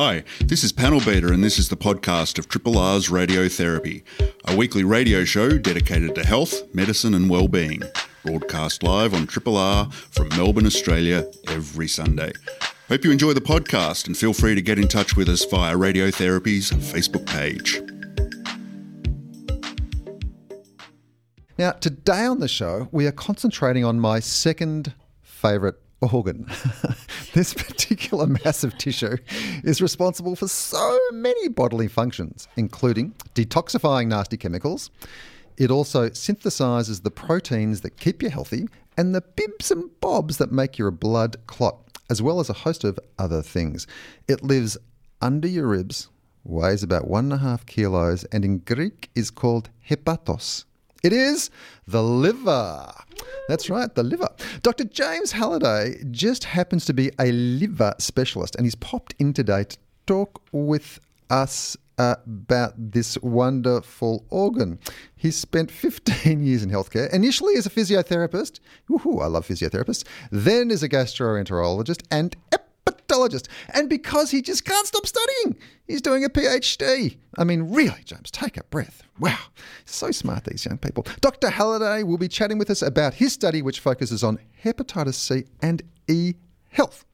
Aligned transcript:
Hi, 0.00 0.22
this 0.38 0.62
is 0.62 0.70
Panel 0.70 1.00
Beater, 1.00 1.32
and 1.32 1.42
this 1.42 1.58
is 1.58 1.70
the 1.70 1.76
podcast 1.76 2.38
of 2.38 2.46
Triple 2.46 2.78
R's 2.78 3.08
Radiotherapy, 3.08 4.04
a 4.44 4.54
weekly 4.54 4.84
radio 4.84 5.24
show 5.24 5.58
dedicated 5.58 6.14
to 6.14 6.24
health, 6.24 6.72
medicine, 6.72 7.14
and 7.14 7.28
well-being. 7.28 7.82
Broadcast 8.24 8.84
live 8.84 9.12
on 9.12 9.26
Triple 9.26 9.56
R 9.56 9.90
from 9.90 10.28
Melbourne, 10.28 10.66
Australia, 10.66 11.28
every 11.48 11.88
Sunday. 11.88 12.30
Hope 12.86 13.04
you 13.04 13.10
enjoy 13.10 13.32
the 13.32 13.40
podcast 13.40 14.06
and 14.06 14.16
feel 14.16 14.32
free 14.32 14.54
to 14.54 14.62
get 14.62 14.78
in 14.78 14.86
touch 14.86 15.16
with 15.16 15.28
us 15.28 15.44
via 15.44 15.74
Radiotherapy's 15.74 16.70
Facebook 16.70 17.26
page. 17.26 17.82
Now, 21.58 21.72
today 21.72 22.24
on 22.24 22.38
the 22.38 22.46
show, 22.46 22.86
we 22.92 23.08
are 23.08 23.12
concentrating 23.12 23.84
on 23.84 23.98
my 23.98 24.20
second 24.20 24.94
favourite 25.22 25.74
organ. 26.00 26.46
this 27.34 27.54
particular 27.54 28.26
mass 28.26 28.64
of 28.64 28.76
tissue 28.78 29.16
is 29.64 29.82
responsible 29.82 30.36
for 30.36 30.48
so 30.48 30.98
many 31.12 31.48
bodily 31.48 31.88
functions, 31.88 32.48
including 32.56 33.14
detoxifying 33.34 34.08
nasty 34.08 34.36
chemicals. 34.36 34.90
It 35.56 35.70
also 35.70 36.08
synthesizes 36.10 37.02
the 37.02 37.10
proteins 37.10 37.80
that 37.80 37.96
keep 37.96 38.22
you 38.22 38.30
healthy 38.30 38.68
and 38.96 39.14
the 39.14 39.20
bibs 39.20 39.70
and 39.70 39.90
bobs 40.00 40.38
that 40.38 40.52
make 40.52 40.78
your 40.78 40.90
blood 40.90 41.36
clot, 41.46 41.78
as 42.08 42.22
well 42.22 42.38
as 42.40 42.48
a 42.48 42.54
host 42.64 42.84
of 42.84 42.98
other 43.18 43.42
things. 43.42 43.86
It 44.28 44.42
lives 44.44 44.78
under 45.20 45.48
your 45.48 45.66
ribs, 45.66 46.08
weighs 46.44 46.82
about 46.82 47.08
one 47.08 47.24
and 47.24 47.34
a 47.34 47.38
half 47.38 47.66
kilos, 47.66 48.24
and 48.24 48.44
in 48.44 48.58
Greek 48.58 49.10
is 49.14 49.30
called 49.30 49.70
hepatos. 49.88 50.64
It 51.02 51.12
is 51.12 51.50
the 51.86 52.02
liver. 52.02 52.92
That's 53.48 53.70
right, 53.70 53.94
the 53.94 54.02
liver. 54.02 54.28
Dr. 54.62 54.84
James 54.84 55.32
Halliday 55.32 56.02
just 56.10 56.44
happens 56.44 56.84
to 56.86 56.92
be 56.92 57.10
a 57.18 57.30
liver 57.32 57.94
specialist, 57.98 58.56
and 58.56 58.66
he's 58.66 58.74
popped 58.74 59.14
in 59.18 59.32
today 59.32 59.64
to 59.64 59.78
talk 60.06 60.42
with 60.52 60.98
us 61.30 61.76
about 61.98 62.74
this 62.76 63.18
wonderful 63.18 64.24
organ. 64.30 64.78
He 65.16 65.30
spent 65.30 65.70
15 65.70 66.44
years 66.44 66.62
in 66.62 66.70
healthcare, 66.70 67.12
initially 67.12 67.56
as 67.56 67.66
a 67.66 67.70
physiotherapist. 67.70 68.60
Woohoo, 68.88 69.22
I 69.22 69.26
love 69.26 69.46
physiotherapists. 69.46 70.04
Then 70.30 70.70
as 70.70 70.82
a 70.82 70.88
gastroenterologist 70.88 72.02
and 72.10 72.36
hepatologist. 73.08 73.48
And 73.74 73.88
because 73.88 74.30
he 74.30 74.42
just 74.42 74.64
can't 74.64 74.86
stop 74.86 75.06
studying, 75.06 75.56
he's 75.86 76.02
doing 76.02 76.24
a 76.24 76.28
PhD. 76.28 77.16
I 77.36 77.44
mean, 77.44 77.62
really, 77.62 78.02
James, 78.04 78.30
take 78.30 78.56
a 78.56 78.64
breath. 78.64 79.02
Wow, 79.18 79.38
so 79.84 80.10
smart, 80.10 80.44
these 80.44 80.64
young 80.64 80.78
people. 80.78 81.06
Dr. 81.20 81.50
Halliday 81.50 82.02
will 82.02 82.18
be 82.18 82.28
chatting 82.28 82.58
with 82.58 82.70
us 82.70 82.82
about 82.82 83.14
his 83.14 83.32
study, 83.32 83.62
which 83.62 83.80
focuses 83.80 84.22
on 84.22 84.38
hepatitis 84.64 85.14
C 85.14 85.44
and 85.62 85.82
E 86.08 86.34
health. 86.70 87.04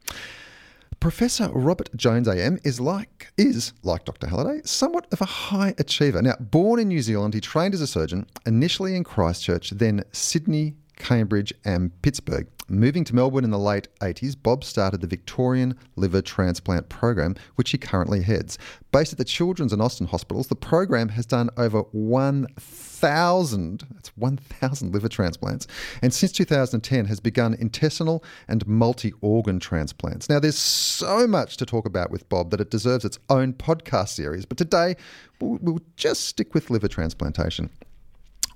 Professor 1.01 1.51
Robert 1.51 1.95
Jones 1.97 2.29
AM 2.29 2.59
is 2.65 2.81
like 2.81 3.31
is 3.37 3.75
like 3.83 4.05
Dr. 4.05 4.27
Halliday, 4.27 4.63
somewhat 4.65 5.07
of 5.13 5.21
a 5.21 5.27
high 5.27 5.75
achiever. 5.77 6.23
Now, 6.23 6.37
born 6.41 6.81
in 6.81 6.89
New 6.89 7.03
Zealand, 7.03 7.35
he 7.35 7.43
trained 7.43 7.75
as 7.75 7.83
a 7.83 7.87
surgeon, 7.87 8.27
initially 8.47 8.97
in 8.97 9.05
Christchurch, 9.05 9.71
then 9.71 10.03
Sydney, 10.13 10.77
Cambridge, 10.97 11.53
and 11.65 11.91
Pittsburgh. 12.03 12.47
Moving 12.69 13.05
to 13.05 13.15
Melbourne 13.15 13.45
in 13.45 13.51
the 13.51 13.59
late 13.59 13.89
80s, 14.01 14.35
Bob 14.41 14.65
started 14.65 15.03
the 15.03 15.07
Victorian 15.07 15.77
Liver 15.97 16.23
Transplant 16.23 16.89
Program, 16.89 17.35
which 17.57 17.73
he 17.73 17.79
currently 17.79 18.23
heads. 18.23 18.57
Based 18.91 19.13
at 19.13 19.19
the 19.19 19.25
Children's 19.25 19.75
and 19.75 19.83
Austin 19.83 20.07
hospitals, 20.07 20.47
the 20.47 20.57
program 20.57 21.11
has 21.11 21.27
done 21.27 21.51
over 21.59 21.81
1,000, 21.93 23.85
that's 23.93 24.17
1,000 24.17 24.95
liver 24.95 25.11
transplants, 25.11 25.67
and 26.01 26.15
since 26.15 26.33
2010 26.33 27.05
has 27.05 27.21
begun 27.21 27.53
intestinal 27.53 28.25
and 28.49 28.67
multi-organ 28.67 29.61
transplants. 29.61 30.31
Now, 30.31 30.41
there's 30.41 30.57
so 30.59 31.27
much 31.27 31.59
to 31.59 31.67
talk 31.67 31.85
about 31.85 32.11
with 32.11 32.27
Bob 32.31 32.51
that 32.51 32.63
it 32.63 32.71
deserves 32.71 33.05
its 33.05 33.19
own 33.29 33.53
podcast 33.53 34.09
series, 34.09 34.47
but 34.47 34.57
today 34.57 34.97
we'll, 35.39 35.59
we'll 35.61 35.81
just 35.97 36.25
stick 36.25 36.55
with 36.55 36.71
liver 36.71 36.89
transplantation. 36.89 37.69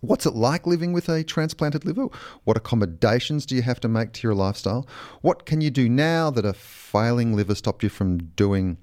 What's 0.01 0.27
it 0.27 0.35
like 0.35 0.67
living 0.67 0.93
with 0.93 1.09
a 1.09 1.25
transplanted 1.25 1.85
liver? 1.85 2.07
What 2.45 2.57
accommodations 2.57 3.47
do 3.47 3.57
you 3.57 3.63
have 3.63 3.81
to 3.81 3.89
make 3.89 4.13
to 4.13 4.27
your 4.27 4.35
lifestyle? 4.35 4.87
What 5.23 5.45
can 5.45 5.61
you 5.61 5.71
do 5.71 5.89
now 5.89 6.31
that 6.31 6.45
a 6.45 6.53
failing 6.53 7.35
liver 7.35 7.55
stopped 7.55 7.83
you 7.83 7.89
from 7.89 8.19
doing? 8.19 8.79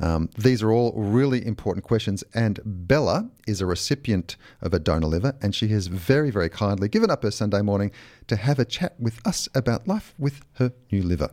Um, 0.00 0.30
these 0.36 0.62
are 0.62 0.72
all 0.72 0.92
really 0.96 1.44
important 1.44 1.84
questions. 1.84 2.24
And 2.34 2.60
Bella 2.64 3.30
is 3.46 3.60
a 3.60 3.66
recipient 3.66 4.36
of 4.60 4.74
a 4.74 4.78
donor 4.78 5.06
liver, 5.06 5.34
and 5.40 5.54
she 5.54 5.68
has 5.68 5.86
very, 5.86 6.30
very 6.30 6.48
kindly 6.48 6.88
given 6.88 7.10
up 7.10 7.22
her 7.22 7.30
Sunday 7.30 7.62
morning 7.62 7.90
to 8.26 8.36
have 8.36 8.58
a 8.58 8.64
chat 8.64 8.98
with 8.98 9.24
us 9.26 9.48
about 9.54 9.88
life 9.88 10.14
with 10.18 10.42
her 10.54 10.72
new 10.90 11.02
liver. 11.02 11.30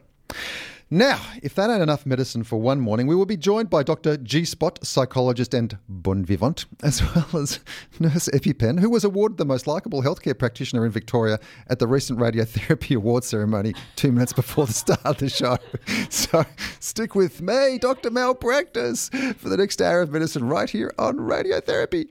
Now, 0.92 1.20
if 1.42 1.56
that 1.56 1.72
ain't 1.72 1.82
enough 1.82 2.06
medicine 2.06 2.44
for 2.44 2.62
one 2.62 2.80
morning, 2.80 3.08
we 3.08 3.16
will 3.16 3.26
be 3.26 3.38
joined 3.38 3.72
by 3.72 3.82
Dr. 3.82 4.18
G 4.18 4.46
Spot, 4.46 4.78
psychologist 4.86 5.56
and 5.56 5.80
bon 5.90 6.24
vivant, 6.24 6.66
as 6.84 7.02
well 7.16 7.42
as 7.42 7.60
Nurse 8.00 8.30
EpiPen, 8.30 8.80
who 8.80 8.92
was 8.92 9.04
awarded 9.04 9.40
the 9.40 9.46
most 9.46 9.66
likeable 9.66 10.04
healthcare 10.04 10.38
practitioner 10.38 10.86
in 10.86 10.92
Victoria 10.92 11.40
at 11.70 11.80
the 11.80 11.88
recent 11.88 12.20
Radiotherapy 12.20 12.96
Award 12.98 13.24
ceremony 13.24 13.74
two 13.96 14.12
minutes 14.12 14.32
before 14.32 14.68
the 14.68 14.74
start 14.74 15.04
of 15.06 15.18
the 15.18 15.30
show. 15.30 15.58
So 16.10 16.46
stick 16.80 17.16
with 17.16 17.42
me, 17.42 17.80
Dr. 17.80 18.12
Malpractice, 18.12 19.10
for 19.38 19.50
the 19.50 19.58
next 19.58 19.82
hour 19.82 20.02
of 20.02 20.12
medicine 20.12 20.48
right 20.48 20.70
here 20.70 20.94
on 21.00 21.18
Radiotherapy. 21.18 22.08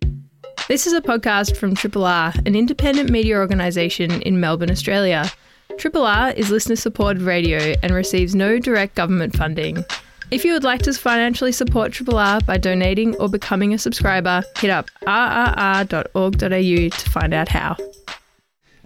This 0.69 0.87
is 0.87 0.93
a 0.93 1.01
podcast 1.01 1.57
from 1.57 1.75
Triple 1.75 2.05
R, 2.05 2.33
an 2.45 2.57
independent 2.57 3.11
media 3.11 3.37
organisation 3.37 4.23
in 4.23 4.41
Melbourne, 4.41 4.71
Australia. 4.71 5.31
Triple 5.79 6.07
R 6.07 6.31
is 6.31 6.51
listener 6.51 6.77
supported 6.77 7.23
radio 7.23 7.75
and 7.83 7.93
receives 7.93 8.35
no 8.35 8.59
direct 8.59 8.95
government 8.95 9.37
funding. 9.37 9.85
If 10.31 10.45
you 10.45 10.53
would 10.53 10.65
like 10.65 10.83
to 10.83 10.93
financially 10.95 11.53
support 11.53 11.93
Triple 11.93 12.17
R 12.19 12.41
by 12.41 12.57
donating 12.57 13.15
or 13.17 13.29
becoming 13.29 13.75
a 13.75 13.79
subscriber, 13.79 14.43
hit 14.59 14.71
up 14.71 14.89
rrr.org.au 15.07 16.39
to 16.39 17.11
find 17.11 17.35
out 17.35 17.49
how. 17.49 17.77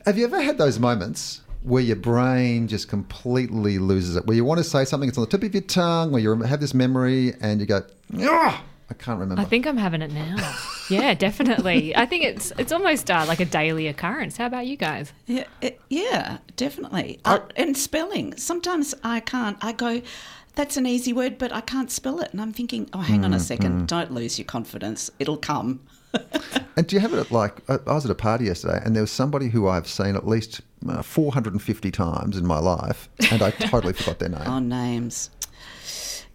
Have 0.04 0.18
you 0.18 0.24
ever 0.24 0.42
had 0.42 0.58
those 0.58 0.78
moments 0.78 1.42
where 1.62 1.82
your 1.82 1.96
brain 1.96 2.66
just 2.66 2.88
completely 2.88 3.78
loses 3.78 4.16
it, 4.16 4.26
where 4.26 4.36
you 4.36 4.44
want 4.44 4.58
to 4.58 4.64
say 4.64 4.84
something, 4.84 5.08
it's 5.08 5.18
on 5.18 5.24
the 5.24 5.30
tip 5.30 5.42
of 5.42 5.54
your 5.54 5.62
tongue, 5.62 6.10
where 6.10 6.20
you 6.20 6.34
have 6.42 6.60
this 6.60 6.74
memory 6.74 7.34
and 7.40 7.60
you 7.60 7.66
go, 7.66 7.82
"Ah, 8.20 8.62
I 8.90 8.94
can't 8.94 9.20
remember. 9.20 9.40
I 9.42 9.44
think 9.44 9.66
I'm 9.66 9.76
having 9.76 10.00
it 10.02 10.10
now. 10.12 10.36
yeah, 10.88 11.12
definitely. 11.14 11.94
I 11.94 12.06
think 12.06 12.24
it's 12.24 12.52
it's 12.58 12.72
almost 12.72 13.10
uh, 13.10 13.24
like 13.28 13.40
a 13.40 13.44
daily 13.44 13.86
occurrence. 13.86 14.36
How 14.38 14.46
about 14.46 14.66
you 14.66 14.76
guys? 14.76 15.12
Yeah, 15.26 15.44
it- 15.60 15.80
yeah, 15.90 16.38
definitely. 16.56 17.20
Uh, 17.24 17.40
and 17.56 17.76
spelling. 17.76 18.36
Sometimes 18.36 18.94
I 19.04 19.20
can't. 19.20 19.56
I 19.62 19.72
go, 19.72 20.00
that's 20.54 20.76
an 20.76 20.86
easy 20.86 21.12
word, 21.12 21.36
but 21.38 21.52
I 21.52 21.60
can't 21.60 21.90
spell 21.90 22.20
it. 22.20 22.30
And 22.32 22.40
I'm 22.40 22.52
thinking, 22.52 22.88
oh, 22.92 22.98
hang 23.00 23.24
on 23.24 23.32
a 23.34 23.40
second. 23.40 23.86
Don't 23.88 24.12
lose 24.12 24.38
your 24.38 24.46
confidence. 24.46 25.10
It'll 25.18 25.36
come. 25.36 25.80
And 26.76 26.86
do 26.86 26.94
you 26.94 27.00
have 27.00 27.12
it 27.12 27.18
at 27.18 27.32
like, 27.32 27.68
I 27.68 27.78
I 27.88 27.94
was 27.94 28.04
at 28.04 28.10
a 28.12 28.14
party 28.14 28.44
yesterday 28.44 28.80
and 28.84 28.94
there 28.94 29.02
was 29.02 29.10
somebody 29.10 29.48
who 29.48 29.66
I've 29.66 29.88
seen 29.88 30.14
at 30.14 30.28
least 30.28 30.60
uh, 30.88 31.02
450 31.02 31.90
times 31.90 32.36
in 32.36 32.46
my 32.46 32.60
life 32.60 33.08
and 33.32 33.42
I 33.42 33.50
totally 33.50 33.94
forgot 33.94 34.20
their 34.20 34.28
name. 34.38 34.42
on 34.46 34.68
names. 34.68 35.30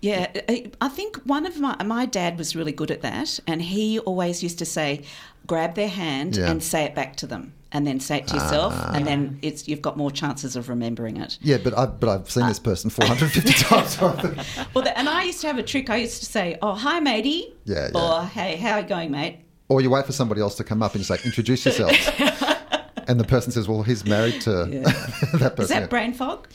Yeah, 0.04 0.28
I- 0.50 0.72
I 0.82 0.90
think 0.90 1.18
one 1.26 1.46
of 1.46 1.60
my 1.60 1.76
my 1.84 2.06
dad 2.06 2.38
was 2.38 2.56
really 2.56 2.74
good 2.74 2.92
at 2.92 3.02
that, 3.02 3.40
and 3.48 3.62
he 3.62 4.00
always 4.00 4.44
used 4.44 4.60
to 4.60 4.66
say, 4.66 5.02
"Grab 5.48 5.76
their 5.76 5.88
hand 5.88 6.36
Yeah. 6.36 6.50
and 6.52 6.62
say 6.62 6.84
it 6.84 6.94
back 6.94 7.16
to 7.18 7.26
them, 7.28 7.54
and 7.72 7.88
then 7.88 8.00
say 8.02 8.18
it 8.18 8.28
to 8.28 8.34
yourself, 8.36 8.74
ah. 8.76 8.92
and 8.96 9.08
then 9.08 9.40
it's 9.42 9.68
you've 9.70 9.82
got 9.82 9.96
more 9.96 10.12
chances 10.12 10.56
of 10.58 10.68
remembering 10.68 11.16
it." 11.18 11.38
Yeah, 11.42 11.58
but 11.64 11.78
I've, 11.78 12.00
but 12.02 12.10
I've 12.10 12.30
seen 12.30 12.48
this 12.48 12.60
ah. 12.60 12.70
person 12.70 12.90
450 12.90 13.54
times. 13.64 13.98
I 14.02 14.66
Well, 14.74 14.84
the, 14.84 14.92
and 15.00 15.08
I 15.08 15.24
used 15.24 15.40
to 15.42 15.48
have 15.48 15.58
a 15.58 15.64
trick. 15.64 15.90
I 15.90 15.98
used 15.98 16.20
to 16.20 16.26
say, 16.26 16.58
"Oh, 16.62 16.74
hi, 16.74 17.00
matey," 17.00 17.54
Yeah, 17.66 17.90
yeah. 17.96 18.00
or 18.02 18.26
"Hey, 18.26 18.58
how 18.58 18.74
are 18.74 18.82
you 18.82 18.88
going, 18.88 19.10
mate?" 19.12 19.38
or 19.70 19.80
you 19.82 19.90
wait 19.90 20.06
for 20.06 20.12
somebody 20.12 20.42
else 20.42 20.56
to 20.56 20.64
come 20.64 20.84
up 20.84 20.94
and 20.94 21.00
you 21.00 21.06
say, 21.06 21.18
introduce 21.26 21.66
yourself. 21.66 21.94
and 23.08 23.20
the 23.20 23.24
person 23.24 23.52
says, 23.52 23.68
well, 23.68 23.82
he's 23.82 24.06
married 24.06 24.40
to 24.42 24.52
that 25.40 25.54
person. 25.56 25.64
Is 25.64 25.70
that 25.70 25.82
Yeah. 25.84 25.88
brain 25.88 26.14
fog? 26.14 26.48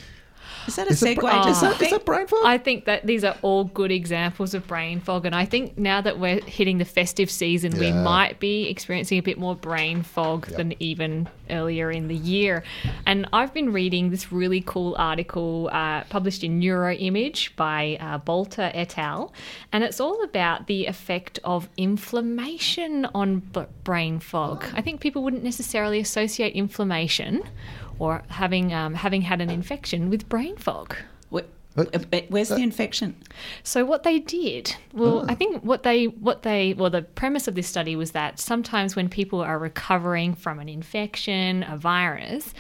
Is 0.69 0.77
that 0.77 0.87
a 0.87 0.91
Is 0.93 1.01
that 1.01 1.17
segue 1.17 1.21
bra- 1.21 1.43
to 1.45 1.51
is 1.51 1.61
that- 1.63 1.79
that 1.79 2.05
brain 2.05 2.27
fog? 2.27 2.41
I 2.45 2.59
think 2.59 2.85
that 2.85 3.07
these 3.07 3.25
are 3.25 3.37
all 3.43 3.65
good 3.65 3.91
examples 3.91 4.55
of 4.55 4.67
brain 4.67 5.01
fog, 5.01 5.27
and 5.27 5.35
I 5.35 5.45
think 5.47 5.77
now 5.79 6.01
that 6.03 6.19
we're 6.21 6.41
hitting 6.45 6.79
the 6.79 6.85
festive 6.85 7.31
season, 7.31 7.73
we 7.79 7.91
might 7.91 8.39
be 8.39 8.69
experiencing 8.69 9.19
a 9.19 9.23
bit 9.23 9.39
more 9.39 9.57
brain 9.57 10.03
fog 10.03 10.47
than 10.47 10.75
even 10.81 11.29
earlier 11.51 11.91
in 11.91 12.09
the 12.09 12.15
year. 12.15 12.63
And 13.07 13.27
I've 13.33 13.53
been 13.55 13.73
reading 13.73 14.11
this 14.11 14.31
really 14.31 14.63
cool 14.65 14.95
article 14.99 15.71
uh, 15.73 16.05
published 16.11 16.45
in 16.45 16.61
Neuroimage 16.61 17.57
by 17.57 17.97
uh, 18.01 18.19
Balter 18.19 18.71
et 18.75 18.99
al., 18.99 19.33
and 19.73 19.83
it's 19.83 20.01
all 20.01 20.23
about 20.23 20.67
the 20.67 20.85
effect 20.87 21.39
of 21.45 21.69
inflammation 21.79 23.07
on 23.15 23.39
b- 23.41 23.63
brain 23.85 24.21
fog. 24.21 24.65
I 24.75 24.83
think 24.83 25.01
people 25.01 25.23
wouldn't 25.23 25.43
necessarily 25.45 25.99
associate 26.01 26.53
inflammation 26.55 27.43
or 27.99 28.23
having 28.29 28.73
um, 28.73 28.95
having 28.95 29.23
had 29.23 29.41
an 29.41 29.51
infection 29.51 30.11
with 30.11 30.29
brain 30.29 30.57
fog. 30.57 30.95
Where- 31.31 31.45
But- 31.75 31.95
uh, 32.15 32.21
Where's 32.29 32.49
the 32.49 32.57
infection? 32.63 33.15
So 33.63 33.85
what 33.85 34.03
they 34.03 34.19
did, 34.19 34.75
well, 34.93 35.25
I 35.29 35.35
think 35.37 35.63
what 35.63 35.83
they 35.85 36.07
what 36.07 36.43
they 36.43 36.75
well 36.75 36.91
the 36.91 37.03
premise 37.03 37.47
of 37.47 37.55
this 37.55 37.69
study 37.69 37.95
was 37.97 38.11
that 38.13 38.41
sometimes 38.41 38.97
when 38.97 39.09
people 39.09 39.41
are 39.41 39.59
recovering 39.59 40.35
from 40.35 40.59
an 40.59 40.69
infection, 40.69 41.65
a 41.69 41.77
virus, 41.77 42.53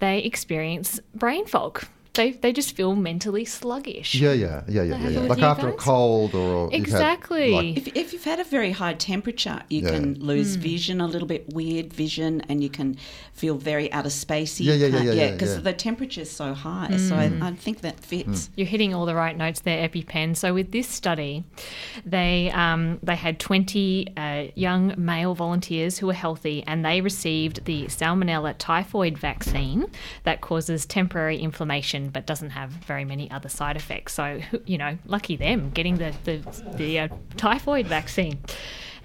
they 0.00 0.18
experience 0.20 0.98
brain 1.14 1.46
fog. 1.46 1.84
They 2.16 2.32
they 2.32 2.52
just 2.52 2.74
feel 2.76 2.96
mentally 2.96 3.44
sluggish. 3.44 4.14
Yeah, 4.14 4.32
yeah, 4.32 4.62
yeah, 4.68 4.82
yeah, 4.82 4.98
yeah. 4.98 5.08
yeah. 5.08 5.20
Like 5.20 5.38
you 5.38 5.44
after 5.44 5.68
a 5.68 5.72
cold 5.72 6.34
or 6.34 6.64
you've 6.64 6.72
had, 6.72 6.80
Exactly. 6.80 7.50
like, 7.52 7.76
If, 7.76 7.88
if 7.96 8.12
you've 8.12 8.24
had 8.24 8.40
a 8.40 8.44
very 8.44 8.72
high 8.72 8.94
temperature, 8.94 9.62
you 9.70 9.82
Yeah. 9.82 9.90
can 9.90 10.14
lose 10.20 10.54
Hmm. 10.56 10.60
vision, 10.62 11.00
a 11.00 11.06
little 11.06 11.28
bit 11.28 11.52
weird 11.54 11.92
vision, 11.92 12.42
and 12.48 12.62
you 12.62 12.68
can 12.70 12.96
feel 13.32 13.56
very 13.56 13.92
out 13.92 14.06
of 14.06 14.12
spacey. 14.12 14.64
Yeah, 14.64 14.74
yeah, 14.74 14.86
yeah, 14.86 14.90
Can't- 14.92 15.04
yeah, 15.06 15.12
yeah, 15.12 15.30
because 15.32 15.54
yeah. 15.56 15.60
the 15.60 15.72
temperature's 15.72 16.30
so 16.30 16.54
high. 16.54 16.96
So 16.96 17.14
I, 17.16 17.30
I 17.42 17.52
think 17.52 17.82
that 17.82 18.00
fits. 18.00 18.50
You're 18.56 18.66
hitting 18.66 18.94
all 18.94 19.06
the 19.06 19.14
right 19.14 19.36
notes 19.36 19.60
there, 19.60 19.86
EpiPen. 19.88 20.36
So 20.36 20.54
with 20.54 20.72
this 20.72 20.88
study, 20.88 21.44
they 22.04 22.50
um, 22.52 22.98
they 23.02 23.16
had 23.16 23.38
20 23.38 24.12
uh, 24.16 24.44
young 24.54 24.94
male 24.96 25.34
volunteers 25.34 25.98
who 25.98 26.06
were 26.06 26.12
healthy, 26.12 26.64
and 26.66 26.84
they 26.84 27.00
received 27.00 27.64
the 27.64 27.84
Salmonella 27.86 28.54
typhoid 28.58 29.18
vaccine 29.18 29.86
that 30.24 30.40
causes 30.40 30.86
temporary 30.86 31.38
inflammation 31.38 32.05
but 32.10 32.26
doesn't 32.26 32.50
have 32.50 32.70
very 32.70 33.04
many 33.04 33.30
other 33.30 33.48
side 33.48 33.76
effects. 33.76 34.14
So 34.14 34.40
you 34.66 34.78
know, 34.78 34.98
lucky 35.06 35.36
them 35.36 35.70
getting 35.70 35.98
the 35.98 36.14
the, 36.24 36.64
the 36.76 36.98
uh, 37.00 37.08
typhoid 37.36 37.86
vaccine. 37.86 38.38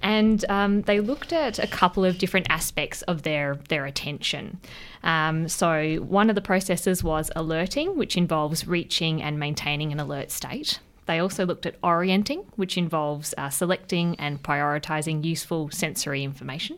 And 0.03 0.43
um, 0.49 0.81
they 0.81 0.99
looked 0.99 1.31
at 1.31 1.59
a 1.59 1.67
couple 1.67 2.03
of 2.03 2.17
different 2.17 2.47
aspects 2.49 3.03
of 3.03 3.21
their 3.21 3.59
their 3.69 3.85
attention. 3.85 4.59
Um, 5.03 5.47
so 5.47 5.97
one 5.97 6.29
of 6.29 6.35
the 6.35 6.41
processes 6.41 7.03
was 7.03 7.29
alerting, 7.35 7.95
which 7.97 8.17
involves 8.17 8.67
reaching 8.67 9.21
and 9.21 9.39
maintaining 9.39 9.91
an 9.91 9.99
alert 9.99 10.31
state. 10.31 10.79
They 11.07 11.19
also 11.19 11.45
looked 11.45 11.65
at 11.65 11.75
orienting, 11.83 12.45
which 12.55 12.77
involves 12.77 13.33
uh, 13.37 13.49
selecting 13.49 14.15
and 14.19 14.41
prioritizing 14.41 15.23
useful 15.23 15.69
sensory 15.71 16.23
information. 16.23 16.77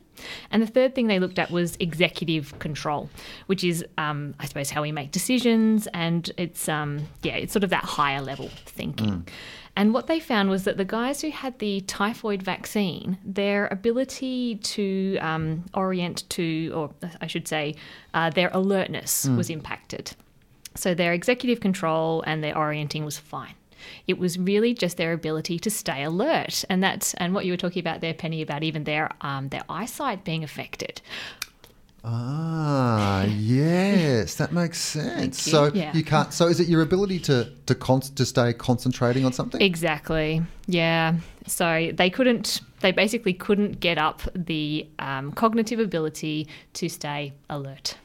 And 0.49 0.63
the 0.63 0.67
third 0.67 0.95
thing 0.95 1.07
they 1.07 1.19
looked 1.19 1.39
at 1.39 1.51
was 1.51 1.75
executive 1.79 2.57
control, 2.59 3.09
which 3.47 3.63
is, 3.63 3.85
um, 3.97 4.33
I 4.39 4.45
suppose, 4.45 4.69
how 4.69 4.81
we 4.81 4.91
make 4.91 5.11
decisions, 5.11 5.87
and 5.93 6.31
it's 6.37 6.69
um, 6.69 7.07
yeah, 7.21 7.35
it's 7.35 7.53
sort 7.53 7.63
of 7.63 7.69
that 7.71 7.83
higher 7.83 8.21
level 8.21 8.49
thinking. 8.65 9.27
And 9.75 9.93
what 9.93 10.05
they 10.07 10.19
found 10.19 10.49
was 10.49 10.65
that 10.65 10.77
the 10.77 10.85
guys 10.85 11.21
who 11.21 11.31
had 11.31 11.57
the 11.57 11.81
typhoid 11.81 12.43
vaccine, 12.43 13.17
their 13.25 13.67
ability 13.67 14.57
to 14.57 15.17
um, 15.17 15.65
orient 15.73 16.29
to, 16.29 16.71
or 16.75 16.91
I 17.21 17.27
should 17.27 17.47
say, 17.47 17.75
uh, 18.13 18.29
their 18.29 18.49
alertness 18.53 19.25
was 19.35 19.49
impacted. 19.49 20.13
So 20.75 20.93
their 20.93 21.13
executive 21.13 21.59
control 21.59 22.23
and 22.27 22.43
their 22.43 22.55
orienting 22.57 23.03
was 23.03 23.17
fine. 23.17 23.55
It 24.07 24.17
was 24.17 24.37
really 24.37 24.73
just 24.73 24.97
their 24.97 25.13
ability 25.13 25.59
to 25.59 25.69
stay 25.69 26.03
alert, 26.03 26.63
and 26.69 26.83
that's 26.83 27.13
and 27.15 27.33
what 27.33 27.45
you 27.45 27.53
were 27.53 27.57
talking 27.57 27.79
about 27.79 28.01
there, 28.01 28.13
Penny, 28.13 28.41
about 28.41 28.63
even 28.63 28.83
their 28.83 29.09
um, 29.21 29.49
their 29.49 29.63
eyesight 29.69 30.23
being 30.23 30.43
affected. 30.43 31.01
Ah, 32.05 33.23
yes, 33.23 34.35
that 34.35 34.51
makes 34.51 34.77
sense. 34.93 35.41
So 35.41 35.71
Yeah. 35.73 35.93
you 35.95 36.03
can't. 36.03 36.33
So 36.33 36.47
is 36.47 36.59
it 36.59 36.67
your 36.67 36.81
ability 36.81 37.19
to 37.19 37.49
to 37.65 37.75
con- 37.75 38.01
to 38.01 38.25
stay 38.25 38.53
concentrating 38.53 39.25
on 39.25 39.31
something? 39.31 39.61
Exactly. 39.61 40.41
Yeah. 40.67 41.15
So 41.47 41.91
they 41.93 42.09
couldn't. 42.09 42.61
They 42.81 42.91
basically 42.91 43.33
couldn't 43.33 43.79
get 43.79 43.97
up 43.97 44.21
the 44.35 44.85
um, 44.99 45.31
cognitive 45.31 45.79
ability 45.79 46.47
to 46.73 46.89
stay 46.89 47.33
alert. 47.49 47.95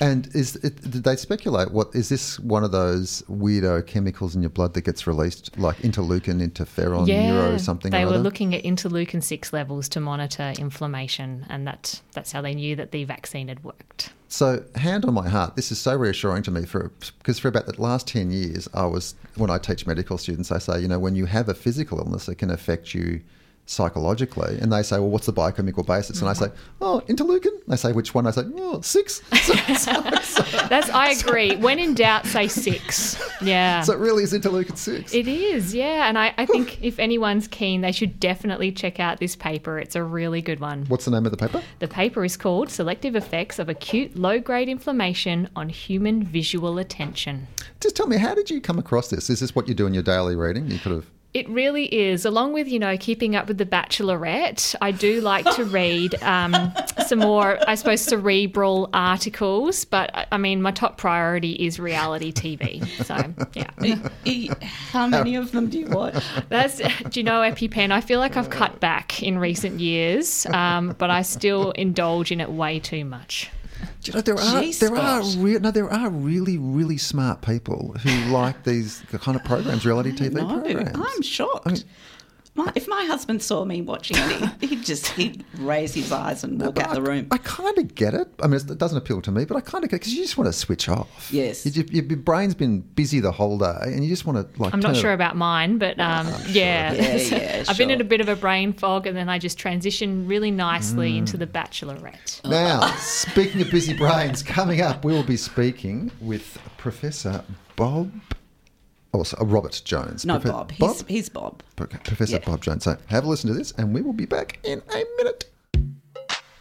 And 0.00 0.28
is 0.34 0.56
it, 0.56 0.82
did 0.90 1.04
they 1.04 1.14
speculate? 1.14 1.70
What 1.70 1.94
is 1.94 2.08
this? 2.08 2.40
One 2.40 2.64
of 2.64 2.72
those 2.72 3.22
weirdo 3.22 3.86
chemicals 3.86 4.34
in 4.34 4.42
your 4.42 4.50
blood 4.50 4.74
that 4.74 4.82
gets 4.82 5.06
released, 5.06 5.56
like 5.56 5.76
interleukin, 5.78 6.46
interferon, 6.46 7.06
neuro, 7.06 7.56
something. 7.58 7.92
They 7.92 8.04
were 8.04 8.18
looking 8.18 8.54
at 8.54 8.64
interleukin 8.64 9.22
six 9.22 9.52
levels 9.52 9.88
to 9.90 10.00
monitor 10.00 10.52
inflammation, 10.58 11.46
and 11.48 11.66
that 11.66 12.00
that's 12.12 12.32
how 12.32 12.42
they 12.42 12.54
knew 12.54 12.74
that 12.74 12.90
the 12.90 13.04
vaccine 13.04 13.46
had 13.46 13.62
worked. 13.62 14.12
So, 14.26 14.64
hand 14.74 15.04
on 15.04 15.14
my 15.14 15.28
heart, 15.28 15.54
this 15.54 15.70
is 15.70 15.78
so 15.78 15.94
reassuring 15.94 16.42
to 16.44 16.50
me 16.50 16.66
for 16.66 16.90
because 17.18 17.38
for 17.38 17.46
about 17.46 17.66
the 17.66 17.80
last 17.80 18.08
ten 18.08 18.32
years, 18.32 18.68
I 18.74 18.86
was 18.86 19.14
when 19.36 19.48
I 19.48 19.58
teach 19.58 19.86
medical 19.86 20.18
students, 20.18 20.50
I 20.50 20.58
say, 20.58 20.80
you 20.80 20.88
know, 20.88 20.98
when 20.98 21.14
you 21.14 21.26
have 21.26 21.48
a 21.48 21.54
physical 21.54 21.98
illness, 21.98 22.28
it 22.28 22.36
can 22.36 22.50
affect 22.50 22.94
you 22.94 23.20
psychologically, 23.66 24.58
and 24.58 24.72
they 24.72 24.82
say, 24.82 24.98
well, 24.98 25.08
what's 25.08 25.26
the 25.26 25.32
biochemical 25.32 25.84
basis? 25.84 26.20
And 26.20 26.28
I 26.28 26.32
mm-hmm. 26.32 26.54
say, 26.54 26.62
oh, 26.80 27.02
interleukin. 27.08 27.64
They 27.66 27.76
say, 27.76 27.92
which 27.92 28.14
one? 28.14 28.26
I 28.26 28.30
say, 28.30 28.42
oh, 28.56 28.80
six. 28.82 29.22
So, 29.42 29.54
so, 29.74 30.10
so, 30.22 30.42
That's 30.68 30.90
I 30.90 31.10
agree. 31.10 31.56
when 31.56 31.78
in 31.78 31.94
doubt, 31.94 32.26
say 32.26 32.48
six. 32.48 33.20
Yeah. 33.40 33.82
so 33.82 33.92
it 33.92 33.98
really 33.98 34.22
is 34.22 34.32
interleukin 34.32 34.76
six. 34.76 35.14
It 35.14 35.28
is, 35.28 35.74
yeah. 35.74 36.08
And 36.08 36.18
I, 36.18 36.34
I 36.36 36.46
think 36.46 36.82
if 36.82 36.98
anyone's 36.98 37.48
keen, 37.48 37.80
they 37.80 37.92
should 37.92 38.20
definitely 38.20 38.72
check 38.72 39.00
out 39.00 39.18
this 39.18 39.36
paper. 39.36 39.78
It's 39.78 39.96
a 39.96 40.02
really 40.02 40.42
good 40.42 40.60
one. 40.60 40.84
What's 40.86 41.04
the 41.06 41.10
name 41.10 41.24
of 41.24 41.30
the 41.30 41.38
paper? 41.38 41.62
The 41.78 41.88
paper 41.88 42.24
is 42.24 42.36
called 42.36 42.70
Selective 42.70 43.16
Effects 43.16 43.58
of 43.58 43.68
Acute 43.68 44.16
Low 44.16 44.38
Grade 44.38 44.68
Inflammation 44.68 45.48
on 45.56 45.68
Human 45.68 46.22
Visual 46.22 46.78
Attention. 46.78 47.46
Just 47.80 47.96
tell 47.96 48.06
me, 48.06 48.16
how 48.16 48.34
did 48.34 48.50
you 48.50 48.60
come 48.60 48.78
across 48.78 49.08
this? 49.08 49.30
Is 49.30 49.40
this 49.40 49.54
what 49.54 49.68
you 49.68 49.74
do 49.74 49.86
in 49.86 49.94
your 49.94 50.02
daily 50.02 50.36
reading? 50.36 50.70
You 50.70 50.78
could 50.78 50.92
have. 50.92 51.13
It 51.34 51.48
really 51.48 51.92
is. 51.92 52.24
Along 52.24 52.52
with, 52.52 52.68
you 52.68 52.78
know, 52.78 52.96
keeping 52.96 53.34
up 53.34 53.48
with 53.48 53.58
The 53.58 53.66
Bachelorette, 53.66 54.76
I 54.80 54.92
do 54.92 55.20
like 55.20 55.44
to 55.56 55.64
read 55.80 56.14
um, 56.22 56.72
some 57.08 57.18
more, 57.18 57.58
I 57.68 57.74
suppose, 57.74 58.02
cerebral 58.02 58.88
articles. 58.94 59.84
But 59.84 60.28
I- 60.30 60.38
mean, 60.38 60.62
my 60.62 60.70
top 60.70 60.96
priority 60.96 61.52
is 61.54 61.80
reality 61.80 62.32
TV. 62.32 62.86
So, 63.04 63.16
yeah. 63.54 64.54
How 64.92 65.08
many 65.08 65.34
of 65.34 65.50
them 65.50 65.70
do 65.70 65.80
you 65.80 65.88
watch? 65.88 66.22
That's, 66.50 66.76
do 66.76 67.18
you 67.18 67.24
know, 67.24 67.40
EpiPen? 67.40 67.90
I 67.90 68.00
feel 68.00 68.20
like 68.20 68.36
I've 68.36 68.50
cut 68.50 68.78
back 68.78 69.20
in 69.22 69.38
recent 69.38 69.80
years, 69.80 70.46
um, 70.46 70.94
but 70.98 71.10
I 71.10 71.22
still 71.22 71.72
indulge 71.72 72.30
in 72.30 72.40
it 72.40 72.50
way 72.50 72.78
too 72.78 73.04
much. 73.04 73.50
Do 74.02 74.10
you 74.10 74.14
know 74.14 74.20
there 74.20 74.38
are 74.38 74.62
Gee, 74.62 74.72
there 74.72 74.96
are 74.96 75.22
Scott. 75.22 75.42
re- 75.44 75.58
no 75.58 75.70
there 75.70 75.90
are 75.92 76.10
really 76.10 76.58
really 76.58 76.96
smart 76.98 77.42
people 77.42 77.94
who 78.02 78.10
like 78.32 78.64
these 78.64 79.02
kind 79.20 79.36
of 79.36 79.44
programs, 79.44 79.84
reality 79.86 80.12
TV 80.12 80.32
No, 80.34 80.46
programs. 80.60 80.96
I'm 80.98 81.22
shocked. 81.22 81.84
My, 82.56 82.70
if 82.74 82.86
my 82.86 83.04
husband 83.04 83.42
saw 83.42 83.64
me 83.64 83.82
watching 83.82 84.16
it, 84.18 84.50
he, 84.60 84.66
he'd 84.68 84.84
just 84.84 85.08
he'd 85.08 85.44
raise 85.58 85.92
his 85.94 86.12
eyes 86.12 86.44
and 86.44 86.60
walk 86.60 86.76
But 86.76 86.86
out 86.86 86.94
the 86.94 87.02
room. 87.02 87.26
I, 87.30 87.38
kind 87.38 87.76
of 87.78 87.94
get 87.94 88.14
it. 88.14 88.28
I 88.42 88.46
mean, 88.46 88.60
it 88.60 88.78
doesn't 88.78 88.96
appeal 88.96 89.20
to 89.22 89.30
me, 89.32 89.44
but 89.44 89.56
I 89.56 89.60
kind 89.60 89.82
of 89.82 89.90
get 89.90 89.96
it 89.96 90.00
because 90.00 90.14
you 90.14 90.22
just 90.22 90.38
want 90.38 90.46
to 90.48 90.52
switch 90.52 90.88
off. 90.88 91.28
Yes. 91.32 91.66
You 91.66 91.72
just- 91.72 91.92
your, 91.92 92.04
your 92.04 92.16
brain's 92.18 92.54
been 92.54 92.80
busy 92.80 93.18
the 93.20 93.32
whole 93.32 93.58
day, 93.58 93.74
and 93.82 94.04
you 94.04 94.08
just 94.08 94.24
want 94.24 94.38
to 94.54 94.62
like. 94.62 94.72
I'm 94.72 94.80
not 94.80 94.88
turn 94.90 94.96
it- 94.96 95.00
sure 95.00 95.12
about 95.12 95.36
mine, 95.36 95.78
but 95.78 95.98
um, 95.98 96.28
yeah. 96.48 96.92
Yeah, 96.92 97.16
yeah, 97.16 97.64
I've 97.68 97.76
been 97.78 97.90
in 97.90 98.00
a 98.00 98.04
bit 98.04 98.20
of 98.20 98.28
a 98.28 98.36
brain 98.36 98.72
fog, 98.72 99.06
and 99.06 99.16
then 99.16 99.28
I 99.28 99.38
just 99.38 99.58
transitioned 99.58 100.28
really 100.28 100.50
nicely 100.50 101.18
into 101.18 101.36
The 101.36 101.46
Bachelorette. 101.46 102.44
Now, 102.48 102.86
speaking 102.98 103.60
of 103.62 103.70
busy 103.70 103.94
brains, 103.94 104.42
coming 104.42 104.80
up, 104.80 105.04
we 105.04 105.12
will 105.12 105.22
be 105.24 105.36
speaking 105.36 106.10
with 106.20 106.58
Professor 106.78 107.42
Bob. 107.76 108.12
Oh, 109.14 109.22
so, 109.22 109.36
uh, 109.40 109.44
Robert 109.44 109.80
Jones. 109.84 110.26
no, 110.26 110.38
Profe- 110.40 110.50
Bob. 110.50 110.72
He's, 110.72 111.04
he's 111.06 111.28
Bob. 111.28 111.62
Okay, 111.80 111.98
Professor 112.04 112.32
Yeah. 112.32 112.44
Bob 112.44 112.60
Jones. 112.62 112.82
So 112.84 112.96
have 113.06 113.24
a 113.24 113.28
listen 113.28 113.48
to 113.48 113.54
this, 113.54 113.70
and 113.78 113.94
we 113.94 114.02
will 114.02 114.12
be 114.12 114.26
back 114.26 114.58
in 114.64 114.82
a 114.92 115.02
minute. 115.16 115.44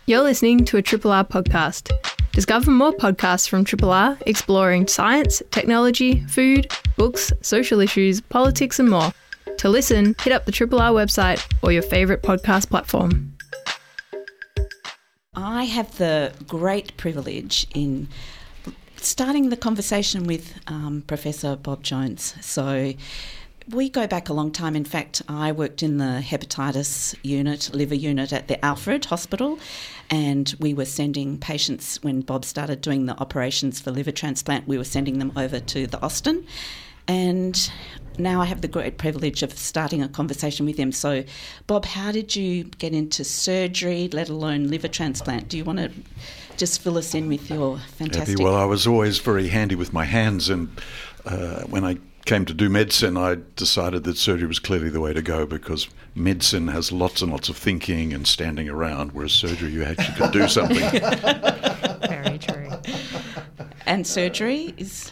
You're 0.06 0.22
listening 0.22 0.64
to 0.66 0.78
a 0.78 0.82
Triple 0.82 1.12
R 1.12 1.24
podcast. 1.26 1.92
Discover 2.32 2.70
more 2.72 2.92
podcasts 2.92 3.50
from 3.50 3.64
Triple 3.66 3.90
R 3.92 4.18
exploring 4.28 4.88
science, 4.88 5.42
technology, 5.52 6.22
food, 6.28 6.72
books, 6.98 7.34
social 7.42 7.80
issues, 7.80 8.22
politics, 8.22 8.80
and 8.80 8.90
more. 8.90 9.12
To 9.58 9.70
listen, 9.70 10.16
hit 10.22 10.32
up 10.34 10.46
the 10.46 10.52
Triple 10.52 10.80
R 10.80 10.92
website 10.92 11.44
or 11.64 11.72
your 11.72 11.82
favourite 11.84 12.22
podcast 12.22 12.70
platform. 12.70 13.34
I 15.36 15.64
have 15.64 15.98
the 15.98 16.32
great 16.48 16.96
privilege 16.98 17.66
in 17.74 18.08
starting 19.06 19.50
the 19.50 19.58
conversation 19.58 20.26
with 20.26 20.54
um, 20.68 21.04
Professor 21.08 21.56
Bob 21.56 21.84
Jones. 21.84 22.36
So 22.42 22.94
we 23.70 23.90
go 23.90 24.08
back 24.08 24.30
a 24.30 24.34
long 24.34 24.52
time. 24.52 24.76
In 24.76 24.86
fact, 24.86 25.22
I 25.28 25.52
worked 25.52 25.84
in 25.84 25.98
the 25.98 26.22
hepatitis 26.24 27.16
unit, 27.24 27.74
liver 27.74 27.96
unit 27.96 28.34
at 28.34 28.48
the 28.48 28.64
Alfred 28.64 29.06
Hospital, 29.06 29.60
and 30.10 30.54
we 30.60 30.74
were 30.74 30.86
sending 30.86 31.38
patients 31.38 32.02
when 32.04 32.22
Bob 32.22 32.46
started 32.46 32.82
doing 32.82 33.06
the 33.06 33.18
operations 33.20 33.80
for 33.80 33.92
liver 33.92 34.12
transplant. 34.12 34.68
We 34.68 34.78
were 34.78 34.84
sending 34.84 35.20
them 35.20 35.32
over 35.36 35.60
to 35.60 35.88
the 35.88 36.02
Austin, 36.02 36.46
and 37.08 37.72
now 38.18 38.42
I 38.42 38.46
have 38.46 38.62
the 38.62 38.68
great 38.68 38.98
privilege 38.98 39.44
of 39.44 39.58
starting 39.58 40.02
a 40.02 40.08
conversation 40.08 40.66
with 40.66 40.78
him. 40.78 40.92
So, 40.92 41.24
Bob, 41.68 41.86
how 41.86 42.12
did 42.12 42.36
you 42.36 42.66
get 42.66 42.94
into 42.94 43.24
surgery, 43.24 44.10
let 44.12 44.30
alone 44.30 44.68
liver 44.68 44.88
transplant? 44.88 45.50
Do 45.50 45.58
you 45.58 45.64
want 45.64 45.80
to 45.80 45.92
just 46.58 46.82
fill 46.82 46.98
us 46.98 47.14
in 47.14 47.28
with 47.28 47.50
your 47.50 47.78
fantastic? 47.80 48.38
Happy. 48.38 48.44
Well, 48.44 48.56
I 48.56 48.66
was 48.66 48.88
always 48.88 49.20
very 49.20 49.48
handy 49.48 49.76
with 49.76 49.94
my 49.94 50.06
hands, 50.06 50.50
and 50.50 50.70
uh, 51.26 51.62
when 51.64 51.84
I 51.84 51.98
came 52.26 52.46
to 52.46 52.54
do 52.54 52.70
medicine, 52.70 53.18
I 53.18 53.38
decided 53.56 54.04
that 54.06 54.18
surgery 54.18 54.48
was 54.48 54.60
clearly 54.60 54.90
the 54.90 55.02
way 55.02 55.14
to 55.14 55.22
go 55.22 55.46
because 55.46 55.90
medicine 56.16 56.70
has 56.70 56.92
lots 56.92 57.22
and 57.22 57.32
lots 57.32 57.50
of 57.50 57.58
thinking 57.58 58.14
and 58.14 58.26
standing 58.28 58.70
around, 58.70 59.12
whereas 59.12 59.34
surgery 59.34 59.72
you 59.72 59.84
actually 59.84 60.16
could 60.16 60.32
do 60.32 60.48
something. 60.58 60.78
Very 62.08 62.38
true. 62.38 62.70
and 63.86 64.06
surgery 64.08 64.74
is 64.78 65.12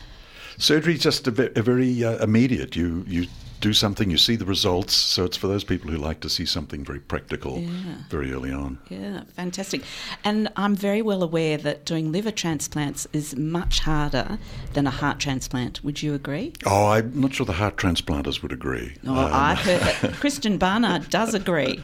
surgery 0.58 0.94
is 0.94 1.02
just 1.02 1.28
a, 1.28 1.32
ve- 1.32 1.50
a 1.56 1.62
very 1.62 2.04
uh, 2.04 2.24
immediate. 2.24 2.76
You 2.76 3.04
you 3.08 3.28
do 3.62 3.74
something, 3.74 4.10
you 4.10 4.18
see 4.18 4.36
the 4.36 4.46
results. 4.46 4.94
So 4.94 5.24
it's 5.24 5.38
for 5.38 5.48
those 5.48 5.64
people 5.64 5.90
who 5.92 5.98
like 5.98 6.20
to 6.22 6.30
see 6.30 6.46
something 6.46 6.84
very 6.84 7.00
practical 7.00 7.60
Yeah. 7.60 7.70
very 8.10 8.34
early 8.34 8.52
on. 8.52 8.80
Yeah, 8.90 9.22
fantastic. 9.36 9.84
And 10.24 10.50
I'm 10.58 10.76
very 10.76 11.02
well 11.02 11.24
aware 11.24 11.58
that 11.58 11.86
doing 11.86 12.12
liver 12.12 12.32
transplants 12.32 13.08
is 13.14 13.36
much 13.36 13.80
harder 13.82 14.40
than 14.74 14.88
a 14.88 14.90
heart 14.90 15.20
transplant. 15.20 15.84
Would 15.84 16.02
you 16.02 16.14
agree? 16.14 16.54
Oh, 16.66 16.88
I'm 16.88 17.20
not 17.20 17.34
sure 17.36 17.46
the 17.46 17.54
heart 17.54 17.78
transplanters 17.78 18.42
would 18.42 18.52
agree. 18.52 18.96
Oh, 19.06 19.12
Um, 19.16 19.30
I've 19.34 19.60
heard 19.60 19.82
that. 19.82 20.12
Christiaan 20.22 20.58
Barnard 20.58 21.10
does 21.10 21.34
agree. 21.34 21.84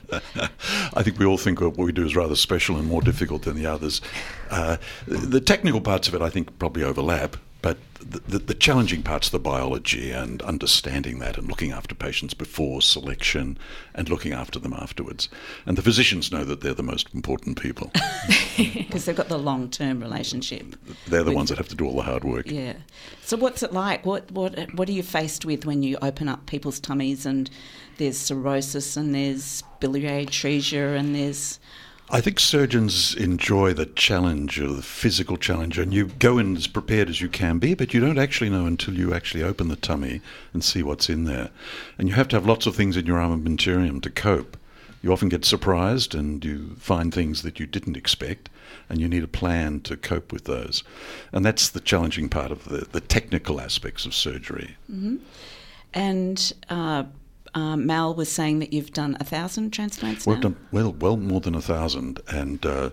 I 0.94 1.04
think 1.04 1.20
we 1.20 1.26
all 1.26 1.38
think 1.38 1.62
what 1.62 1.78
we 1.78 1.92
do 1.92 2.06
is 2.06 2.16
rather 2.16 2.36
special 2.36 2.76
and 2.78 2.88
more 2.88 3.02
difficult 3.02 3.44
than 3.44 3.56
the 3.56 3.68
others. 3.68 4.02
Uh, 4.50 4.78
the 5.08 5.40
technical 5.42 5.80
parts 5.82 6.08
of 6.08 6.16
it, 6.16 6.22
I 6.22 6.30
think, 6.30 6.58
probably 6.60 6.84
overlap. 6.84 7.38
But 7.62 7.78
the, 8.00 8.20
the, 8.20 8.40
the 8.40 8.54
challenging 8.54 9.04
parts, 9.04 9.28
of 9.28 9.32
the 9.32 9.40
biology 9.40 10.12
and 10.12 10.42
understanding 10.44 11.20
that 11.20 11.38
and 11.38 11.48
looking 11.48 11.72
after 11.72 11.96
patients 11.96 12.34
before 12.34 12.82
selection 12.82 13.58
and 13.96 14.10
looking 14.10 14.32
after 14.32 14.60
them 14.60 14.74
afterwards. 14.74 15.28
And 15.66 15.78
the 15.78 15.82
physicians 15.82 16.32
know 16.32 16.44
that 16.44 16.62
they're 16.62 16.74
the 16.74 16.84
most 16.84 17.14
important 17.14 17.60
people. 17.60 17.92
because 18.58 19.06
they've 19.06 19.16
got 19.16 19.30
the 19.30 19.40
long 19.40 19.70
term 19.70 20.00
relationship. 20.00 20.76
They're 21.08 21.24
the 21.24 21.32
With- 21.32 21.36
ones 21.36 21.50
that 21.50 21.58
have 21.58 21.70
to 21.70 21.76
do 21.76 21.86
all 21.86 21.96
the 21.96 22.04
hard 22.04 22.24
work. 22.24 22.50
Yeah. 22.50 22.74
So 23.24 23.38
what's 23.38 23.64
it 23.64 23.74
like? 23.74 24.06
What 24.06 24.32
what 24.32 24.74
what 24.74 24.88
are 24.88 24.94
you 24.94 25.04
faced 25.04 25.44
with 25.46 25.66
when 25.66 25.84
you 25.84 25.98
open 26.02 26.30
up 26.30 26.46
people's 26.46 26.80
tummies 26.80 27.26
and 27.26 27.50
there's 27.98 28.18
cirrhosis 28.18 28.96
and 28.96 29.14
there's 29.14 29.64
biliary 29.80 30.26
atresia 30.26 30.98
and 30.98 31.16
there's 31.16 31.60
I 32.10 32.22
think 32.22 32.40
surgeons 32.40 33.14
enjoy 33.16 33.74
the 33.74 33.86
challenge 33.86 34.62
or 34.62 34.72
the 34.72 34.82
physical 34.82 35.36
challenge, 35.36 35.78
and 35.78 35.94
you 35.94 36.06
go 36.06 36.38
in 36.38 36.56
as 36.56 36.66
prepared 36.66 37.10
as 37.10 37.20
you 37.20 37.28
can 37.28 37.60
be, 37.60 37.74
but 37.74 37.94
you 37.94 38.00
don't 38.00 38.18
actually 38.18 38.50
know 38.50 38.66
until 38.66 38.94
you 38.94 39.14
actually 39.14 39.44
open 39.44 39.68
the 39.68 39.76
tummy 39.76 40.22
and 40.54 40.64
see 40.64 40.82
what's 40.82 41.10
in 41.10 41.26
there. 41.26 41.50
And 41.98 42.08
you 42.08 42.16
have 42.16 42.30
to 42.30 42.38
have 42.38 42.46
lots 42.46 42.66
of 42.66 42.78
things 42.78 42.96
in 42.96 43.06
your 43.06 43.18
armamentarium 43.18 44.02
to 44.04 44.10
cope. 44.10 44.56
You 45.02 45.12
often 45.12 45.28
get 45.28 45.44
surprised 45.44 46.16
and 46.16 46.44
you 46.46 46.76
find 46.80 47.14
things 47.14 47.42
that 47.42 47.60
you 47.60 47.66
didn't 47.66 47.98
expect, 47.98 48.50
and 48.90 49.02
you 49.02 49.10
need 49.10 49.24
a 49.24 49.28
plan 49.28 49.82
to 49.82 49.98
cope 49.98 50.32
with 50.32 50.46
those. 50.46 50.84
And 51.34 51.46
that's 51.46 51.68
the 51.68 51.82
challenging 51.82 52.30
part 52.30 52.52
of 52.52 52.64
the, 52.66 52.88
the 52.90 53.02
technical 53.02 53.60
aspects 53.60 54.06
of 54.06 54.16
surgery. 54.16 54.78
and 55.94 56.54
uh, 56.70 57.04
uh, 57.58 57.76
Mal 57.76 58.14
was 58.14 58.32
saying 58.32 58.60
that 58.60 58.72
you've 58.72 58.94
done 58.94 59.18
a 59.20 59.24
thousand 59.24 59.72
transplants 59.72 60.28
We've 60.28 60.38
now. 60.38 60.42
done 60.50 60.58
well, 60.72 60.92
well 61.00 61.18
more 61.18 61.42
than 61.42 61.56
a 61.56 61.62
thousand, 61.62 62.20
and 62.28 62.64
uh, 62.64 62.92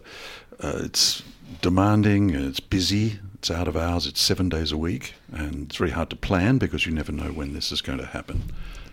uh, 0.59 0.79
it's 0.85 1.23
demanding. 1.61 2.31
It's 2.31 2.61
busy. 2.61 3.19
It's 3.35 3.51
out 3.51 3.69
of 3.69 3.77
hours. 3.77 4.07
It's 4.07 4.23
seven 4.23 4.49
days 4.49 4.73
a 4.73 4.79
week, 4.79 5.15
and 5.31 5.67
it's 5.67 5.77
very 5.77 5.91
hard 5.91 6.09
to 6.11 6.17
plan 6.17 6.57
because 6.57 6.87
you 6.87 6.93
never 6.93 7.13
know 7.13 7.31
when 7.31 7.53
this 7.53 7.71
is 7.73 7.83
going 7.83 7.99
to 7.99 8.07
happen, 8.07 8.45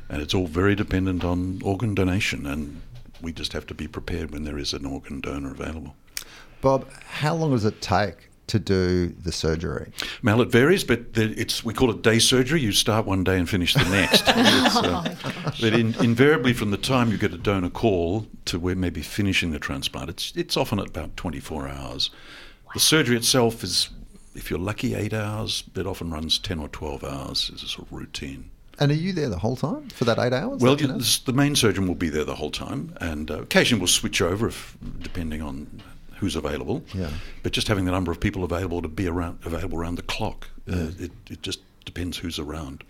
and 0.09 0.21
it's 0.21 0.33
all 0.33 0.45
very 0.47 0.75
dependent 0.75 1.23
on 1.23 1.61
organ 1.63 1.95
donation, 1.95 2.45
and 2.45 2.81
we 3.21 3.31
just 3.31 3.53
have 3.53 3.65
to 3.67 3.73
be 3.73 3.87
prepared 3.87 4.31
when 4.31 4.43
there 4.43 4.57
is 4.57 4.73
an 4.73 4.85
organ 4.85 5.21
donor 5.21 5.51
available. 5.51 5.95
Bob, 6.59 6.91
how 7.07 7.33
long 7.33 7.51
does 7.51 7.63
it 7.63 7.81
take 7.81 8.27
to 8.47 8.59
do 8.59 9.07
the 9.09 9.31
surgery? 9.31 9.91
Mal, 10.21 10.41
it 10.41 10.49
varies, 10.49 10.83
but 10.83 11.13
the- 11.13 11.33
it's 11.39 11.63
we 11.63 11.73
call 11.73 11.89
it 11.91 12.01
day 12.01 12.19
surgery. 12.19 12.61
You 12.61 12.71
start 12.71 13.05
one 13.05 13.23
day 13.23 13.37
and 13.37 13.49
finish 13.49 13.73
the 13.73 13.83
next. 13.89 14.23
It's, 14.35 14.75
uh, 14.75 15.15
but 15.61 15.73
in, 15.73 15.95
invariably, 16.03 16.53
from 16.53 16.71
the 16.71 16.77
time 16.77 17.11
you 17.11 17.17
get 17.17 17.33
a 17.33 17.37
donor 17.37 17.69
call 17.69 18.27
to 18.45 18.59
where 18.59 18.75
maybe 18.75 19.01
finishing 19.01 19.51
the 19.51 19.59
transplant, 19.59 20.09
it's 20.09 20.33
it's 20.35 20.57
often 20.57 20.79
at 20.79 20.87
about 20.87 21.15
24 21.17 21.67
hours. 21.67 22.09
The 22.73 22.79
surgery 22.79 23.17
itself 23.17 23.63
is, 23.63 23.89
if 24.35 24.49
you're 24.49 24.59
lucky, 24.59 24.95
eight 24.95 25.13
hours, 25.13 25.61
but 25.61 25.85
often 25.85 26.09
runs 26.11 26.39
10 26.39 26.59
or 26.59 26.69
12 26.69 27.03
hours 27.03 27.51
as 27.53 27.63
a 27.63 27.67
sort 27.67 27.87
of 27.87 27.93
routine. 27.93 28.49
And 28.79 28.91
are 28.91 28.95
you 28.95 29.13
there 29.13 29.29
the 29.29 29.37
whole 29.37 29.55
time 29.57 29.89
for 29.89 30.05
that 30.05 30.17
eight 30.17 30.33
hours? 30.33 30.61
Well, 30.61 30.75
you 30.79 30.87
you, 30.87 30.93
know? 30.93 30.99
the 30.99 31.33
main 31.33 31.55
surgeon 31.55 31.87
will 31.87 31.95
be 31.95 32.09
there 32.09 32.23
the 32.23 32.35
whole 32.35 32.49
time, 32.51 32.95
and 32.99 33.29
uh, 33.29 33.41
occasionally 33.41 33.81
we'll 33.81 33.87
switch 33.87 34.21
over 34.21 34.47
if, 34.47 34.77
depending 35.01 35.41
on 35.41 35.81
who's 36.21 36.35
available. 36.35 36.83
Yeah. 36.93 37.09
But 37.41 37.51
just 37.51 37.67
having 37.67 37.85
the 37.85 37.91
number 37.91 38.11
of 38.11 38.19
people 38.19 38.43
available 38.43 38.81
to 38.83 38.87
be 38.87 39.07
around 39.07 39.39
available 39.43 39.79
around 39.79 39.95
the 39.95 40.03
clock, 40.03 40.47
uh, 40.71 40.91
it, 40.99 41.11
it 41.29 41.41
just 41.41 41.61
depends 41.83 42.17
who's 42.17 42.37
around. 42.37 42.83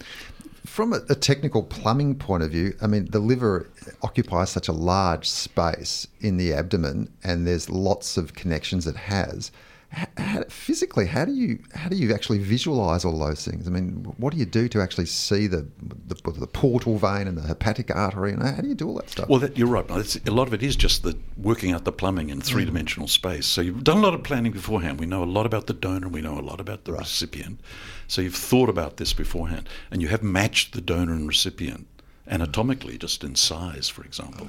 From 0.65 0.91
a, 0.91 0.99
a 1.09 1.15
technical 1.15 1.63
plumbing 1.63 2.15
point 2.15 2.43
of 2.43 2.51
view, 2.51 2.73
I 2.81 2.87
mean, 2.87 3.09
the 3.09 3.19
liver 3.19 3.69
occupies 4.03 4.49
such 4.49 4.67
a 4.67 4.73
large 4.73 5.29
space 5.29 6.07
in 6.19 6.35
the 6.35 6.53
abdomen, 6.53 7.09
and 7.23 7.47
there's 7.47 7.69
lots 7.69 8.17
of 8.17 8.33
connections 8.35 8.85
it 8.85 8.97
has. 8.97 9.49
How, 9.91 10.43
physically, 10.47 11.05
how 11.05 11.25
do 11.25 11.33
you 11.33 11.59
how 11.75 11.89
do 11.89 11.97
you 11.97 12.13
actually 12.13 12.39
visualize 12.39 13.03
all 13.03 13.19
those 13.19 13.43
things? 13.45 13.67
I 13.67 13.71
mean, 13.71 14.05
what 14.17 14.31
do 14.31 14.39
you 14.39 14.45
do 14.45 14.69
to 14.69 14.81
actually 14.81 15.07
see 15.07 15.47
the 15.47 15.67
the, 15.81 16.31
the 16.31 16.47
portal 16.47 16.97
vein 16.97 17.27
and 17.27 17.37
the 17.37 17.41
hepatic 17.41 17.93
artery? 17.93 18.31
And 18.31 18.41
how 18.41 18.61
do 18.61 18.69
you 18.69 18.75
do 18.75 18.87
all 18.87 18.95
that 18.95 19.09
stuff? 19.09 19.27
Well, 19.27 19.39
that, 19.39 19.57
you're 19.57 19.67
right. 19.67 19.85
A 19.89 20.31
lot 20.31 20.47
of 20.47 20.53
it 20.53 20.63
is 20.63 20.77
just 20.77 21.03
the 21.03 21.17
working 21.37 21.73
out 21.73 21.83
the 21.83 21.91
plumbing 21.91 22.29
in 22.29 22.39
three 22.39 22.63
dimensional 22.63 23.07
mm. 23.07 23.11
space. 23.11 23.45
So 23.45 23.59
you've 23.59 23.83
done 23.83 23.97
a 23.97 24.01
lot 24.01 24.13
of 24.13 24.23
planning 24.23 24.53
beforehand. 24.53 24.97
We 24.97 25.07
know 25.07 25.23
a 25.23 25.25
lot 25.25 25.45
about 25.45 25.67
the 25.67 25.73
donor. 25.73 26.07
We 26.07 26.21
know 26.21 26.39
a 26.39 26.41
lot 26.41 26.61
about 26.61 26.85
the 26.85 26.93
recipient. 26.93 27.59
So 28.07 28.21
you've 28.21 28.35
thought 28.35 28.69
about 28.69 28.97
this 28.97 29.13
beforehand, 29.13 29.67
and 29.89 30.01
you 30.01 30.07
have 30.09 30.23
matched 30.23 30.73
the 30.73 30.81
donor 30.81 31.13
and 31.13 31.27
recipient 31.27 31.87
anatomically, 32.27 32.97
just 32.97 33.23
in 33.23 33.35
size, 33.35 33.89
for 33.89 34.03
example. 34.03 34.47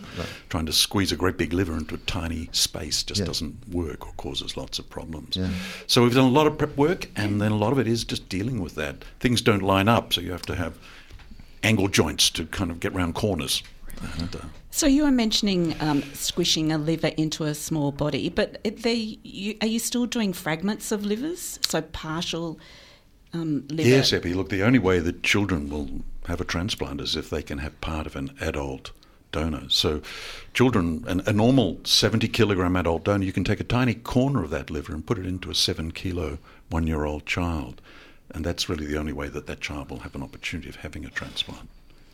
Trying 0.48 0.66
to 0.66 0.72
squeeze 0.72 1.10
a 1.12 1.16
great 1.16 1.36
big 1.36 1.52
liver 1.52 1.76
into 1.76 1.94
a 1.94 1.98
tiny 1.98 2.48
space 2.52 3.02
just 3.02 3.20
Yeah. 3.20 3.26
doesn't 3.26 3.68
work 3.68 4.06
or 4.06 4.12
causes 4.14 4.56
lots 4.56 4.78
of 4.78 4.88
problems. 4.90 5.36
Yeah. 5.36 5.48
So 5.86 6.02
we've 6.02 6.14
done 6.14 6.24
a 6.26 6.30
lot 6.30 6.46
of 6.46 6.58
prep 6.58 6.76
work, 6.76 7.08
and 7.16 7.40
then 7.40 7.50
a 7.52 7.56
lot 7.56 7.72
of 7.72 7.78
it 7.78 7.86
is 7.86 8.04
just 8.04 8.28
dealing 8.28 8.60
with 8.60 8.74
that. 8.76 9.04
Things 9.20 9.40
don't 9.42 9.62
line 9.62 9.88
up, 9.88 10.12
so 10.12 10.20
you 10.20 10.32
have 10.32 10.42
to 10.46 10.54
have 10.54 10.74
angle 11.62 11.88
joints 11.88 12.30
to 12.30 12.44
kind 12.46 12.70
of 12.70 12.80
get 12.80 12.92
round 12.94 13.14
corners. 13.14 13.62
And, 14.18 14.34
uh, 14.34 14.40
So 14.70 14.86
you 14.86 15.04
were 15.04 15.10
mentioning 15.12 15.76
um, 15.80 16.02
squishing 16.14 16.72
a 16.72 16.78
liver 16.78 17.08
into 17.16 17.44
a 17.44 17.54
small 17.54 17.92
body, 17.92 18.28
but 18.28 18.62
they, 18.64 19.18
you, 19.22 19.56
are 19.60 19.66
you 19.66 19.78
still 19.78 20.06
doing 20.06 20.32
fragments 20.32 20.90
of 20.92 21.04
livers? 21.04 21.58
So 21.66 21.82
partial 21.82 22.58
um, 23.32 23.64
liver. 23.68 23.88
Yes, 23.88 24.12
Epi. 24.12 24.34
Look, 24.34 24.48
the 24.48 24.62
only 24.62 24.78
way 24.78 24.98
that 24.98 25.22
children 25.22 25.70
will 25.70 25.88
have 26.26 26.40
a 26.40 26.44
transplant 26.44 27.00
is 27.00 27.16
if 27.16 27.30
they 27.30 27.42
can 27.42 27.58
have 27.58 27.80
part 27.80 28.06
of 28.06 28.16
an 28.16 28.34
adult 28.40 28.92
donor. 29.32 29.68
So, 29.68 30.02
children, 30.54 31.04
an, 31.08 31.22
a 31.26 31.32
normal 31.32 31.80
70 31.84 32.28
kilogram 32.28 32.76
adult 32.76 33.04
donor, 33.04 33.24
you 33.24 33.32
can 33.32 33.44
take 33.44 33.60
a 33.60 33.64
tiny 33.64 33.94
corner 33.94 34.44
of 34.44 34.50
that 34.50 34.70
liver 34.70 34.92
and 34.92 35.04
put 35.04 35.18
it 35.18 35.26
into 35.26 35.50
a 35.50 35.54
seven 35.54 35.90
kilo 35.90 36.38
one 36.70 36.86
year 36.86 37.04
old 37.04 37.26
child. 37.26 37.80
And 38.30 38.44
that's 38.44 38.68
really 38.68 38.86
the 38.86 38.96
only 38.96 39.12
way 39.12 39.28
that 39.28 39.46
that 39.46 39.60
child 39.60 39.90
will 39.90 40.00
have 40.00 40.14
an 40.14 40.22
opportunity 40.22 40.68
of 40.68 40.76
having 40.76 41.04
a 41.04 41.10
transplant. 41.10 41.68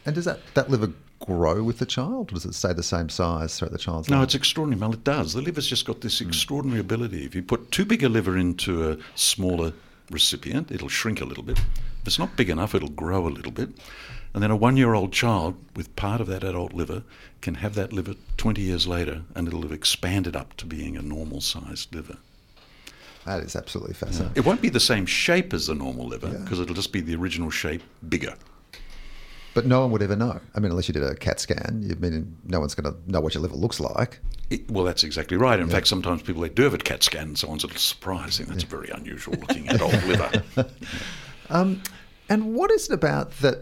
and 0.07 0.15
does 0.15 0.25
that, 0.25 0.41
that 0.55 0.71
liver 0.71 0.93
grow 1.21 1.63
with 1.63 1.79
the 1.79 1.87
child, 1.87 2.31
or 2.31 2.35
does 2.35 2.45
it 2.45 2.55
stay 2.55 2.73
the 2.73 2.83
same 2.83 3.09
size 3.09 3.59
throughout 3.59 3.73
the 3.73 3.79
child's 3.79 4.09
No, 4.09 4.17
life? 4.17 4.21
No, 4.21 4.25
it's 4.25 4.35
extraordinary. 4.35 4.81
Well, 4.81 4.93
it 4.93 5.05
does. 5.05 5.35
The 5.35 5.43
liver's 5.43 5.67
just 5.67 5.85
got 5.85 6.01
this 6.01 6.21
hmm. 6.21 6.29
extraordinary 6.29 6.81
ability. 6.81 7.25
If 7.25 7.35
you 7.35 7.43
put 7.43 7.71
too 7.71 7.85
big 7.85 8.03
a 8.03 8.09
liver 8.09 8.37
into 8.37 8.91
a 8.91 8.97
smaller 9.15 9.73
recipient, 10.11 10.71
it'll 10.71 10.89
shrink 10.89 11.21
a 11.21 11.25
little 11.25 11.45
bit. 11.45 11.59
If 11.59 12.07
it's 12.07 12.19
not 12.19 12.37
big 12.37 12.51
enough, 12.51 12.75
it'll 12.75 12.89
grow 12.89 13.27
a 13.27 13.29
little 13.29 13.53
bit. 13.53 13.71
And 14.35 14.43
then 14.43 14.51
a 14.51 14.57
one 14.57 14.77
year 14.77 14.95
old 14.95 15.13
child 15.13 15.57
with 15.75 15.95
part 15.97 16.21
of 16.21 16.27
that 16.29 16.45
adult 16.45 16.73
liver 16.73 17.03
can 17.41 17.57
have 17.57 17.75
that 17.75 17.93
liver 17.93 18.15
20 18.37 18.61
years 18.61 18.87
later 18.87 19.23
and 19.35 19.49
it'll 19.49 19.63
have 19.63 19.73
expanded 19.73 20.37
up 20.37 20.57
to 20.59 20.67
being 20.67 20.97
a 20.97 21.03
normal 21.03 21.41
sized 21.41 21.95
liver. 21.95 22.19
That 23.25 23.41
is 23.43 23.57
absolutely 23.57 23.95
fascinating. 23.95 24.37
It 24.37 24.47
won't 24.47 24.63
be 24.63 24.69
the 24.69 24.81
same 24.81 25.07
shape 25.07 25.53
as 25.53 25.67
the 25.67 25.75
normal 25.75 26.07
liver 26.07 26.29
because 26.29 26.61
it'll 26.61 26.75
just 26.75 26.93
be 26.93 27.01
the 27.01 27.15
original 27.15 27.51
shape 27.51 27.83
bigger. 28.09 28.35
But 29.59 29.67
no 29.67 29.81
one 29.81 29.91
would 29.91 30.03
ever 30.03 30.15
know. 30.15 30.41
I 30.55 30.61
mean, 30.61 30.71
unless 30.71 30.87
you 30.87 30.95
did 30.95 31.03
a 31.03 31.17
CAT 31.17 31.41
scan, 31.41 31.83
you 31.83 31.97
mean 31.97 32.37
no 32.45 32.61
one's 32.61 32.77
going 32.77 32.95
to 32.95 33.11
know 33.11 33.21
what 33.21 33.35
your 33.35 33.43
liver 33.43 33.57
looks 33.57 33.81
like. 33.81 34.21
It, 34.51 34.71
well, 34.71 34.85
that's 34.85 35.03
exactly 35.03 35.37
right. 35.37 35.59
In 35.59 35.69
fact, 35.69 35.89
sometimes 35.89 36.23
people 36.23 36.43
they 36.43 36.49
do 36.49 36.63
have 36.63 36.75
a 36.75 36.79
CAT 36.79 37.03
scan, 37.03 37.27
and 37.27 37.37
someone's 37.37 37.65
a 37.65 37.67
little 37.67 37.81
surprised. 37.81 38.39
Think 38.39 38.51
that's 38.51 38.63
a 38.63 38.69
very 38.69 38.89
unusual 38.91 39.35
looking 39.35 39.69
adult 39.69 39.95
liver. 40.07 40.45
Um, 41.51 41.83
and 42.29 42.55
what 42.55 42.71
is 42.71 42.89
it 42.89 42.95
about 42.95 43.33
that? 43.41 43.59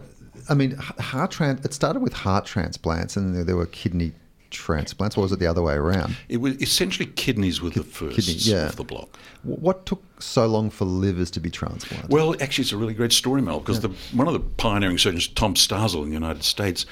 I 0.49 0.53
mean, 0.53 0.75
heart 0.75 1.31
trans. 1.31 1.65
It 1.65 1.73
started 1.73 2.03
with 2.03 2.13
heart 2.13 2.45
transplants, 2.45 3.17
and 3.17 3.47
there 3.47 3.55
were 3.55 3.65
kidney 3.65 4.11
transplants. 4.57 5.17
Or 5.17 5.21
was 5.21 5.31
it 5.31 5.39
the 5.39 5.47
other 5.47 5.61
way 5.61 5.73
around? 5.73 6.15
It 6.29 6.37
was 6.37 6.61
essentially 6.61 7.05
kidneys 7.05 7.61
were 7.61 7.69
the 7.69 7.83
first 7.83 8.15
kidney, 8.15 8.33
yeah. 8.33 8.67
of 8.67 8.75
the 8.75 8.83
block. 8.83 9.17
What 9.43 9.85
took 9.85 10.03
so 10.21 10.47
long 10.47 10.69
for 10.69 10.85
livers 10.85 11.31
to 11.31 11.39
be 11.39 11.49
transplanted? 11.49 12.11
Well, 12.11 12.35
actually, 12.41 12.63
it's 12.63 12.71
a 12.71 12.77
really 12.77 12.93
great 12.93 13.13
story, 13.13 13.41
Mel, 13.41 13.59
because 13.59 13.81
the, 13.81 13.89
one 14.13 14.27
of 14.27 14.33
the 14.33 14.39
pioneering 14.39 14.97
surgeons, 14.97 15.27
Tom 15.27 15.53
Starzl 15.53 16.03
in 16.03 16.09
the 16.09 16.13
United 16.13 16.43
States, 16.43 16.85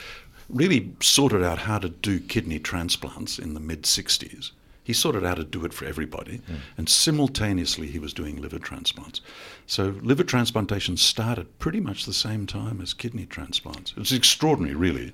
really 0.50 0.93
sorted 1.01 1.43
out 1.43 1.60
how 1.60 1.79
to 1.79 1.89
do 1.89 2.19
kidney 2.19 2.60
transplants 2.60 3.39
in 3.39 3.53
the 3.53 3.60
mid 3.60 3.84
60s. 3.84 4.51
He 4.84 4.93
sorted 4.93 5.24
out 5.24 5.29
how 5.29 5.36
to 5.36 5.43
do 5.43 5.65
it 5.65 5.74
for 5.74 5.86
everybody, 5.86 6.41
and 6.77 6.88
simultaneously 6.88 7.88
he 7.88 7.98
was 7.98 8.13
doing 8.13 8.39
liver 8.39 8.60
transplants. 8.60 9.19
So 9.65 9.95
liver 10.03 10.24
transplantation 10.24 10.95
started 10.95 11.57
pretty 11.57 11.79
much 11.79 12.05
the 12.05 12.13
same 12.13 12.45
time 12.45 12.79
as 12.79 12.93
kidney 12.93 13.25
transplants. 13.25 13.95
It's 13.98 14.12
extraordinary, 14.12 14.75
really, 14.75 15.12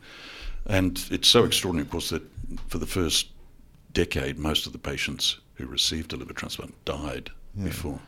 and 0.66 1.02
it's 1.10 1.30
so 1.30 1.46
extraordinary, 1.46 1.86
of 1.86 1.92
course, 1.92 2.10
that 2.10 2.24
for 2.68 2.78
the 2.78 2.86
first 2.86 3.28
decade, 3.94 4.38
most 4.38 4.66
of 4.66 4.72
the 4.74 4.80
patients 4.80 5.40
who 5.56 5.66
received 5.66 6.14
a 6.14 6.18
liver 6.18 6.34
transplant 6.34 6.74
died 6.86 7.30
before. 7.64 8.00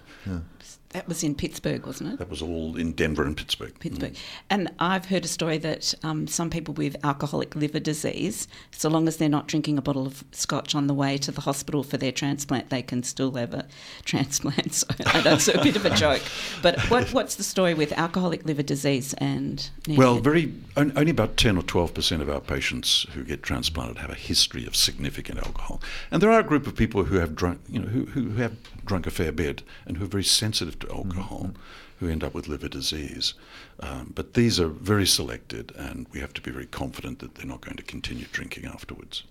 That 0.93 1.07
was 1.07 1.23
in 1.23 1.35
Pittsburgh, 1.35 1.85
wasn't 1.85 2.13
it? 2.13 2.19
That 2.19 2.29
was 2.29 2.41
all 2.41 2.77
in 2.77 2.91
Denver 2.93 3.23
and 3.23 3.35
Pittsburgh. 3.35 3.73
Pittsburgh. 3.79 4.15
And 4.49 4.71
I've 4.79 5.05
heard 5.05 5.25
a 5.25 5.27
story 5.27 5.57
that 5.59 5.93
um, 6.03 6.27
some 6.27 6.49
people 6.49 6.73
with 6.75 6.95
alcoholic 7.03 7.55
liver 7.55 7.79
disease, 7.79 8.47
so 8.71 8.89
long 8.89 9.07
as 9.07 9.17
they're 9.17 9.27
not 9.27 9.47
drinking 9.47 9.77
a 9.77 9.81
bottle 9.81 10.05
of 10.05 10.23
scotch 10.31 10.75
on 10.75 10.87
the 10.87 10.93
way 10.93 11.17
to 11.17 11.31
the 11.31 11.41
hospital 11.41 11.83
for 11.83 11.97
their 11.97 12.11
transplant, 12.11 12.69
they 12.69 12.81
can 12.81 13.01
still 13.03 13.31
have 13.33 13.53
a 13.53 13.67
transplant. 14.05 14.73
So 14.73 14.87
I 15.07 15.21
know 15.23 15.33
it's 15.33 15.47
a 15.47 15.61
bit 15.61 15.75
of 15.75 15.85
a 15.85 15.89
joke. 15.95 16.21
But 16.61 16.79
what, 16.89 17.11
what's 17.11 17.35
the 17.35 17.43
story 17.43 17.73
with 17.73 17.91
alcoholic 17.93 18.45
liver 18.45 18.63
disease 18.63 19.13
and. 19.15 19.69
Well, 19.87 20.19
very 20.19 20.53
only 20.77 21.11
about 21.11 21.37
10 21.37 21.57
or 21.57 21.63
12% 21.63 22.21
of 22.21 22.29
our 22.29 22.39
patients 22.39 23.05
who 23.13 23.23
get 23.23 23.43
transplanted 23.43 23.97
have 23.97 24.09
a 24.09 24.15
history 24.15 24.65
of 24.65 24.75
significant 24.75 25.39
alcohol. 25.39 25.81
And 26.11 26.21
there 26.21 26.31
are 26.31 26.39
a 26.39 26.43
group 26.43 26.67
of 26.67 26.75
people 26.75 27.03
who 27.03 27.17
have 27.17 27.35
drunk, 27.35 27.61
you 27.67 27.79
know, 27.79 27.87
who, 27.87 28.05
who 28.05 28.35
have 28.41 28.55
drunk 28.85 29.07
a 29.07 29.11
fair 29.11 29.31
bit 29.31 29.63
and 29.85 29.97
who 29.97 30.05
are 30.05 30.07
very 30.07 30.23
sensitive 30.23 30.79
to 30.83 30.93
alcohol 30.93 31.51
who 31.99 32.09
end 32.09 32.23
up 32.23 32.33
with 32.33 32.47
liver 32.47 32.67
disease. 32.67 33.33
Um, 33.79 34.11
but 34.13 34.33
these 34.33 34.59
are 34.59 34.67
very 34.67 35.05
selected, 35.05 35.71
and 35.75 36.05
we 36.11 36.19
have 36.19 36.33
to 36.33 36.41
be 36.41 36.51
very 36.51 36.65
confident 36.65 37.19
that 37.19 37.35
they're 37.35 37.45
not 37.45 37.61
going 37.61 37.77
to 37.77 37.83
continue 37.83 38.25
drinking 38.31 38.65
afterwards. 38.65 39.23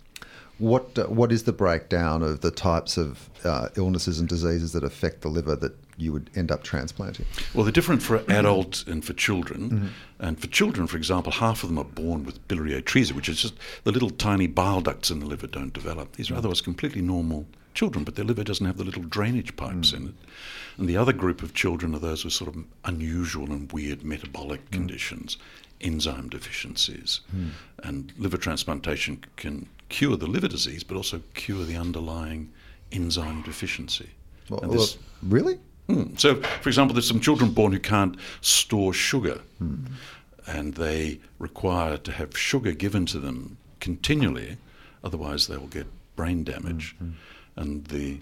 What 0.59 0.99
uh, 0.99 1.07
what 1.07 1.33
is 1.33 1.43
the 1.43 1.53
breakdown 1.53 2.23
of 2.23 2.41
the 2.41 2.51
types 2.51 2.97
of 2.97 3.31
uh, 3.45 3.69
illnesses 3.77 4.21
and 4.21 4.29
diseases 4.29 4.73
that 4.73 4.85
affect 4.85 5.23
the 5.23 5.29
liver 5.29 5.57
that 5.57 5.75
you 5.97 6.13
would 6.13 6.31
end 6.37 6.53
up 6.53 6.63
transplanting? 6.63 7.27
Well, 7.55 7.65
they're 7.65 7.73
different 7.73 8.03
for 8.03 8.23
adults 8.29 8.85
and 8.87 9.05
for 9.05 9.13
children. 9.13 9.93
And 10.19 10.39
for 10.39 10.47
children, 10.47 10.87
for 10.87 10.97
example, 10.97 11.33
half 11.33 11.63
of 11.63 11.69
them 11.69 11.79
are 11.79 11.85
born 11.85 12.25
with 12.25 12.47
biliary 12.49 12.81
atresia, 12.81 13.13
which 13.13 13.29
is 13.29 13.43
just 13.43 13.55
the 13.85 13.93
little 13.93 14.11
tiny 14.11 14.47
bile 14.47 14.81
ducts 14.81 15.11
in 15.11 15.21
the 15.21 15.27
liver 15.27 15.47
don't 15.47 15.73
develop. 15.73 16.13
These 16.13 16.31
are 16.31 16.37
otherwise 16.37 16.61
completely 16.61 17.03
normal 17.03 17.47
children, 17.75 18.05
but 18.05 18.17
their 18.17 18.25
liver 18.25 18.45
doesn't 18.45 18.67
have 18.67 18.77
the 18.77 18.85
little 18.85 19.03
drainage 19.03 19.57
pipes 19.57 19.93
mm. 19.93 19.97
in 19.97 20.09
it. 20.09 20.15
And 20.79 20.89
the 20.89 20.97
other 20.97 21.13
group 21.13 21.43
of 21.43 21.55
children 21.55 21.95
are 21.95 21.99
those 21.99 22.25
with 22.25 22.33
sort 22.33 22.55
of 22.55 22.65
unusual 22.85 23.51
and 23.53 23.71
weird 23.73 24.05
metabolic 24.05 24.65
mm. 24.67 24.73
conditions, 24.73 25.37
enzyme 25.81 26.29
deficiencies. 26.29 27.21
Mm. 27.35 27.51
And 27.83 28.13
liver 28.17 28.37
transplantation 28.37 29.25
can 29.37 29.69
cure 29.89 30.17
the 30.17 30.27
liver 30.27 30.49
disease, 30.49 30.83
but 30.83 30.97
also 30.97 31.21
cure 31.35 31.65
the 31.65 31.77
underlying 31.77 32.51
enzyme 32.91 33.43
deficiency. 33.43 34.11
Well, 34.49 34.61
And 34.61 34.73
this- 34.73 34.97
well, 34.97 35.05
really? 35.23 35.59
Mm. 35.89 36.19
So, 36.19 36.37
for 36.37 36.69
example, 36.69 36.95
there's 36.95 37.09
some 37.09 37.21
children 37.21 37.51
born 37.51 37.73
who 37.73 37.81
can't 37.81 38.17
store 38.41 38.95
sugar, 38.95 39.41
and 40.47 40.75
they 40.75 41.21
require 41.39 41.97
to 41.99 42.13
have 42.13 42.37
sugar 42.37 42.73
given 42.73 43.07
to 43.07 43.19
them 43.19 43.57
continually, 43.81 44.57
otherwise 45.05 45.47
they 45.49 45.57
will 45.57 45.67
get 45.69 45.87
brain 46.17 46.45
damage. 46.45 46.95
Mm-hmm. 46.97 47.13
And 47.57 47.85
the 47.87 48.19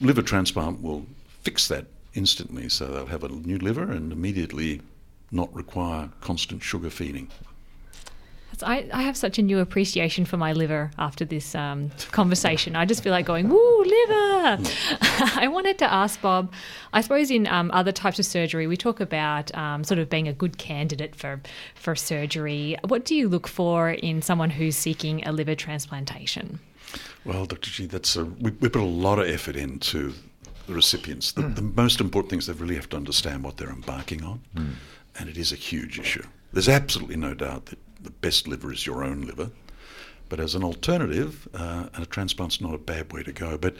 liver 0.00 0.22
transplant 0.22 0.82
will 0.82 1.06
fix 1.42 1.68
that 1.68 1.86
instantly, 2.14 2.68
so 2.68 2.86
they'll 2.86 3.06
have 3.06 3.24
a 3.24 3.28
new 3.28 3.58
liver 3.58 3.90
and 3.90 4.12
immediately 4.12 4.80
not 5.30 5.54
require 5.54 6.10
constant 6.20 6.62
sugar 6.62 6.90
feeding. 6.90 7.30
I, 8.62 8.88
I 8.92 9.02
have 9.02 9.16
such 9.16 9.38
a 9.38 9.42
new 9.42 9.58
appreciation 9.58 10.24
for 10.24 10.36
my 10.36 10.52
liver 10.52 10.90
after 10.98 11.24
this 11.24 11.54
um, 11.54 11.90
conversation. 12.12 12.76
I 12.76 12.84
just 12.84 13.02
feel 13.02 13.10
like 13.10 13.26
going, 13.26 13.48
woo, 13.48 13.84
liver. 13.84 14.62
I 15.36 15.48
wanted 15.50 15.78
to 15.78 15.92
ask 15.92 16.20
Bob, 16.20 16.52
I 16.92 17.00
suppose 17.00 17.30
in 17.30 17.46
um, 17.46 17.70
other 17.72 17.92
types 17.92 18.18
of 18.18 18.26
surgery, 18.26 18.66
we 18.66 18.76
talk 18.76 19.00
about 19.00 19.54
um, 19.56 19.82
sort 19.84 19.98
of 19.98 20.08
being 20.08 20.28
a 20.28 20.32
good 20.32 20.58
candidate 20.58 21.16
for, 21.16 21.40
for 21.74 21.96
surgery. 21.96 22.76
What 22.86 23.04
do 23.04 23.14
you 23.14 23.28
look 23.28 23.48
for 23.48 23.90
in 23.90 24.22
someone 24.22 24.50
who's 24.50 24.76
seeking 24.76 25.26
a 25.26 25.32
liver 25.32 25.54
transplantation? 25.54 26.60
Well, 27.24 27.46
Dr. 27.46 27.70
G, 27.70 27.86
that's 27.86 28.16
a, 28.16 28.24
we, 28.24 28.50
we 28.52 28.68
put 28.68 28.82
a 28.82 28.84
lot 28.84 29.18
of 29.18 29.28
effort 29.28 29.56
into 29.56 30.14
the 30.66 30.74
recipients. 30.74 31.32
The, 31.32 31.42
the 31.42 31.62
most 31.62 32.00
important 32.00 32.30
thing 32.30 32.38
is 32.38 32.46
they 32.46 32.52
really 32.54 32.76
have 32.76 32.88
to 32.90 32.96
understand 32.96 33.42
what 33.44 33.56
they're 33.56 33.70
embarking 33.70 34.24
on, 34.24 34.40
and 35.18 35.28
it 35.28 35.36
is 35.36 35.52
a 35.52 35.56
huge 35.56 35.98
issue. 35.98 36.24
There's 36.52 36.68
absolutely 36.68 37.16
no 37.16 37.34
doubt 37.34 37.66
that 37.66 37.78
the 38.02 38.10
best 38.10 38.46
liver 38.48 38.72
is 38.72 38.86
your 38.86 39.02
own 39.04 39.22
liver, 39.22 39.50
but 40.28 40.40
as 40.40 40.54
an 40.54 40.64
alternative, 40.64 41.46
uh, 41.54 41.88
and 41.94 42.02
a 42.02 42.06
transplant's 42.06 42.60
not 42.60 42.74
a 42.74 42.78
bad 42.78 43.12
way 43.12 43.22
to 43.22 43.32
go. 43.32 43.58
But 43.58 43.76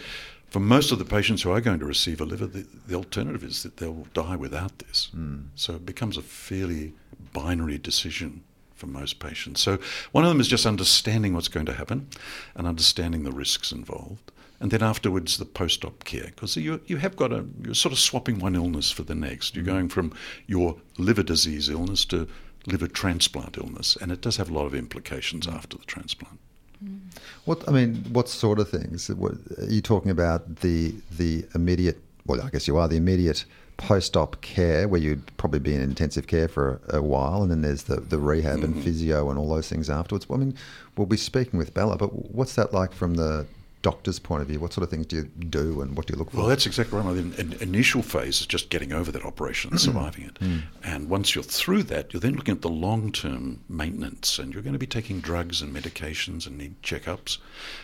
for 0.49 0.61
most 0.61 0.93
of 0.93 0.99
the 0.99 1.05
patients 1.05 1.43
who 1.43 1.51
are 1.51 1.61
going 1.61 1.79
to 1.81 1.87
receive 1.87 2.21
a 2.21 2.25
liver, 2.25 2.47
the, 2.47 2.67
the 2.87 2.95
alternative 2.95 3.43
is 3.45 3.63
that 3.63 3.79
they'll 3.79 4.07
die 4.13 4.37
without 4.37 4.79
this. 4.81 5.11
So 5.55 5.75
it 5.75 5.87
becomes 5.87 6.17
a 6.17 6.23
fairly 6.23 6.93
binary 7.33 7.79
decision 7.79 8.45
for 8.85 8.91
most 8.91 9.19
patients. 9.19 9.63
So 9.63 9.79
one 10.13 10.25
of 10.25 10.31
them 10.31 10.41
is 10.41 10.49
just 10.49 10.67
understanding 10.67 11.35
what's 11.35 11.49
going 11.49 11.67
to 11.67 11.73
happen 11.73 12.09
and 12.55 12.67
understanding 12.67 13.25
the 13.25 13.33
risks 13.33 13.73
involved. 13.73 14.31
And 14.61 14.71
then 14.71 14.83
afterwards, 14.83 15.37
the 15.37 15.45
post-op 15.45 16.05
care, 16.05 16.27
because 16.27 16.57
you 16.57 16.81
you 16.87 16.99
have 16.99 17.17
got 17.17 17.33
a 17.33 17.45
you're 17.65 17.75
sort 17.75 17.93
of 17.93 17.99
swapping 17.99 18.39
one 18.39 18.55
illness 18.55 18.91
for 18.91 19.03
the 19.03 19.15
next. 19.15 19.57
You're 19.57 19.65
going 19.65 19.89
from 19.89 20.13
your 20.47 20.77
liver 20.97 21.25
disease 21.25 21.69
illness 21.69 22.05
to 22.07 22.29
liver 22.67 22.87
transplant 22.87 23.59
illness, 23.59 23.97
and 24.01 24.13
it 24.13 24.21
does 24.23 24.37
have 24.37 24.49
a 24.51 24.55
lot 24.55 24.67
of 24.67 24.75
implications 24.75 25.47
mm. 25.47 25.55
after 25.55 25.77
the 25.77 25.85
transplant. 25.85 26.39
Mm. 26.83 27.01
What 27.45 27.69
I 27.69 27.73
mean, 27.73 27.97
what 28.13 28.29
sort 28.29 28.59
of 28.59 28.71
things? 28.71 29.11
What, 29.11 29.33
are 29.59 29.67
you 29.69 29.83
talking 29.83 30.11
about 30.11 30.61
the 30.61 30.95
the 31.19 31.45
immediate? 31.55 31.99
Well, 32.25 32.41
I 32.41 32.49
guess 32.49 32.69
you 32.69 32.79
are 32.79 32.89
the 32.89 32.97
immediate 32.97 33.45
post-op 33.77 34.41
care 34.41 34.87
where 34.89 35.01
you'd 35.01 35.37
probably 35.37 35.59
be 35.59 35.75
in 35.75 35.81
intensive 35.81 36.27
care 36.27 36.49
for 36.49 36.81
a, 36.89 36.99
a 36.99 37.03
while, 37.03 37.43
and 37.43 37.51
then 37.51 37.63
there's 37.63 37.85
the, 37.85 37.97
the 37.97 38.19
rehab 38.19 38.63
and 38.63 38.75
mm-hmm. 38.75 38.83
physio 38.83 39.31
and 39.31 39.39
all 39.39 39.49
those 39.49 39.69
things 39.69 39.91
afterwards. 39.91 40.29
Well, 40.29 40.41
I 40.41 40.45
mean, 40.45 40.55
we'll 40.97 41.07
be 41.07 41.17
speaking 41.17 41.59
with 41.59 41.75
Bella, 41.75 41.97
but 41.97 42.33
what's 42.33 42.55
that 42.55 42.73
like 42.73 42.93
from 42.93 43.15
the 43.15 43.47
doctor's 43.83 44.19
point 44.19 44.41
of 44.41 44.49
view? 44.49 44.59
What 44.59 44.73
sort 44.73 44.83
of 44.85 44.91
things 44.91 45.07
do 45.07 45.17
you 45.17 45.25
do, 45.25 45.83
and 45.83 45.95
what 45.97 46.07
do 46.07 46.15
you 46.15 46.19
look 46.19 46.31
for? 46.31 46.39
Well, 46.39 46.47
that's 46.47 46.65
exactly 46.67 46.99
right. 46.99 47.15
The 47.15 47.63
initial 47.63 48.01
phase 48.01 48.41
is 48.41 48.47
just 48.47 48.71
getting 48.71 48.93
over 48.93 49.13
that 49.13 49.25
operation 49.25 49.71
and 49.73 49.79
mm. 49.79 49.85
surviving 49.85 50.25
it. 50.25 50.35
Mm. 50.37 50.63
And 50.83 51.09
once 51.11 51.35
you're 51.35 51.45
through 51.45 51.83
that, 51.85 52.13
you're 52.13 52.21
then 52.21 52.35
looking 52.35 52.55
at 52.55 52.63
the 52.63 52.71
long 52.71 53.13
term 53.13 53.61
maintenance, 53.69 54.39
and 54.39 54.55
you're 54.55 54.63
going 54.63 54.73
to 54.73 54.79
be 54.79 54.87
taking 54.87 55.21
drugs 55.21 55.61
and 55.61 55.75
medications 55.75 56.47
and 56.47 56.57
need 56.57 56.81
checkups. 56.83 57.39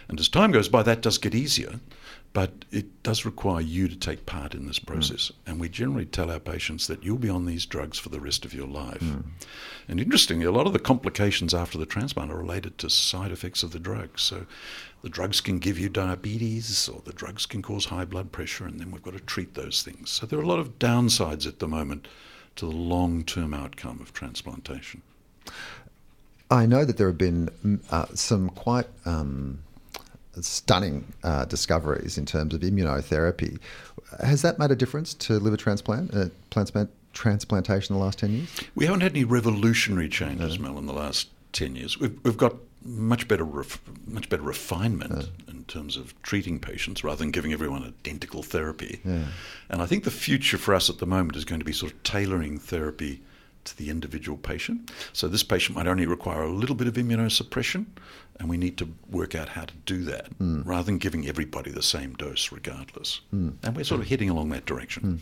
And 0.08 0.18
as 0.18 0.28
time 0.28 0.52
goes 0.52 0.68
by, 0.68 0.82
that 0.84 1.02
does 1.02 1.18
get 1.18 1.34
easier, 1.34 1.80
but 2.32 2.64
it 2.70 3.02
does 3.02 3.24
require 3.24 3.60
you 3.60 3.88
to 3.88 3.96
take 3.96 4.24
part 4.24 4.54
in 4.54 4.66
this 4.66 4.78
process. 4.78 5.32
And 5.46 5.58
we 5.58 5.68
generally 5.68 6.06
tell 6.06 6.30
our 6.30 6.38
patients 6.38 6.86
that 6.86 7.02
you'll 7.02 7.18
be 7.18 7.28
on 7.28 7.44
these 7.44 7.66
drugs 7.66 7.98
for 7.98 8.08
the 8.08 8.20
rest 8.20 8.44
of 8.44 8.54
your 8.54 8.68
life. 8.68 9.02
And 9.88 9.98
interestingly, 9.98 10.46
a 10.46 10.52
lot 10.52 10.68
of 10.68 10.72
the 10.72 10.78
complications 10.78 11.52
after 11.54 11.76
the 11.76 11.86
transplant 11.86 12.30
are 12.30 12.38
related 12.38 12.78
to 12.78 12.90
side 12.90 13.32
effects 13.32 13.64
of 13.64 13.72
the 13.72 13.80
drugs. 13.80 14.22
So 14.22 14.46
the 15.02 15.08
drugs 15.08 15.40
can 15.40 15.58
give 15.58 15.76
you 15.78 15.88
diabetes 15.88 16.88
or 16.88 17.02
the 17.04 17.12
drugs 17.12 17.46
can 17.46 17.62
cause 17.62 17.86
high 17.86 18.04
blood 18.04 18.30
pressure, 18.30 18.64
and 18.64 18.78
then 18.78 18.92
we've 18.92 19.02
got 19.02 19.14
to 19.14 19.20
treat 19.20 19.54
those 19.54 19.82
things. 19.82 20.10
So 20.10 20.26
there 20.26 20.38
are 20.38 20.42
a 20.42 20.46
lot 20.46 20.60
of 20.60 20.78
downsides 20.78 21.48
at 21.48 21.58
the 21.58 21.68
moment 21.68 22.06
to 22.56 22.66
the 22.66 22.76
long 22.76 23.24
term 23.24 23.54
outcome 23.54 24.00
of 24.00 24.12
transplantation. 24.12 25.02
I 26.50 26.66
know 26.66 26.84
that 26.84 26.96
there 26.96 27.06
have 27.06 27.18
been 27.18 27.48
mm, 27.64 27.80
uh, 27.90 28.06
some 28.14 28.50
quite 28.50 28.86
um, 29.04 29.62
stunning 30.40 31.04
uh, 31.24 31.44
discoveries 31.44 32.16
in 32.18 32.26
terms 32.26 32.54
of 32.54 32.60
immunotherapy. 32.60 33.58
Has 34.22 34.42
that 34.42 34.58
made 34.58 34.70
a 34.70 34.76
difference 34.76 35.14
to 35.14 35.34
liver 35.34 35.56
transplant, 35.56 36.14
uh, 36.14 36.26
transplant 36.50 36.90
transplantation 37.12 37.94
in 37.94 37.98
the 37.98 38.04
last 38.04 38.18
10 38.20 38.30
years? 38.32 38.60
We 38.74 38.86
haven't 38.86 39.00
had 39.00 39.12
any 39.12 39.24
revolutionary 39.24 40.08
changes, 40.08 40.58
Mel, 40.58 40.78
in 40.78 40.86
the 40.86 40.92
last 40.92 41.28
10 41.52 41.76
years. 41.76 41.98
We've, 41.98 42.18
we've 42.24 42.36
got 42.36 42.54
much 42.82 43.28
better, 43.28 43.44
ref, 43.44 43.80
much 44.06 44.28
better 44.28 44.42
refinement 44.42 45.28
in 45.48 45.64
terms 45.64 45.96
of 45.96 46.20
treating 46.22 46.58
patients 46.58 47.04
rather 47.04 47.18
than 47.18 47.30
giving 47.30 47.52
everyone 47.52 47.82
identical 47.84 48.42
therapy. 48.42 49.00
And 49.68 49.82
I 49.82 49.86
think 49.86 50.04
the 50.04 50.10
future 50.10 50.56
for 50.56 50.74
us 50.74 50.88
at 50.88 50.98
the 50.98 51.06
moment 51.06 51.36
is 51.36 51.44
going 51.44 51.58
to 51.58 51.64
be 51.64 51.72
sort 51.72 51.92
of 51.92 52.02
tailoring 52.02 52.58
therapy 52.58 53.20
to 53.64 53.76
the 53.76 53.90
individual 53.90 54.38
patient. 54.38 54.90
So 55.12 55.28
this 55.28 55.42
patient 55.42 55.76
might 55.76 55.86
only 55.86 56.06
require 56.06 56.42
a 56.42 56.50
little 56.50 56.74
bit 56.74 56.86
of 56.86 56.94
immunosuppression, 56.94 57.86
and 58.40 58.48
we 58.48 58.56
need 58.56 58.76
to 58.78 58.88
work 59.08 59.34
out 59.36 59.50
how 59.50 59.66
to 59.66 59.74
do 59.84 60.02
that 60.04 60.28
rather 60.40 60.84
than 60.84 60.98
giving 60.98 61.28
everybody 61.28 61.70
the 61.70 61.82
same 61.82 62.14
dose 62.14 62.50
regardless. 62.50 63.20
And 63.62 63.76
we're 63.76 63.84
sort 63.84 64.00
of 64.00 64.08
heading 64.08 64.30
along 64.30 64.48
that 64.48 64.66
direction. 64.66 65.20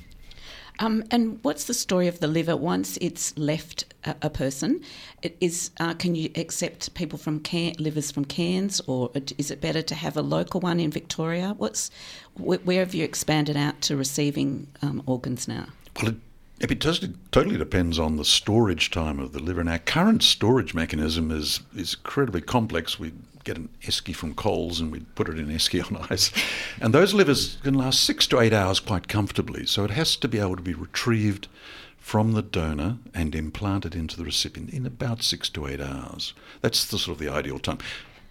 Um, 0.81 1.03
and 1.11 1.41
what's 1.43 1.65
the 1.65 1.75
story 1.75 2.07
of 2.07 2.21
the 2.21 2.29
liver 2.29 2.57
once 2.57 2.97
it's 3.01 3.37
left 3.37 3.93
a, 4.05 4.15
a 4.23 4.31
person? 4.31 4.81
It 5.23 5.37
is 5.41 5.73
uh, 5.81 5.95
can 5.95 6.15
you 6.15 6.31
accept 6.37 6.95
people 6.95 7.19
from 7.19 7.41
can, 7.41 7.75
livers 7.81 8.13
from 8.13 8.25
Cairns, 8.25 8.81
or 8.87 9.11
is 9.37 9.51
it 9.51 9.61
better 9.61 9.83
to 9.83 9.95
have 9.97 10.17
a 10.17 10.23
local 10.23 10.61
one 10.61 10.79
in 10.79 10.93
Victoria? 10.93 11.55
What's 11.59 11.91
wh- 12.37 12.65
where 12.65 12.79
have 12.79 12.95
you 12.95 13.03
expanded 13.05 13.57
out 13.57 13.81
to 13.83 13.97
receiving 13.97 14.69
um, 14.81 15.03
organs 15.07 15.49
now? 15.49 15.67
Well, 16.01 16.13
it, 16.13 16.17
it 16.61 16.81
totally 17.31 17.57
depends 17.57 17.99
on 17.99 18.17
the 18.17 18.25
storage 18.25 18.91
time 18.91 19.19
of 19.21 19.33
the 19.33 19.39
liver. 19.39 19.61
And 19.61 19.69
our 19.69 19.79
current 19.79 20.23
storage 20.23 20.75
mechanism 20.75 21.31
is, 21.31 21.61
is 21.77 21.95
incredibly 21.95 22.41
complex. 22.41 22.99
We 22.99 23.13
get 23.45 23.57
an 23.57 23.69
esky 23.83 24.15
from 24.15 24.35
Coles 24.35 24.81
and 24.81 24.91
we 24.91 25.01
put 25.15 25.29
it 25.29 25.39
in 25.39 25.49
esky 25.49 25.85
on 25.87 26.07
ice. 26.11 26.33
And 26.81 26.93
those 26.93 27.15
livers 27.15 27.59
can 27.63 27.75
last 27.75 28.03
six 28.03 28.27
to 28.29 28.41
eight 28.41 28.53
hours 28.53 28.81
quite 28.81 29.09
comfortably. 29.09 29.67
So 29.67 29.85
it 29.85 29.91
has 29.91 30.17
to 30.17 30.29
be 30.29 30.39
able 30.39 30.57
to 30.57 30.63
be 30.63 30.75
retrieved 30.75 31.49
from 31.97 32.33
the 32.33 32.43
donor 32.43 32.99
and 33.15 33.35
implanted 33.35 33.95
into 33.95 34.17
the 34.17 34.25
recipient 34.25 34.71
in 34.71 34.87
about 34.87 35.23
six 35.23 35.49
to 35.51 35.67
eight 35.67 35.81
hours. 35.81 36.33
That's 36.61 36.85
the 36.87 36.99
sort 36.99 37.17
of 37.17 37.25
the 37.25 37.33
ideal 37.33 37.59
time. 37.59 37.79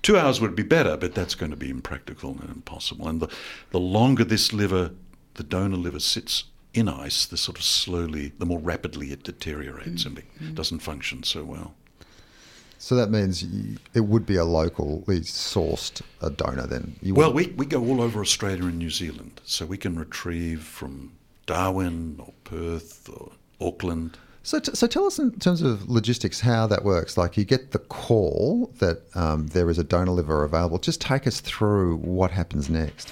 Two 0.01 0.17
hours 0.17 0.41
would 0.41 0.55
be 0.55 0.63
better, 0.63 0.97
but 0.97 1.15
that's 1.15 1.35
going 1.35 1.51
to 1.51 1.57
be 1.57 1.69
impractical 1.69 2.31
and 2.41 2.49
impossible. 2.49 3.07
And 3.07 3.19
the, 3.19 3.27
the 3.71 3.79
longer 3.79 4.23
this 4.23 4.53
liver, 4.53 4.91
the 5.35 5.43
donor 5.43 5.77
liver, 5.77 5.99
sits 5.99 6.45
in 6.77 6.87
ice, 6.87 7.25
the 7.25 7.37
sort 7.37 7.57
of 7.57 7.63
slowly, 7.63 8.31
the 8.37 8.45
more 8.45 8.59
rapidly 8.59 9.11
it 9.11 9.23
deteriorates 9.23 10.05
and 10.05 10.19
it 10.19 10.25
doesn't 10.55 10.79
function 10.79 11.23
so 11.23 11.43
well. 11.43 11.73
So 12.77 12.95
that 12.95 13.09
means 13.09 13.41
you, 13.43 13.77
it 13.95 14.01
would 14.01 14.25
be 14.27 14.35
a 14.35 14.45
locally 14.45 15.21
sourced 15.21 16.01
uh 16.21 16.29
donor 16.29 16.67
then. 16.67 16.95
You 17.01 17.15
Well, 17.15 17.33
wouldn't- 17.33 17.57
we, 17.57 17.65
we 17.65 17.65
go 17.65 17.83
all 17.83 18.01
over 18.01 18.21
Australia 18.21 18.65
and 18.65 18.77
New 18.77 18.91
Zealand, 18.91 19.41
so 19.43 19.65
we 19.65 19.77
can 19.77 19.97
retrieve 19.97 20.61
from 20.63 21.13
Darwin 21.47 22.17
or 22.19 22.33
Perth 22.43 23.09
or 23.09 23.31
Auckland. 23.59 24.17
So, 24.47 24.59
t- 24.59 24.73
so 24.75 24.87
tell 24.87 25.03
us 25.03 25.19
in 25.19 25.37
terms 25.39 25.61
of 25.61 25.89
logistics 25.89 26.39
how 26.39 26.67
that 26.67 26.85
works. 26.85 27.17
Like 27.17 27.35
you 27.35 27.43
get 27.43 27.71
the 27.71 27.79
call 27.79 28.71
that 28.79 29.01
um, 29.13 29.47
there 29.47 29.69
is 29.69 29.77
a 29.77 29.83
donor 29.83 30.11
liver 30.11 30.45
available. 30.45 30.77
Just 30.77 31.01
take 31.01 31.27
us 31.27 31.41
through 31.41 31.97
what 31.97 32.31
happens 32.31 32.69
next. 32.69 33.11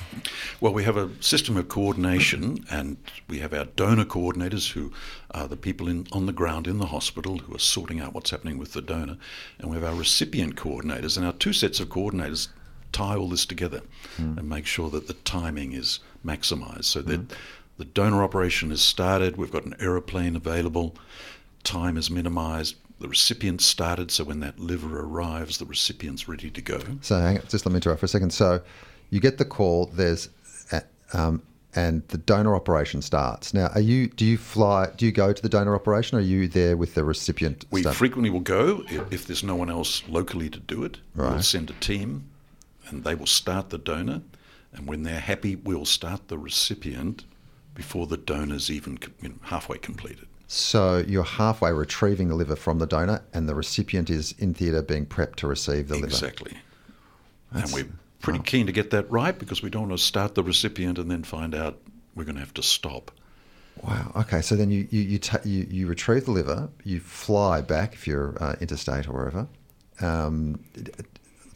Well, 0.62 0.74
we 0.74 0.86
have 0.86 0.96
a 0.96 1.10
system 1.22 1.58
of 1.58 1.68
coordination, 1.68 2.64
and 2.72 2.96
we 3.28 3.40
have 3.40 3.54
our 3.54 3.66
donor 3.66 4.06
coordinators 4.06 4.72
who 4.72 4.94
are 5.32 5.46
the 5.46 5.58
people 5.58 5.90
in, 5.90 6.08
on 6.14 6.26
the 6.26 6.32
ground 6.32 6.68
in 6.68 6.78
the 6.78 6.86
hospital 6.86 7.40
who 7.40 7.54
are 7.54 7.60
sorting 7.60 8.00
out 8.00 8.14
what's 8.14 8.30
happening 8.30 8.58
with 8.58 8.72
the 8.72 8.82
donor. 8.82 9.18
And 9.60 9.70
we 9.70 9.76
have 9.76 9.84
our 9.84 9.94
recipient 9.94 10.56
coordinators, 10.56 11.18
and 11.18 11.26
our 11.26 11.34
two 11.34 11.52
sets 11.52 11.82
of 11.82 11.90
coordinators 11.90 12.48
tie 12.94 13.18
all 13.18 13.28
this 13.28 13.46
together 13.46 13.82
and 14.18 14.48
make 14.48 14.66
sure 14.66 14.90
that 14.90 15.08
the 15.08 15.16
timing 15.26 15.74
is 15.74 16.00
maximised 16.26 16.86
so 16.86 17.02
that 17.02 17.36
the 17.78 17.86
donor 17.86 18.24
operation 18.24 18.72
is 18.72 18.82
started, 18.82 19.38
we've 19.38 19.52
got 19.52 19.66
an 19.66 19.76
aeroplane 19.80 20.36
available, 20.36 20.96
time 21.64 21.98
is 21.98 22.10
minimised. 22.10 22.76
The 23.00 23.10
recipient 23.10 23.62
started, 23.62 24.10
so 24.12 24.24
when 24.24 24.40
that 24.40 24.58
liver 24.58 25.02
arrives, 25.02 25.58
the 25.58 25.66
recipient's 25.66 26.30
ready 26.30 26.50
to 26.50 26.62
go. 26.62 26.80
So 27.02 27.20
hang 27.20 27.38
on, 27.38 27.44
just 27.50 27.66
let 27.66 27.74
me 27.74 27.78
interrupt 27.78 28.00
for 28.00 28.06
a 28.06 28.10
second. 28.10 28.32
So 28.32 28.62
you 29.10 29.20
get 29.20 29.38
the 29.38 29.46
call. 29.46 29.88
There's 29.88 30.30
um, 31.14 31.42
and 31.76 32.08
the 32.08 32.18
donor 32.18 32.56
operation 32.56 33.02
starts. 33.02 33.54
Now, 33.54 33.68
are 33.76 33.82
you? 33.82 34.08
Do 34.08 34.26
you 34.26 34.38
fly? 34.38 34.88
Do 34.96 35.06
you 35.06 35.12
go 35.12 35.34
to 35.34 35.42
the 35.42 35.50
donor 35.50 35.76
operation? 35.76 36.18
Or 36.18 36.22
are 36.22 36.24
you 36.24 36.48
there 36.48 36.78
with 36.78 36.96
the 36.96 37.04
recipient? 37.04 37.66
We 37.70 37.82
stuff? 37.82 37.98
frequently 37.98 38.30
will 38.30 38.40
go 38.40 38.84
if, 38.90 39.14
if 39.14 39.28
there's 39.28 39.44
no 39.44 39.56
one 39.56 39.70
else 39.70 40.08
locally 40.08 40.50
to 40.50 40.60
do 40.60 40.84
it. 40.86 41.00
We'll 41.16 41.42
send 41.42 41.70
a 41.70 41.74
team, 41.74 42.30
and 42.88 43.04
they 43.04 43.14
will 43.14 43.28
start 43.28 43.70
the 43.70 43.78
donor. 43.78 44.22
And 44.74 44.88
when 44.88 45.04
they're 45.04 45.20
happy, 45.20 45.56
we'll 45.56 45.86
start 45.86 46.28
the 46.28 46.38
recipient 46.38 47.26
before 47.76 48.08
the 48.08 48.18
donor's 48.18 48.72
even 48.72 48.98
you 49.22 49.30
know, 49.30 49.36
halfway 49.44 49.78
completed. 49.78 50.28
So 50.48 51.04
you're 51.08 51.24
halfway 51.24 51.72
retrieving 51.72 52.30
the 52.30 52.36
liver 52.36 52.56
from 52.56 52.80
the 52.80 52.88
donor, 52.88 53.22
and 53.34 53.48
the 53.48 53.56
recipient 53.56 54.10
is 54.10 54.34
in 54.40 54.54
theatre 54.54 54.82
being 54.82 55.06
prepped 55.06 55.36
to 55.38 55.48
receive 55.48 55.88
the 55.88 55.96
liver. 55.96 56.08
Exactly. 56.08 56.58
and 57.52 57.72
we're 57.72 57.88
pretty 58.20 58.40
keen 58.40 58.66
to 58.66 58.72
get 58.72 58.90
that 58.92 59.10
right 59.12 59.38
because 59.38 59.62
we 59.62 59.70
don't 59.70 59.90
want 59.90 60.00
to 60.00 60.04
start 60.04 60.36
the 60.36 60.44
recipient 60.44 60.98
and 60.98 61.12
then 61.12 61.24
find 61.24 61.54
out 61.54 61.80
we're 62.16 62.24
going 62.24 62.36
to 62.36 62.42
have 62.42 62.54
to 62.56 62.64
stop. 62.64 63.12
Wow. 63.84 64.12
Okay. 64.16 64.42
So 64.42 64.56
then 64.56 64.72
you 64.72 64.88
you 64.90 65.02
you, 65.02 65.20
ta- 65.20 65.42
you 65.44 65.68
you 65.70 65.88
retrieve 65.88 66.26
the 66.26 66.32
liver, 66.32 66.70
you 66.84 67.00
fly 67.00 67.62
back 67.62 67.94
if 67.94 68.08
you're 68.08 68.36
uh, 68.42 68.56
interstate 68.62 69.08
or 69.08 69.14
wherever. 69.14 69.48
Um, 70.00 70.64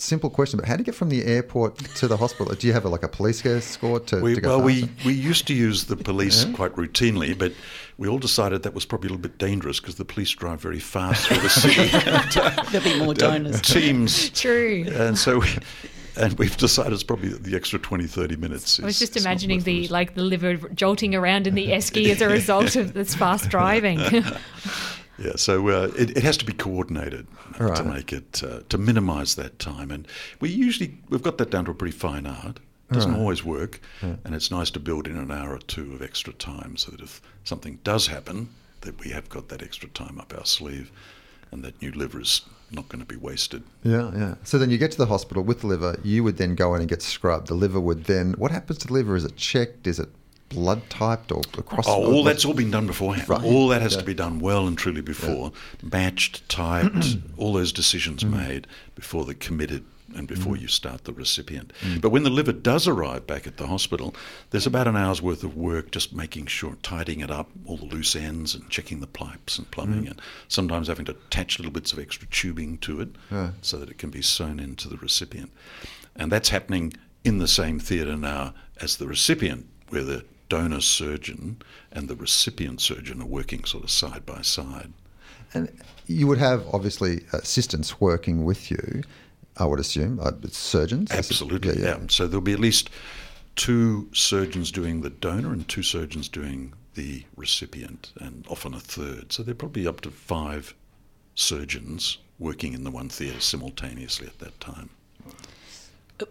simple 0.01 0.29
question, 0.29 0.57
but 0.59 0.67
how 0.67 0.75
do 0.75 0.81
you 0.81 0.85
get 0.85 0.95
from 0.95 1.09
the 1.09 1.23
airport 1.25 1.77
to 1.95 2.07
the 2.07 2.17
hospital? 2.17 2.53
Do 2.53 2.67
you 2.67 2.73
have 2.73 2.85
a, 2.85 2.89
like 2.89 3.03
a 3.03 3.07
police 3.07 3.45
escort 3.45 4.07
to, 4.07 4.21
We, 4.21 4.35
to 4.35 4.41
go 4.41 4.57
well, 4.57 4.65
we, 4.65 4.81
faster? 4.81 5.07
we 5.07 5.13
used 5.13 5.47
to 5.47 5.53
use 5.53 5.85
the 5.85 5.95
police 5.97 6.45
quite 6.53 6.75
routinely, 6.75 7.37
but 7.37 7.53
we 7.97 8.07
all 8.07 8.19
decided 8.19 8.63
that 8.63 8.73
was 8.73 8.85
probably 8.85 9.07
a 9.07 9.11
little 9.11 9.21
bit 9.21 9.37
dangerous 9.37 9.79
because 9.79 9.95
the 9.95 10.05
police 10.05 10.31
drive 10.31 10.61
very 10.61 10.79
fast 10.79 11.27
through 11.27 11.39
the 11.39 11.49
city. 11.49 11.87
There'll 12.71 12.99
be 12.99 13.03
more 13.03 13.13
donors. 13.25 13.61
Teams 13.61 14.29
True. 14.39 14.85
and 14.89 15.17
so 15.17 15.39
we, 15.39 15.47
and 16.17 16.33
we've 16.39 16.55
decided 16.57 16.93
it's 16.93 17.03
probably 17.03 17.29
the 17.29 17.55
extra 17.55 17.79
20 17.79 18.07
30 18.07 18.35
minutes 18.35 18.79
I 18.79 18.85
was 18.85 18.99
just 18.99 19.15
imagining 19.15 19.59
the 19.61 19.81
the 19.81 19.87
like 19.89 20.15
the 20.15 20.23
liver 20.23 20.55
jolting 20.55 21.13
around 21.15 21.47
in 21.47 21.55
the 21.55 21.67
esky 21.67 22.09
as 22.09 22.21
a 22.21 22.27
result 22.27 22.75
of 22.75 22.93
this 22.93 23.15
fast 23.15 23.49
driving. 23.49 23.99
Yeah 25.19 25.35
so 25.35 25.67
uh, 25.69 25.91
it, 25.97 26.17
it 26.17 26.23
has 26.23 26.37
to 26.37 26.45
be 26.45 26.53
coordinated 26.53 27.27
uh, 27.59 27.75
to 27.75 27.83
make 27.83 28.11
it 28.13 28.41
uh, 28.43 28.59
to 28.69 28.77
minimize 28.77 29.35
that 29.35 29.59
time 29.59 29.91
and 29.91 30.07
we 30.39 30.49
usually 30.49 30.97
we've 31.09 31.23
got 31.23 31.37
that 31.37 31.49
down 31.51 31.65
to 31.65 31.71
a 31.71 31.75
pretty 31.75 31.95
fine 31.97 32.25
art 32.25 32.59
it 32.89 32.93
doesn't 32.95 33.11
Right. 33.11 33.19
always 33.19 33.43
work 33.45 33.79
and 34.01 34.33
it's 34.33 34.49
nice 34.49 34.71
to 34.71 34.79
build 34.79 35.07
in 35.07 35.15
an 35.17 35.31
hour 35.31 35.53
or 35.53 35.59
two 35.59 35.93
of 35.93 36.01
extra 36.01 36.33
time 36.33 36.75
so 36.77 36.91
that 36.91 37.01
if 37.01 37.21
something 37.43 37.79
does 37.83 38.07
happen 38.07 38.49
that 38.81 38.99
we 39.03 39.11
have 39.11 39.29
got 39.29 39.49
that 39.49 39.61
extra 39.61 39.89
time 39.89 40.19
up 40.19 40.33
our 40.37 40.45
sleeve 40.45 40.91
and 41.51 41.63
that 41.63 41.79
new 41.81 41.91
liver 41.91 42.21
is 42.21 42.41
not 42.71 42.87
going 42.89 42.99
to 42.99 43.05
be 43.05 43.15
wasted 43.15 43.61
Yeah, 43.83 44.11
yeah. 44.15 44.35
So 44.43 44.57
then 44.59 44.69
you 44.69 44.77
get 44.77 44.91
to 44.91 44.97
the 44.97 45.07
hospital 45.07 45.43
with 45.43 45.61
the 45.61 45.67
liver. 45.67 45.97
You 46.03 46.23
would 46.23 46.37
then 46.37 46.53
go 46.53 46.75
in 46.75 46.81
and 46.81 46.89
get 46.89 47.01
scrubbed. 47.01 47.47
The 47.47 47.55
liver 47.55 47.79
would 47.79 48.03
then. 48.05 48.33
What 48.37 48.51
happens 48.51 48.77
to 48.79 48.87
the 48.87 48.93
liver? 48.93 49.15
Is 49.15 49.25
it 49.25 49.35
checked? 49.35 49.87
Is 49.87 49.97
it 49.99 50.09
blood 50.49 50.89
typed 50.89 51.31
or 51.31 51.41
across? 51.57 51.87
Oh, 51.87 52.11
all 52.13 52.23
that's 52.23 52.43
all 52.45 52.53
been 52.53 52.71
done 52.71 52.87
beforehand. 52.87 53.29
Right. 53.29 53.43
All 53.43 53.67
that 53.69 53.81
has 53.81 53.93
Yeah. 53.93 53.99
to 53.99 54.05
be 54.05 54.13
done 54.13 54.39
well 54.39 54.67
and 54.67 54.77
truly 54.77 55.01
before, 55.01 55.51
matched, 55.81 56.47
typed, 56.49 57.17
all 57.37 57.53
those 57.53 57.71
decisions 57.71 58.23
Mm-hmm. 58.23 58.37
made 58.47 58.67
before 58.95 59.25
they're 59.25 59.33
committed 59.35 59.85
and 60.15 60.27
before 60.27 60.57
you 60.57 60.67
start 60.67 61.03
the 61.03 61.13
recipient. 61.13 61.71
Mm. 61.81 62.01
But 62.01 62.09
when 62.09 62.23
the 62.23 62.31
liver 62.31 62.51
does 62.51 62.87
arrive 62.87 63.27
back 63.27 63.45
at 63.45 63.57
the 63.57 63.67
hospital, 63.67 64.15
there's 64.49 64.65
about 64.65 64.87
an 64.87 64.97
hour's 64.97 65.21
worth 65.21 65.43
of 65.43 65.55
work 65.55 65.91
just 65.91 66.13
making 66.13 66.47
sure, 66.47 66.75
tidying 66.81 67.19
it 67.19 67.29
up, 67.29 67.47
all 67.67 67.77
the 67.77 67.85
loose 67.85 68.15
ends 68.15 68.55
and 68.55 68.67
checking 68.71 69.01
the 69.01 69.05
pipes 69.07 69.59
and 69.59 69.69
plumbing, 69.69 70.05
Mm. 70.05 70.09
and 70.11 70.21
sometimes 70.47 70.87
having 70.87 71.05
to 71.05 71.11
attach 71.11 71.59
little 71.59 71.71
bits 71.71 71.93
of 71.93 71.99
extra 71.99 72.27
tubing 72.27 72.79
to 72.79 73.01
it 73.01 73.09
Yeah. 73.31 73.51
so 73.61 73.77
that 73.77 73.89
it 73.91 73.99
can 73.99 74.09
be 74.09 74.23
sewn 74.23 74.59
into 74.59 74.89
the 74.89 74.97
recipient. 74.97 75.51
And 76.15 76.31
that's 76.31 76.49
happening 76.49 76.93
in 77.23 77.37
the 77.37 77.47
same 77.47 77.79
theatre 77.79 78.17
now 78.17 78.55
as 78.81 78.95
the 78.97 79.05
recipient, 79.07 79.67
where 79.89 80.03
the 80.03 80.25
donor 80.49 80.81
surgeon 80.81 81.61
and 81.91 82.07
the 82.07 82.15
recipient 82.15 82.81
surgeon 82.81 83.21
are 83.21 83.25
working 83.25 83.63
sort 83.63 83.83
of 83.83 83.91
side 83.91 84.25
by 84.25 84.41
side. 84.41 84.91
And 85.53 85.71
you 86.07 86.27
would 86.27 86.37
have 86.37 86.67
obviously 86.73 87.21
assistants 87.33 88.01
working 88.01 88.43
with 88.45 88.69
you. 88.69 89.03
I 89.57 89.65
would 89.65 89.79
assume 89.79 90.19
uh, 90.21 90.31
surgeons. 90.49 91.11
Absolutely, 91.11 91.81
yeah, 91.81 91.97
So 92.09 92.27
there'll 92.27 92.41
be 92.41 92.53
at 92.53 92.59
least 92.59 92.89
two 93.55 94.09
surgeons 94.13 94.71
doing 94.71 95.01
the 95.01 95.09
donor 95.09 95.51
and 95.51 95.67
two 95.67 95.83
surgeons 95.83 96.29
doing 96.29 96.73
the 96.95 97.23
recipient, 97.35 98.11
and 98.19 98.45
often 98.49 98.73
a 98.73 98.79
third. 98.79 99.31
So 99.31 99.43
there 99.43 99.51
are 99.51 99.55
probably 99.55 99.87
up 99.87 100.01
to 100.01 100.11
five 100.11 100.73
surgeons 101.35 102.17
working 102.37 102.73
in 102.73 102.83
the 102.83 102.91
one 102.91 103.09
theatre 103.09 103.39
simultaneously 103.39 104.27
at 104.27 104.39
that 104.39 104.59
time. 104.59 104.89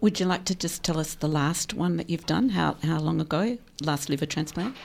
Would 0.01 0.19
you 0.19 0.25
like 0.25 0.45
to 0.45 0.55
just 0.55 0.83
tell 0.83 0.99
us 0.99 1.15
the 1.15 1.27
last 1.27 1.73
one 1.73 1.97
that 1.97 2.09
you've 2.09 2.25
done? 2.25 2.49
How 2.49 2.77
how 2.83 2.99
long 2.99 3.19
ago? 3.19 3.57
Last 3.81 4.09
liver 4.09 4.25
transplant? 4.25 4.75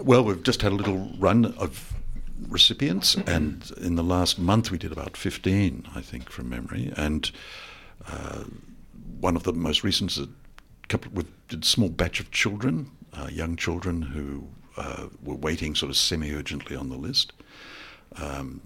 Well, 0.00 0.24
we've 0.24 0.42
just 0.42 0.62
had 0.62 0.72
a 0.72 0.74
little 0.74 1.10
run 1.18 1.46
of 1.56 1.94
recipients, 2.48 3.14
and 3.14 3.70
in 3.80 3.96
the 3.96 4.02
last 4.02 4.38
month 4.38 4.70
we 4.70 4.78
did 4.78 4.92
about 4.92 5.16
15, 5.16 5.88
I 5.94 6.00
think, 6.00 6.28
from 6.28 6.48
memory. 6.48 6.92
And 6.96 7.30
uh, 8.06 8.44
one 9.20 9.36
of 9.36 9.44
the 9.44 9.52
most 9.52 9.84
recent 9.84 10.12
is 10.12 10.18
a 10.18 10.28
couple. 10.88 11.12
We 11.14 11.24
did 11.48 11.62
a 11.62 11.66
small 11.66 11.88
batch 11.88 12.20
of 12.20 12.30
children, 12.30 12.90
uh, 13.14 13.28
young 13.30 13.56
children 13.56 14.02
who 14.02 14.48
uh, 14.76 15.06
were 15.22 15.36
waiting 15.36 15.74
sort 15.74 15.90
of 15.90 15.96
semi-urgently 15.96 16.76
on 16.76 16.88
the 16.88 16.96
list. 16.96 17.32
Um, 18.16 18.60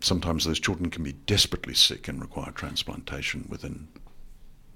sometimes 0.00 0.44
those 0.44 0.60
children 0.60 0.90
can 0.90 1.02
be 1.02 1.12
desperately 1.12 1.74
sick 1.74 2.08
and 2.08 2.20
require 2.20 2.50
transplantation 2.52 3.46
within 3.48 3.88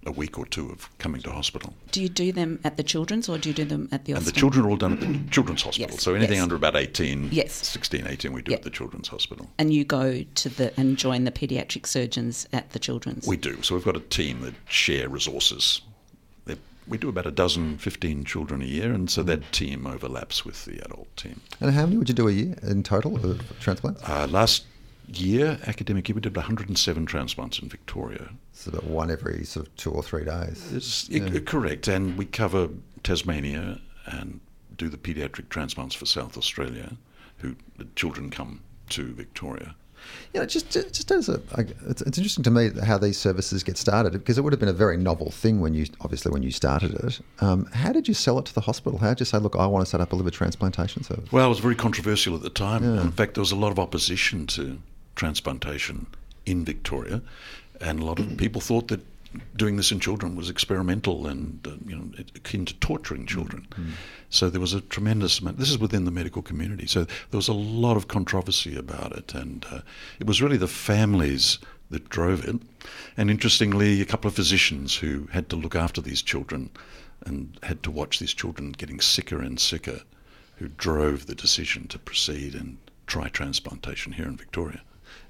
a 0.08 0.12
week 0.12 0.38
or 0.38 0.46
two 0.46 0.70
of 0.70 0.88
coming 0.98 1.20
to 1.22 1.30
hospital. 1.30 1.74
Do 1.92 2.02
you 2.02 2.08
do 2.08 2.32
them 2.32 2.58
at 2.64 2.76
the 2.76 2.82
children's 2.82 3.28
or 3.28 3.38
do 3.38 3.50
you 3.50 3.54
do 3.54 3.64
them 3.64 3.88
at 3.92 4.04
the 4.06 4.12
hospital? 4.14 4.16
And 4.16 4.26
the 4.26 4.32
children 4.40 4.64
are 4.64 4.70
all 4.70 4.76
done 4.76 4.94
at 4.94 5.00
the 5.00 5.30
children's 5.30 5.62
hospital. 5.62 5.90
Yes, 5.94 6.02
so 6.02 6.14
anything 6.14 6.36
yes. 6.36 6.42
under 6.42 6.56
about 6.56 6.74
18, 6.74 7.28
Yes. 7.30 7.52
16, 7.52 8.06
18, 8.08 8.32
we 8.32 8.42
do 8.42 8.50
Yeah. 8.50 8.56
at 8.56 8.62
the 8.64 8.70
children's 8.70 9.08
hospital. 9.08 9.48
and 9.58 9.72
you 9.72 9.84
go 9.84 10.24
to 10.34 10.48
the 10.48 10.72
and 10.80 10.96
join 10.96 11.24
the 11.24 11.30
paediatric 11.30 11.86
surgeons 11.86 12.48
at 12.52 12.70
the 12.72 12.78
children's. 12.78 13.26
We 13.26 13.36
do. 13.36 13.62
So 13.62 13.74
we've 13.74 13.84
got 13.84 13.96
a 13.96 14.00
team 14.00 14.40
that 14.40 14.54
share 14.68 15.08
resources. 15.08 15.82
They- 16.46 16.56
We 16.88 16.96
do 16.98 17.10
about 17.10 17.26
a 17.26 17.30
dozen, 17.30 17.76
15 17.78 18.24
children 18.24 18.62
a 18.62 18.64
year, 18.64 18.92
and 18.92 19.10
so 19.10 19.22
that 19.24 19.52
team 19.52 19.86
overlaps 19.86 20.44
with 20.46 20.64
the 20.64 20.82
adult 20.84 21.14
team. 21.16 21.40
And 21.60 21.72
how 21.74 21.84
many 21.84 21.98
would 21.98 22.08
you 22.08 22.14
do 22.14 22.28
a 22.28 22.32
year 22.32 22.56
in 22.62 22.82
total 22.82 23.16
of 23.24 23.42
transplants? 23.60 24.02
Uh, 24.08 24.26
last 24.30 24.64
year, 25.08 25.58
academic 25.66 26.08
year, 26.08 26.14
we 26.14 26.20
did 26.20 26.36
107 26.36 27.06
transplants 27.06 27.58
in 27.58 27.68
Victoria. 27.68 28.30
It's 28.52 28.66
about 28.66 28.84
one 28.84 29.10
every 29.10 29.44
sort 29.44 29.66
of 29.66 29.76
two 29.76 29.90
or 29.90 30.02
three 30.02 30.24
days. 30.24 30.70
It's 30.72 31.08
i- 31.10 31.40
correct, 31.40 31.88
and 31.88 32.16
we 32.16 32.24
cover 32.26 32.68
Tasmania 33.02 33.80
and 34.06 34.40
do 34.76 34.88
the 34.88 34.96
paediatric 34.98 35.48
transplants 35.48 35.94
for 35.94 36.06
South 36.06 36.36
Australia, 36.36 36.96
who 37.38 37.56
the 37.76 37.86
children 37.96 38.30
come 38.30 38.60
to 38.90 39.12
Victoria. 39.14 39.74
You 40.32 40.40
know, 40.40 40.46
just 40.46 40.70
just 40.70 41.10
as 41.10 41.28
a, 41.28 41.42
it's, 41.88 42.02
it's 42.02 42.16
interesting 42.18 42.44
to 42.44 42.50
me 42.52 42.70
how 42.84 42.98
these 42.98 43.18
services 43.18 43.64
get 43.64 43.76
started 43.76 44.12
because 44.12 44.38
it 44.38 44.42
would 44.42 44.52
have 44.52 44.60
been 44.60 44.68
a 44.68 44.72
very 44.72 44.96
novel 44.96 45.32
thing 45.32 45.60
when 45.60 45.74
you 45.74 45.86
obviously 46.00 46.30
when 46.30 46.44
you 46.44 46.52
started 46.52 46.94
it. 46.94 47.20
Um, 47.40 47.66
how 47.72 47.90
did 47.92 48.06
you 48.06 48.14
sell 48.14 48.38
it 48.38 48.44
to 48.46 48.54
the 48.54 48.60
hospital? 48.60 49.00
How 49.00 49.08
did 49.08 49.20
you 49.20 49.26
say, 49.26 49.38
look, 49.38 49.56
I 49.56 49.66
want 49.66 49.84
to 49.84 49.90
set 49.90 50.00
up 50.00 50.12
a 50.12 50.16
liver 50.16 50.30
transplantation 50.30 51.02
service? 51.02 51.30
Well, 51.32 51.46
it 51.46 51.48
was 51.48 51.58
very 51.58 51.74
controversial 51.74 52.36
at 52.36 52.42
the 52.42 52.48
time. 52.50 52.84
In 52.84 53.10
fact, 53.10 53.34
there 53.34 53.42
was 53.42 53.50
a 53.50 53.56
lot 53.56 53.72
of 53.72 53.80
opposition 53.80 54.46
to 54.48 54.78
transplantation 55.18 56.06
in 56.46 56.64
Victoria, 56.64 57.20
and 57.80 58.00
a 58.00 58.04
lot 58.04 58.18
of 58.18 58.36
people 58.38 58.60
thought 58.60 58.88
that 58.88 59.00
doing 59.56 59.76
this 59.76 59.92
in 59.92 60.00
children 60.00 60.36
was 60.36 60.48
experimental 60.48 61.26
and 61.26 61.66
uh, 61.66 61.72
you 61.86 61.96
know 61.96 62.10
akin 62.34 62.64
to 62.64 62.74
torturing 62.74 63.26
children. 63.26 63.66
Mm-hmm. 63.72 63.90
So 64.30 64.48
there 64.48 64.60
was 64.60 64.74
a 64.74 64.80
tremendous 64.80 65.40
amount. 65.40 65.58
This 65.58 65.70
is 65.70 65.78
within 65.78 66.04
the 66.04 66.10
medical 66.10 66.42
community. 66.42 66.86
So 66.86 67.04
there 67.04 67.38
was 67.38 67.48
a 67.48 67.52
lot 67.52 67.96
of 67.96 68.08
controversy 68.08 68.76
about 68.76 69.12
it, 69.12 69.34
and 69.34 69.66
uh, 69.70 69.80
it 70.18 70.26
was 70.26 70.40
really 70.40 70.56
the 70.56 70.66
families 70.68 71.58
that 71.90 72.08
drove 72.08 72.44
it. 72.44 72.56
And 73.16 73.30
interestingly, 73.30 74.00
a 74.00 74.06
couple 74.06 74.28
of 74.28 74.34
physicians 74.34 74.96
who 74.96 75.28
had 75.32 75.48
to 75.50 75.56
look 75.56 75.74
after 75.74 76.00
these 76.00 76.22
children 76.22 76.70
and 77.26 77.58
had 77.62 77.82
to 77.82 77.90
watch 77.90 78.18
these 78.18 78.34
children 78.34 78.72
getting 78.72 79.00
sicker 79.00 79.40
and 79.40 79.58
sicker, 79.58 80.00
who 80.56 80.68
drove 80.68 81.26
the 81.26 81.34
decision 81.34 81.86
to 81.88 81.98
proceed 81.98 82.54
and 82.54 82.78
try 83.06 83.28
transplantation 83.28 84.12
here 84.12 84.26
in 84.26 84.36
Victoria. 84.36 84.80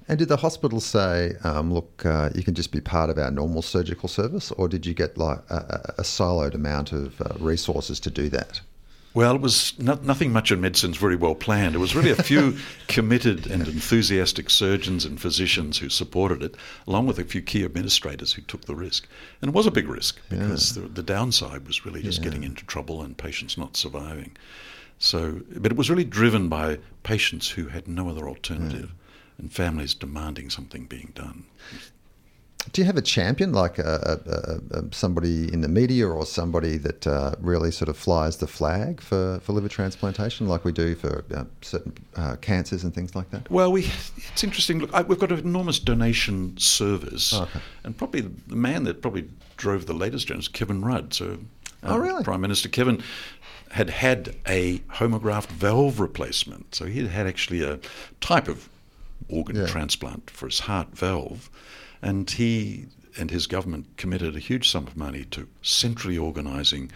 And 0.09 0.17
did 0.17 0.27
the 0.27 0.37
hospital 0.37 0.79
say, 0.79 1.35
um, 1.43 1.71
look, 1.71 2.03
uh, 2.03 2.31
you 2.33 2.41
can 2.41 2.55
just 2.55 2.71
be 2.71 2.81
part 2.81 3.11
of 3.11 3.19
our 3.19 3.29
normal 3.29 3.61
surgical 3.61 4.09
service, 4.09 4.51
or 4.53 4.67
did 4.67 4.83
you 4.83 4.95
get 4.95 5.19
like 5.19 5.37
a, 5.51 5.93
a 5.99 6.01
siloed 6.01 6.55
amount 6.55 6.91
of 6.91 7.21
uh, 7.21 7.35
resources 7.39 7.99
to 7.99 8.09
do 8.09 8.27
that? 8.29 8.59
Well, 9.13 9.35
it 9.35 9.41
was 9.41 9.77
not, 9.77 10.03
nothing 10.03 10.33
much 10.33 10.51
in 10.51 10.61
medicine's 10.61 10.97
very 10.97 11.15
well 11.15 11.35
planned. 11.35 11.75
It 11.75 11.79
was 11.79 11.95
really 11.95 12.09
a 12.09 12.15
few 12.15 12.57
committed 12.87 13.45
and 13.45 13.67
enthusiastic 13.67 14.49
surgeons 14.49 15.05
and 15.05 15.21
physicians 15.21 15.77
who 15.77 15.89
supported 15.89 16.41
it, 16.41 16.55
along 16.87 17.05
with 17.05 17.19
a 17.19 17.23
few 17.23 17.43
key 17.43 17.63
administrators 17.63 18.33
who 18.33 18.41
took 18.41 18.65
the 18.65 18.75
risk. 18.75 19.07
And 19.43 19.49
it 19.49 19.55
was 19.55 19.67
a 19.67 19.71
big 19.71 19.87
risk 19.87 20.19
because 20.29 20.75
yeah. 20.75 20.83
the, 20.83 20.89
the, 20.89 21.03
downside 21.03 21.67
was 21.67 21.85
really 21.85 22.01
just 22.01 22.19
yeah. 22.19 22.25
getting 22.25 22.43
into 22.43 22.65
trouble 22.65 23.03
and 23.03 23.15
patients 23.15 23.59
not 23.59 23.77
surviving. 23.77 24.35
So, 24.97 25.41
but 25.55 25.71
it 25.71 25.77
was 25.77 25.89
really 25.89 26.03
driven 26.03 26.49
by 26.49 26.79
patients 27.03 27.49
who 27.49 27.67
had 27.67 27.87
no 27.87 28.09
other 28.09 28.27
alternative 28.27 28.91
and 29.39 29.51
families 29.51 29.93
demanding 29.93 30.49
something 30.49 30.85
being 30.85 31.11
done. 31.15 31.45
Do 32.73 32.81
you 32.81 32.85
have 32.85 32.97
a 32.97 33.01
champion, 33.01 33.53
like 33.53 33.79
a, 33.79 34.19
a, 34.25 34.77
a, 34.79 34.83
somebody 34.93 35.51
in 35.51 35.61
the 35.61 35.69
media 35.69 36.07
or 36.07 36.25
somebody 36.25 36.77
that 36.77 37.07
uh, 37.07 37.33
really 37.39 37.71
sort 37.71 37.87
of 37.87 37.97
flies 37.97 38.37
the 38.37 38.47
flag 38.47 39.01
for, 39.01 39.39
for 39.39 39.53
liver 39.53 39.69
transplantation, 39.69 40.47
like 40.47 40.65
we 40.65 40.73
do 40.73 40.93
for 40.93 41.23
uh, 41.33 41.45
certain 41.61 41.93
uh, 42.15 42.35
cancers 42.41 42.83
and 42.83 42.93
things 42.93 43.15
like 43.15 43.31
that? 43.31 43.49
Well, 43.49 43.71
we 43.71 43.85
it's 44.17 44.43
interesting. 44.43 44.79
Look, 44.79 44.93
I, 44.93 45.01
we've 45.01 45.17
got 45.17 45.31
an 45.31 45.39
enormous 45.39 45.79
donation 45.79 46.57
service, 46.57 47.33
oh, 47.33 47.43
okay. 47.43 47.61
and 47.85 47.97
probably 47.97 48.21
the 48.21 48.55
man 48.55 48.83
that 48.83 49.01
probably 49.01 49.29
drove 49.55 49.85
the 49.85 49.93
latest 49.93 50.27
journey 50.27 50.41
is 50.41 50.47
Kevin 50.49 50.81
Rudd. 50.83 51.13
So, 51.13 51.39
oh, 51.83 51.97
really? 51.97 52.23
Prime 52.23 52.41
Minister 52.41 52.67
Kevin 52.67 53.01
had 53.71 53.89
had 53.89 54.35
a 54.45 54.79
homograft 54.95 55.47
valve 55.47 55.99
replacement, 55.99 56.75
so 56.75 56.85
he 56.85 56.99
had 56.99 57.09
had 57.09 57.25
actually 57.25 57.63
a 57.63 57.79
type 58.19 58.49
of 58.49 58.69
organ 59.27 59.57
yeah. 59.57 59.67
transplant 59.67 60.29
for 60.29 60.47
his 60.47 60.59
heart 60.61 60.89
valve. 60.97 61.49
And 62.01 62.29
he 62.29 62.85
and 63.17 63.31
his 63.31 63.47
government 63.47 63.97
committed 63.97 64.35
a 64.35 64.39
huge 64.39 64.69
sum 64.69 64.87
of 64.87 64.95
money 64.95 65.25
to 65.25 65.47
centrally 65.61 66.17
organising 66.17 66.91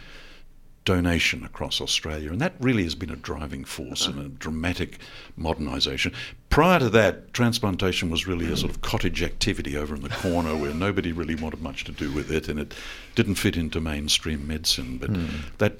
donation 0.85 1.45
across 1.45 1.79
Australia. 1.79 2.31
And 2.31 2.41
that 2.41 2.53
really 2.59 2.83
has 2.83 2.95
been 2.95 3.09
a 3.09 3.15
driving 3.15 3.63
force 3.63 4.07
in 4.07 4.17
a 4.17 4.27
dramatic 4.27 4.99
modernisation. 5.39 6.13
Prior 6.49 6.79
to 6.79 6.89
that, 6.89 7.33
transplantation 7.33 8.09
was 8.09 8.27
really 8.27 8.51
a 8.51 8.57
sort 8.57 8.71
of 8.71 8.81
cottage 8.81 9.23
activity 9.23 9.77
over 9.77 9.95
in 9.95 10.01
the 10.01 10.09
corner 10.09 10.55
where 10.55 10.73
nobody 10.73 11.11
really 11.11 11.35
wanted 11.35 11.61
much 11.61 11.85
to 11.85 11.91
do 11.91 12.11
with 12.11 12.31
it 12.31 12.49
and 12.49 12.59
it 12.59 12.73
didn't 13.15 13.35
fit 13.35 13.55
into 13.55 13.79
mainstream 13.79 14.45
medicine. 14.45 14.97
But 14.97 15.13
mm. 15.13 15.29
that 15.59 15.79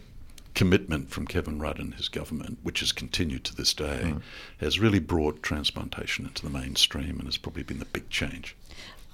commitment 0.55 1.09
from 1.09 1.27
Kevin 1.27 1.59
Rudd 1.59 1.79
and 1.79 1.93
his 1.95 2.09
government, 2.09 2.59
which 2.63 2.79
has 2.81 2.91
continued 2.91 3.43
to 3.45 3.55
this 3.55 3.73
day, 3.73 4.01
mm. 4.03 4.21
has 4.59 4.79
really 4.79 4.99
brought 4.99 5.43
transplantation 5.43 6.25
into 6.25 6.43
the 6.43 6.49
mainstream 6.49 7.17
and 7.17 7.23
has 7.23 7.37
probably 7.37 7.63
been 7.63 7.79
the 7.79 7.85
big 7.85 8.09
change. 8.09 8.55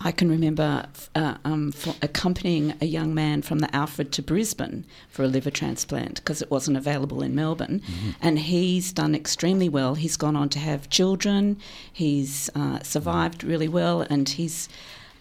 I 0.02 0.14
can 0.14 0.30
remember 0.30 0.88
uh, 1.14 1.36
um, 1.44 1.74
accompanying 2.02 2.74
a 2.80 2.86
young 2.86 3.14
man 3.14 3.42
from 3.42 3.60
the 3.60 3.74
Alfred 3.76 4.14
to 4.14 4.22
Brisbane 4.22 4.86
for 5.10 5.24
a 5.24 5.28
liver 5.28 5.52
transplant 5.52 6.16
because 6.16 6.42
it 6.42 6.50
wasn't 6.50 6.78
available 6.78 7.22
in 7.22 7.36
Melbourne. 7.36 7.82
Mm-hmm. 7.82 8.10
And 8.22 8.40
he's 8.40 8.94
done 8.94 9.14
extremely 9.14 9.68
well. 9.68 9.96
He's 9.96 10.16
gone 10.16 10.38
on 10.38 10.48
to 10.50 10.60
have 10.60 10.90
children, 10.90 11.58
he's 11.92 12.50
uh, 12.56 12.80
survived 12.82 13.44
really 13.44 13.68
well, 13.68 14.02
and 14.10 14.30
he's 14.30 14.70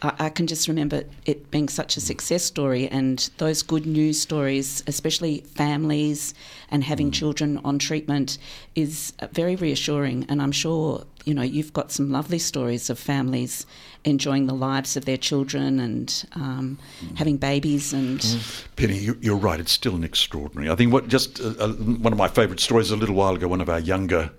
I, 0.00 0.28
can 0.28 0.46
just 0.46 0.68
remember 0.68 1.02
it 1.26 1.50
being 1.50 1.68
such 1.68 1.96
a 1.96 2.00
success 2.00 2.44
story 2.44 2.86
and 2.88 3.28
those 3.38 3.62
good 3.62 3.84
news 3.84 4.20
stories, 4.20 4.84
especially 4.86 5.40
families 5.40 6.34
and 6.70 6.84
having 6.84 7.10
mm. 7.10 7.14
children 7.14 7.60
on 7.64 7.80
treatment, 7.80 8.38
is 8.76 9.12
very 9.32 9.56
reassuring. 9.56 10.24
And 10.28 10.40
I'm 10.40 10.52
sure 10.52 11.04
you 11.24 11.34
know 11.34 11.42
you've 11.42 11.72
got 11.72 11.90
some 11.90 12.12
lovely 12.12 12.38
stories 12.38 12.90
of 12.90 12.98
families 12.98 13.66
enjoying 14.04 14.46
the 14.46 14.54
lives 14.54 14.96
of 14.96 15.04
their 15.04 15.16
children 15.16 15.80
and 15.80 16.24
um, 16.34 16.78
mm. 17.02 17.16
having 17.16 17.36
babies. 17.36 17.92
And 17.92 18.20
mm. 18.20 18.64
Penny, 18.76 19.08
you're 19.20 19.36
right. 19.36 19.58
It's 19.58 19.72
still 19.72 19.96
an 19.96 20.04
extraordinary. 20.04 20.70
I 20.70 20.76
think 20.76 20.92
what 20.92 21.08
just 21.08 21.40
uh, 21.40 21.54
uh, 21.58 21.72
one 21.72 22.12
of 22.12 22.18
my 22.18 22.28
favourite 22.28 22.60
stories 22.60 22.92
a 22.92 22.96
little 22.96 23.16
while 23.16 23.34
ago. 23.34 23.48
One 23.48 23.60
of 23.60 23.68
our 23.68 23.80
younger 23.80 24.30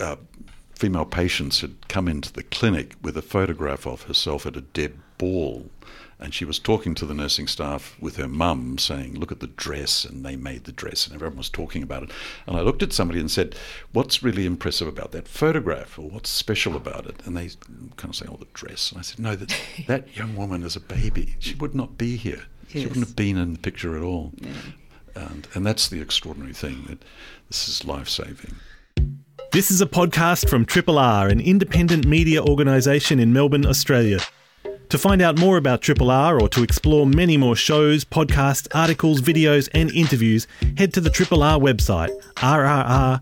uh, 0.00 0.16
female 0.80 1.04
patients 1.04 1.60
had 1.60 1.88
come 1.88 2.08
into 2.08 2.32
the 2.32 2.42
clinic 2.42 2.94
with 3.02 3.14
a 3.14 3.20
photograph 3.22 3.86
of 3.86 4.04
herself 4.04 4.46
at 4.46 4.56
a 4.56 4.62
Deb 4.62 4.98
ball. 5.18 5.68
And 6.18 6.32
she 6.32 6.46
was 6.46 6.58
talking 6.58 6.94
to 6.94 7.04
the 7.04 7.12
nursing 7.12 7.46
staff 7.46 7.98
with 8.00 8.16
her 8.16 8.28
mum, 8.28 8.78
saying, 8.78 9.14
Look 9.14 9.30
at 9.30 9.40
the 9.40 9.46
dress. 9.46 10.06
And 10.06 10.24
they 10.24 10.36
made 10.36 10.64
the 10.64 10.72
dress, 10.72 11.06
and 11.06 11.14
everyone 11.14 11.36
was 11.36 11.50
talking 11.50 11.82
about 11.82 12.04
it. 12.04 12.10
And 12.46 12.56
I 12.56 12.62
looked 12.62 12.82
at 12.82 12.94
somebody 12.94 13.20
and 13.20 13.30
said, 13.30 13.54
What's 13.92 14.22
really 14.22 14.46
impressive 14.46 14.88
about 14.88 15.12
that 15.12 15.28
photograph, 15.28 15.98
or 15.98 16.08
what's 16.08 16.30
special 16.30 16.76
about 16.76 17.06
it? 17.06 17.26
And 17.26 17.36
they 17.36 17.50
kind 17.96 18.10
of 18.10 18.16
say, 18.16 18.26
Oh, 18.26 18.36
the 18.36 18.46
dress. 18.54 18.90
And 18.90 18.98
I 18.98 19.02
said, 19.02 19.18
No, 19.18 19.36
that, 19.36 19.54
that 19.86 20.16
young 20.16 20.34
woman 20.34 20.62
is 20.62 20.76
a 20.76 20.80
baby. 20.80 21.36
She 21.38 21.54
would 21.56 21.74
not 21.74 21.98
be 21.98 22.16
here. 22.16 22.44
Yes. 22.68 22.72
She 22.72 22.86
wouldn't 22.86 23.06
have 23.06 23.16
been 23.16 23.36
in 23.36 23.52
the 23.52 23.58
picture 23.58 23.96
at 23.96 24.02
all. 24.02 24.32
Yeah. 24.36 24.52
And, 25.14 25.46
and 25.54 25.66
that's 25.66 25.88
the 25.88 26.00
extraordinary 26.00 26.54
thing 26.54 26.84
that 26.88 27.02
this 27.48 27.68
is 27.68 27.84
life 27.84 28.08
saving. 28.08 28.56
This 29.48 29.72
is 29.72 29.80
a 29.80 29.86
podcast 29.86 30.48
from 30.48 30.64
Triple 30.64 30.98
R, 30.98 31.26
an 31.26 31.40
independent 31.40 32.06
media 32.06 32.40
organisation 32.40 33.18
in 33.18 33.32
Melbourne, 33.32 33.66
Australia. 33.66 34.20
To 34.90 34.98
find 34.98 35.20
out 35.20 35.38
more 35.38 35.56
about 35.56 35.82
Triple 35.82 36.10
R 36.10 36.40
or 36.40 36.48
to 36.50 36.62
explore 36.62 37.04
many 37.04 37.36
more 37.36 37.56
shows, 37.56 38.04
podcasts, 38.04 38.68
articles, 38.74 39.20
videos, 39.20 39.68
and 39.74 39.90
interviews, 39.90 40.46
head 40.76 40.94
to 40.94 41.00
the 41.00 41.10
Triple 41.10 41.42
R 41.42 41.58
website, 41.58 42.10
rrr.org.au. 42.36 43.20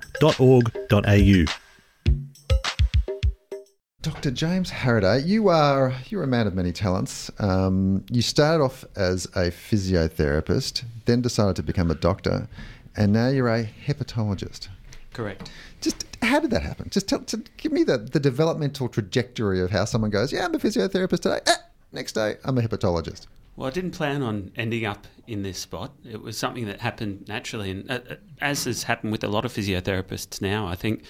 Dr. 4.00 4.31
James 4.31 4.70
Halliday, 4.70 5.22
you 5.22 5.48
are 5.48 5.94
you're 6.09 6.22
a 6.22 6.26
man 6.26 6.46
of 6.46 6.54
many 6.54 6.72
talents. 6.72 7.31
Um, 7.38 8.04
you 8.11 8.22
started 8.22 8.62
off 8.62 8.85
as 8.96 9.24
a 9.35 9.50
physiotherapist, 9.50 10.85
then 11.07 11.20
decided 11.20 11.57
to 11.57 11.62
become 11.62 11.90
a 11.90 11.94
doctor, 11.94 12.48
and 12.96 13.12
now 13.12 13.28
you're 13.28 13.48
a 13.48 13.68
hepatologist. 13.87 14.68
Correct. 15.12 15.50
Just 15.81 16.07
how 16.23 16.41
did 16.41 16.51
that 16.51 16.62
happen? 16.62 16.91
Just 16.91 17.09
tell, 17.09 17.21
give 17.57 17.73
me 17.73 17.85
the, 17.85 17.99
the 17.99 18.21
developmental 18.21 18.88
trajectory 18.88 19.61
of 19.61 19.71
how 19.71 19.85
someone 19.85 20.11
goes, 20.11 20.33
yeah, 20.33 20.45
I'm 20.45 20.55
a 20.55 20.59
physiotherapist 20.59 21.21
today. 21.21 21.41
Ah, 21.47 21.59
next 21.93 22.12
day, 22.12 22.37
I'm 22.45 22.59
a 22.59 22.62
hepatologist. 22.62 23.27
Well, 23.57 23.69
I 23.69 23.71
didn't 23.71 23.93
plan 23.93 24.23
on 24.23 24.53
ending 24.57 24.85
up 24.85 25.07
in 25.27 25.43
this 25.43 25.59
spot. 25.59 25.93
It 26.09 26.23
was 26.23 26.38
something 26.38 26.67
that 26.67 26.81
happened 26.81 27.27
naturally. 27.29 27.73
And 27.73 27.91
uh, 27.91 28.01
uh 28.11 28.14
as 28.41 28.64
has 28.64 28.85
happened 28.85 29.12
with 29.12 29.25
a 29.25 29.29
lot 29.29 29.45
of 29.45 29.53
physiotherapists 29.53 30.41
now, 30.41 30.67
I 30.67 30.77
think 30.77 31.03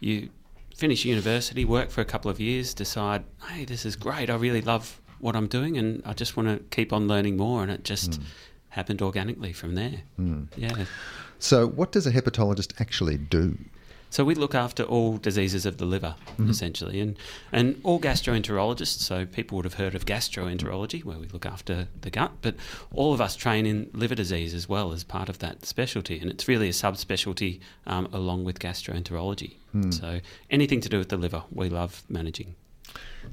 you 0.00 0.30
finish 0.74 1.04
university, 1.04 1.64
work 1.64 1.90
for 1.90 2.00
a 2.00 2.04
couple 2.04 2.30
of 2.30 2.40
years, 2.40 2.74
decide, 2.74 3.24
hey, 3.48 3.64
this 3.64 3.86
is 3.86 3.94
great. 3.94 4.28
I 4.28 4.34
really 4.34 4.60
love 4.60 5.00
what 5.20 5.36
I'm 5.36 5.46
doing 5.46 5.78
and 5.78 6.02
I 6.04 6.14
just 6.14 6.36
want 6.36 6.48
to 6.48 6.58
keep 6.74 6.92
on 6.92 7.06
learning 7.06 7.36
more. 7.36 7.62
And 7.62 7.70
it 7.70 7.84
just 7.84 8.12
mm. 8.12 8.24
happened 8.70 9.00
organically 9.00 9.52
from 9.52 9.76
there. 9.76 10.02
Mm. 10.18 10.48
Yeah. 10.56 10.84
So, 11.38 11.68
what 11.68 11.92
does 11.92 12.06
a 12.06 12.12
hepatologist 12.12 12.80
actually 12.80 13.18
do? 13.18 13.56
So 14.14 14.24
we 14.24 14.36
look 14.36 14.54
after 14.54 14.84
all 14.84 15.16
diseases 15.16 15.66
of 15.66 15.78
the 15.78 15.84
liver, 15.84 16.14
Mhm. 16.38 16.48
essentially, 16.48 17.00
and 17.00 17.16
and 17.50 17.80
all 17.82 17.98
gastroenterologists. 17.98 19.00
So 19.00 19.26
people 19.26 19.56
would 19.56 19.64
have 19.64 19.74
heard 19.74 19.96
of 19.96 20.06
gastroenterology, 20.06 21.02
where 21.04 21.18
we 21.18 21.26
look 21.26 21.44
after 21.44 21.88
the 22.00 22.10
gut, 22.10 22.30
but 22.40 22.54
all 22.92 23.12
of 23.12 23.20
us 23.20 23.34
train 23.34 23.66
in 23.66 23.90
liver 23.92 24.14
disease 24.14 24.54
as 24.54 24.68
well 24.68 24.92
as 24.92 25.02
part 25.02 25.28
of 25.28 25.40
that 25.40 25.66
specialty, 25.66 26.20
and 26.20 26.30
it's 26.30 26.46
really 26.46 26.68
a 26.68 26.72
subspecialty 26.72 27.58
um, 27.88 28.06
along 28.12 28.44
with 28.44 28.60
gastroenterology. 28.60 29.54
Hmm. 29.72 29.90
So 29.90 30.20
anything 30.48 30.80
to 30.82 30.88
do 30.88 30.98
with 30.98 31.08
the 31.08 31.16
liver, 31.16 31.42
we 31.50 31.68
love 31.68 32.04
managing. 32.08 32.54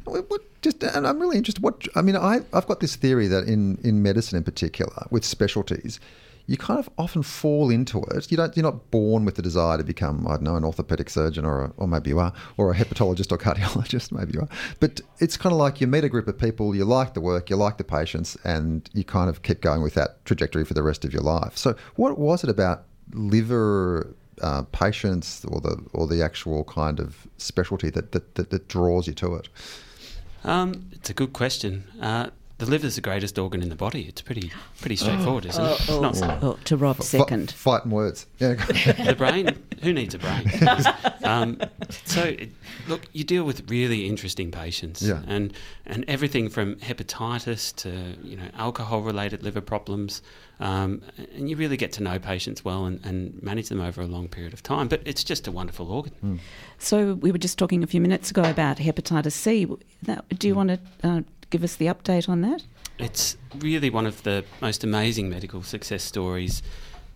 What- 0.06 0.26
just, 0.64 0.82
and 0.84 1.06
I'm 1.06 1.20
really 1.20 1.38
interested. 1.38 1.62
What 1.62 1.88
I 1.96 2.02
mean, 2.02 2.16
I, 2.16 2.40
I've 2.54 2.66
got 2.66 2.80
this 2.80 2.96
theory 2.96 3.28
that 3.28 3.44
in, 3.48 3.78
in 3.84 4.02
medicine, 4.02 4.36
in 4.38 4.44
particular, 4.44 5.06
with 5.12 5.26
specialties, 5.26 6.00
you 6.48 6.58
kind 6.58 6.80
of 6.80 6.90
often 6.98 7.24
fall 7.24 7.70
into 7.70 8.02
it. 8.12 8.32
You 8.32 8.38
don't. 8.38 8.56
You're 8.56 8.64
not 8.64 8.92
born 8.92 9.26
with 9.26 9.36
the 9.36 9.42
desire 9.42 9.78
to 9.78 9.84
become, 9.84 10.28
I 10.28 10.32
don't 10.32 10.44
know, 10.44 10.56
an 10.56 10.64
orthopedic 10.64 11.10
surgeon, 11.10 11.46
or 11.46 11.66
a, 11.66 11.74
or 11.78 11.88
maybe 11.88 12.10
you 12.10 12.20
are, 12.20 12.34
or 12.58 12.72
a 12.72 12.76
hepatologist 12.76 13.32
or 13.32 13.38
cardiologist, 13.38 14.12
maybe 14.18 14.34
you 14.34 14.42
are. 14.42 14.50
But 14.80 15.02
it's 15.20 15.38
kind 15.38 15.54
of 15.54 15.60
like 15.60 15.82
you 15.82 15.88
meet 15.88 16.04
a 16.04 16.10
group 16.10 16.28
of 16.28 16.38
people, 16.38 16.76
you 16.76 16.86
like 16.86 17.14
the 17.14 17.22
work, 17.22 17.50
you 17.50 17.56
like 17.56 17.78
the 17.78 17.84
patients, 17.84 18.38
and 18.44 18.90
you 18.94 19.04
kind 19.04 19.30
of 19.30 19.44
keep 19.44 19.62
going 19.62 19.82
with 19.82 19.94
that 19.94 20.24
trajectory 20.26 20.66
for 20.66 20.74
the 20.74 20.84
rest 20.84 21.06
of 21.06 21.14
your 21.14 21.24
life. 21.24 21.58
So, 21.58 21.76
what 21.96 22.18
was 22.18 22.44
it 22.44 22.50
about 22.50 22.84
liver 23.14 24.16
uh, 24.42 24.64
patients, 24.72 25.46
or 25.46 25.62
the 25.62 25.84
or 25.94 26.08
the 26.08 26.24
actual 26.24 26.64
kind 26.64 27.00
of 27.00 27.28
specialty 27.38 27.90
that 27.92 28.12
that, 28.12 28.36
that, 28.36 28.50
that 28.50 28.68
draws 28.68 29.08
you 29.08 29.14
to 29.14 29.36
it? 29.36 29.50
Um, 30.44 30.90
it's 30.92 31.10
a 31.10 31.14
good 31.14 31.34
question. 31.34 31.84
Uh, 32.02 32.32
the 32.62 32.70
liver's 32.70 32.94
the 32.94 33.02
greatest 33.02 33.40
organ 33.40 33.64
in 33.64 33.70
the 33.70 33.76
body. 33.76 34.04
It's 34.08 34.22
pretty 34.22 34.52
pretty 34.80 34.96
straightforward, 34.96 35.48
isn't 35.48 35.66
it? 35.66 35.90
Oh, 35.90 36.00
Not 36.00 36.22
oh, 36.44 36.60
to 36.66 36.78
Rob, 36.78 36.98
Fi- 36.98 37.04
second. 37.04 37.50
fighting 37.52 37.90
words. 37.90 38.28
Yeah. 38.38 38.54
the 39.04 39.16
brain. 39.18 39.58
Who 39.82 39.92
needs 39.92 40.14
a 40.14 40.20
brain? 40.20 40.46
um, 41.24 41.60
so, 42.06 42.22
it, 42.22 42.52
look, 42.88 43.02
you 43.14 43.24
deal 43.24 43.44
with 43.46 43.68
really 43.70 44.08
interesting 44.08 44.52
patients, 44.52 45.02
Yeah. 45.02 45.24
and 45.28 45.54
and 45.88 46.06
everything 46.08 46.50
from 46.50 46.76
hepatitis 46.76 47.76
to 47.78 47.90
you 48.24 48.38
know 48.38 48.48
alcohol-related 48.56 49.42
liver 49.42 49.62
problems, 49.62 50.22
um, 50.60 51.02
and 51.36 51.50
you 51.50 51.56
really 51.56 51.78
get 51.78 51.92
to 51.94 52.04
know 52.04 52.20
patients 52.20 52.64
well 52.64 52.86
and, 52.86 53.04
and 53.04 53.42
manage 53.42 53.70
them 53.70 53.82
over 53.82 54.02
a 54.02 54.06
long 54.08 54.28
period 54.28 54.54
of 54.54 54.62
time. 54.62 54.88
But 54.88 55.02
it's 55.06 55.24
just 55.24 55.48
a 55.48 55.52
wonderful 55.52 55.92
organ. 55.92 56.40
So 56.78 57.16
we 57.16 57.32
were 57.32 57.40
just 57.40 57.58
talking 57.58 57.82
a 57.84 57.88
few 57.88 58.02
minutes 58.02 58.30
ago 58.30 58.44
about 58.44 58.78
hepatitis 58.78 59.32
C. 59.32 59.68
That, 60.04 60.30
do 60.38 60.48
you 60.48 60.54
want 60.54 60.70
to 60.70 60.80
uh, 61.04 61.22
give 61.52 61.64
us 61.64 61.76
the 61.76 61.86
update 61.86 62.28
on 62.28 62.42
that? 62.42 62.64
It's 62.98 63.38
really 63.60 63.90
one 63.92 64.08
of 64.08 64.24
the 64.24 64.44
most 64.62 64.84
amazing 64.84 65.30
medical 65.30 65.62
success 65.62 66.04
stories 66.04 66.64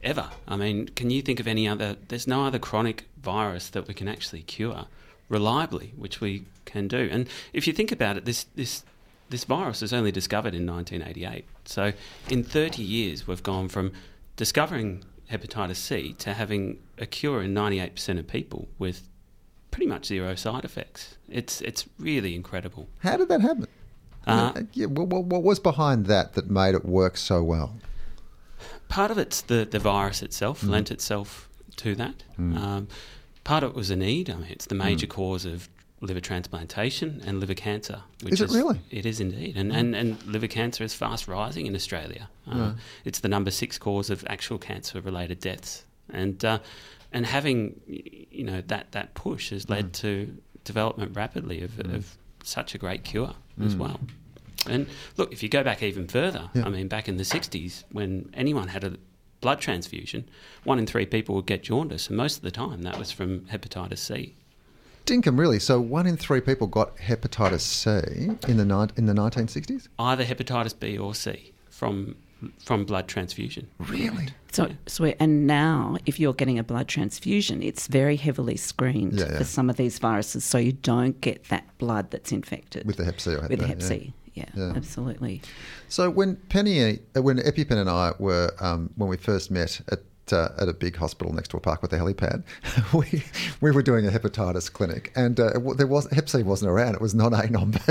ever. 0.04 0.30
I 0.48 0.56
mean, 0.56 0.90
can 0.90 1.10
you 1.10 1.24
think 1.24 1.40
of 1.40 1.48
any 1.48 1.68
other? 1.68 1.96
There's 2.08 2.28
no 2.28 2.46
other 2.46 2.60
chronic 2.60 3.06
virus 3.22 3.70
that 3.70 3.88
we 3.88 3.96
can 3.96 4.08
actually 4.08 4.44
cure 4.44 4.86
reliably, 5.30 5.94
which 5.98 6.22
we 6.22 6.46
can 6.66 6.88
do. 6.88 7.10
And 7.12 7.28
if 7.54 7.66
you 7.66 7.74
think 7.74 7.92
about 7.92 8.18
it, 8.18 8.26
this 8.26 8.46
this 8.56 8.84
this 9.30 9.44
virus 9.44 9.82
was 9.82 9.94
only 9.94 10.12
discovered 10.12 10.54
in 10.54 10.68
1988. 10.68 11.46
So 11.66 11.94
in 12.30 12.44
30 12.44 12.84
years, 12.84 13.26
we've 13.26 13.42
gone 13.42 13.70
from 13.70 13.92
discovering 14.36 15.04
hepatitis 15.32 15.78
C 15.78 16.14
to 16.20 16.34
having 16.34 16.78
a 17.00 17.08
cure 17.08 17.42
in 17.42 17.54
98% 17.54 18.20
of 18.20 18.28
people 18.28 18.68
with 18.78 19.08
pretty 19.72 19.88
much 19.88 20.06
zero 20.06 20.36
side 20.36 20.64
effects. 20.64 21.18
It's 21.28 21.62
it's 21.62 21.88
really 21.98 22.36
incredible. 22.36 22.88
How 23.00 23.18
did 23.18 23.30
that 23.30 23.42
happen? 23.42 23.68
Uh, 24.28 24.64
yeah, 24.74 24.88
what, 24.88 25.08
what, 25.08 25.26
what 25.26 25.44
was 25.44 25.60
behind 25.60 26.08
that 26.08 26.34
that 26.34 26.50
made 26.50 26.76
it 26.76 26.86
work 26.86 27.18
so 27.18 27.44
well? 27.44 27.78
part 28.88 29.10
of 29.12 29.18
it's 29.18 29.42
the, 29.42 29.66
the 29.70 29.80
virus 29.80 30.22
itself 30.22 30.62
Mm. 30.62 30.70
lent 30.70 30.92
itself 30.92 31.50
to 31.78 31.96
that. 31.96 32.24
Um, 32.38 32.88
part 33.44 33.64
of 33.64 33.72
it 33.72 33.76
was 33.76 33.90
a 33.90 33.96
need. 33.96 34.30
I 34.30 34.36
mean, 34.36 34.48
it's 34.50 34.68
the 34.68 34.76
major 34.76 35.08
cause 35.08 35.44
of 35.46 35.70
liver 36.02 36.20
transplantation 36.22 37.22
and 37.26 37.40
liver 37.40 37.56
cancer. 37.56 38.04
Which 38.22 38.34
Is 38.34 38.42
it 38.42 38.52
really? 38.52 38.80
It 38.92 39.06
is 39.06 39.20
indeed. 39.20 39.58
And, 39.58 39.72
and, 39.74 39.96
and 39.96 40.24
liver 40.26 40.48
cancer 40.48 40.84
is 40.84 40.94
fast 40.94 41.28
rising 41.28 41.66
in 41.66 41.76
Australia. 41.76 42.30
Uh, 42.50 42.74
It's 43.06 43.20
the 43.20 43.28
number 43.28 43.50
six 43.52 43.78
cause 43.80 44.10
of 44.10 44.24
actual 44.30 44.58
cancer 44.60 45.02
related 45.02 45.40
deaths. 45.40 45.84
And, 46.14 46.46
uh, 46.46 46.60
and 47.12 47.26
having 47.26 47.82
you 47.88 48.44
know 48.44 48.62
that, 48.68 48.92
that 48.92 49.14
push 49.16 49.50
has 49.50 49.68
led 49.68 49.94
to 49.94 50.38
development 50.64 51.16
rapidly 51.16 51.62
of, 51.64 51.80
of 51.80 52.18
such 52.44 52.76
a 52.76 52.78
great 52.78 53.04
cure 53.04 53.34
as 53.64 53.74
hmm. 53.74 53.80
well. 53.80 54.00
And 54.68 54.88
look, 55.18 55.32
if 55.32 55.44
you 55.44 55.50
go 55.50 55.64
back 55.64 55.84
even 55.84 56.08
further, 56.08 56.50
Yeah. 56.54 56.66
I 56.66 56.70
mean, 56.70 56.88
back 56.88 57.08
in 57.08 57.18
the 57.18 57.24
60s, 57.24 57.84
when 57.92 58.30
anyone 58.34 58.70
had 58.70 58.84
a 58.84 58.98
blood 59.42 59.60
transfusion, 59.60 60.28
one 60.64 60.80
in 60.80 60.88
three 60.88 61.06
people 61.06 61.36
would 61.36 61.46
get 61.46 61.64
jaundice, 61.64 62.08
and 62.08 62.18
most 62.18 62.38
of 62.38 62.42
the 62.42 62.52
time 62.52 62.82
that 62.82 62.98
was 62.98 63.12
from 63.12 63.42
hepatitis 63.42 64.00
C. 64.00 64.36
Dinkum, 65.06 65.38
really. 65.38 65.60
So 65.60 65.80
one 65.80 66.08
in 66.08 66.18
three 66.18 66.42
people 66.42 66.66
got 66.66 66.98
hepatitis 66.98 67.62
C 67.62 68.30
in 68.50 68.58
the 68.58 68.66
ni- 68.66 68.92
in 68.98 69.06
the 69.06 69.14
1960s. 69.14 69.88
Either 70.00 70.26
hepatitis 70.26 70.78
B 70.78 70.98
or 70.98 71.14
C 71.14 71.54
from 71.70 72.16
from 72.64 72.86
blood 72.86 73.08
transfusion. 73.08 73.68
Really? 73.78 74.30
So, 74.56 74.72
so 74.88 75.06
and 75.20 75.46
now, 75.48 75.98
if 76.06 76.20
you're 76.20 76.34
getting 76.34 76.58
a 76.60 76.64
blood 76.64 76.88
transfusion, 76.88 77.62
it's 77.62 77.88
very 77.88 78.16
heavily 78.16 78.56
screened 78.58 79.14
Yeah, 79.20 79.32
yeah. 79.32 79.38
for 79.38 79.44
some 79.44 79.70
of 79.70 79.76
these 79.78 80.00
viruses, 80.00 80.44
so 80.44 80.58
you 80.58 80.72
don't 80.72 81.20
get 81.22 81.46
that 81.50 81.66
blood 81.78 82.12
that's 82.12 82.32
infected 82.32 82.86
With 82.86 82.98
the 82.98 83.06
Hep 83.06 83.20
C 83.20 83.34
or 83.34 83.42
Hep 83.42 83.50
with 83.50 83.60
the 83.60 83.68
Hep 83.68 83.82
yeah. 83.82 83.88
C. 83.88 84.14
Yeah, 84.34 84.46
Yeah. 84.56 84.74
absolutely. 84.76 85.42
So 85.88 86.10
when 86.10 86.36
Penny, 86.50 87.00
uh, 87.16 87.22
when 87.22 87.38
EpiPen 87.38 87.78
and 87.78 87.90
I 87.90 88.14
were 88.20 88.52
um, 88.60 88.90
when 88.96 89.10
we 89.10 89.18
first 89.18 89.50
met 89.52 89.82
at 89.92 90.00
uh, 90.34 90.50
at 90.60 90.68
a 90.68 90.74
big 90.74 90.96
hospital 90.96 91.34
next 91.34 91.50
to 91.50 91.58
a 91.58 91.60
park 91.60 91.82
with 91.82 91.94
a 91.94 91.98
helipad, 91.98 92.44
we 92.94 93.24
we 93.62 93.72
were 93.72 93.82
doing 93.82 94.08
a 94.08 94.12
hepatitis 94.12 94.72
clinic, 94.72 95.12
and 95.16 95.40
uh, 95.40 95.52
there 95.76 95.88
was 95.88 96.08
Hep 96.12 96.30
C 96.30 96.44
wasn't 96.44 96.72
around. 96.72 96.96
It 96.96 97.02
was 97.02 97.16
non 97.16 97.34
A, 97.34 97.50
non 97.50 97.72
B. 97.72 97.80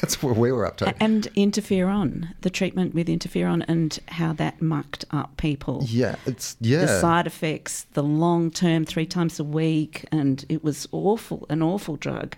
That's 0.00 0.22
where 0.22 0.34
we 0.34 0.52
were 0.52 0.66
up 0.66 0.76
to. 0.78 0.94
And 1.02 1.28
interferon, 1.34 2.34
the 2.40 2.50
treatment 2.50 2.94
with 2.94 3.08
interferon, 3.08 3.64
and 3.68 3.98
how 4.08 4.32
that 4.34 4.60
mucked 4.62 5.04
up 5.10 5.36
people. 5.36 5.82
yeah, 5.86 6.16
it's 6.26 6.56
yeah. 6.60 6.80
The 6.82 7.00
side 7.00 7.26
effects, 7.26 7.86
the 7.92 8.02
long 8.02 8.50
term, 8.50 8.84
three 8.84 9.06
times 9.06 9.38
a 9.40 9.44
week, 9.44 10.04
and 10.10 10.44
it 10.48 10.64
was 10.64 10.88
awful, 10.92 11.46
an 11.48 11.62
awful 11.62 11.96
drug. 11.96 12.36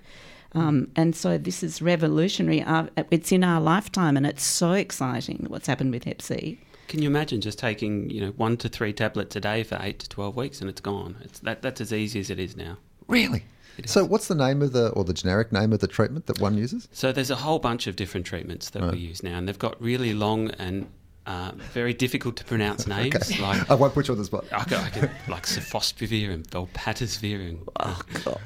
Um, 0.52 0.90
and 0.96 1.14
so 1.14 1.38
this 1.38 1.62
is 1.62 1.80
revolutionary. 1.80 2.62
Uh, 2.62 2.86
it's 3.10 3.30
in 3.30 3.44
our 3.44 3.60
lifetime, 3.60 4.16
and 4.16 4.26
it's 4.26 4.42
so 4.42 4.72
exciting 4.72 5.46
what's 5.48 5.66
happened 5.66 5.92
with 5.92 6.04
Hep 6.04 6.20
C. 6.20 6.58
Can 6.90 7.02
you 7.02 7.08
imagine 7.08 7.40
just 7.40 7.56
taking 7.56 8.10
you 8.10 8.20
know 8.20 8.32
one 8.32 8.56
to 8.58 8.68
three 8.68 8.92
tablets 8.92 9.36
a 9.36 9.40
day 9.40 9.62
for 9.62 9.78
eight 9.80 10.00
to 10.00 10.08
twelve 10.08 10.34
weeks 10.34 10.60
and 10.60 10.68
it's 10.68 10.80
gone? 10.80 11.16
It's 11.22 11.38
that 11.38 11.62
that's 11.62 11.80
as 11.80 11.92
easy 11.92 12.18
as 12.18 12.30
it 12.30 12.40
is 12.40 12.56
now. 12.56 12.78
really. 13.06 13.44
So 13.86 14.04
what's 14.04 14.26
the 14.26 14.34
name 14.34 14.60
of 14.60 14.72
the 14.72 14.90
or 14.90 15.04
the 15.04 15.14
generic 15.14 15.52
name 15.52 15.72
of 15.72 15.78
the 15.78 15.86
treatment 15.86 16.26
that 16.26 16.40
one 16.40 16.58
uses? 16.58 16.88
So 16.92 17.12
there's 17.12 17.30
a 17.30 17.36
whole 17.36 17.60
bunch 17.60 17.86
of 17.86 17.94
different 17.94 18.26
treatments 18.26 18.70
that 18.70 18.82
we 18.92 18.98
use 18.98 19.22
now, 19.22 19.38
and 19.38 19.46
they've 19.46 19.58
got 19.58 19.80
really 19.80 20.12
long 20.12 20.50
and 20.58 20.86
uh, 21.26 21.52
very 21.72 21.94
difficult 21.94 22.36
to 22.36 22.44
pronounce 22.44 22.86
names 22.98 23.38
like 23.38 23.70
I 23.70 23.74
won't 23.74 23.94
put 23.94 24.08
you 24.08 24.12
on 24.14 24.18
the 24.18 24.24
spot. 24.24 24.44
I 24.52 24.64
could, 24.64 24.78
I 24.78 24.90
could, 24.90 25.10
like 25.28 25.46
Sofosbuvir 25.46 26.30
and 26.32 26.50
Velpatasvir 26.50 27.48
and 27.48 27.68
Oh, 27.78 28.02
God. 28.24 28.40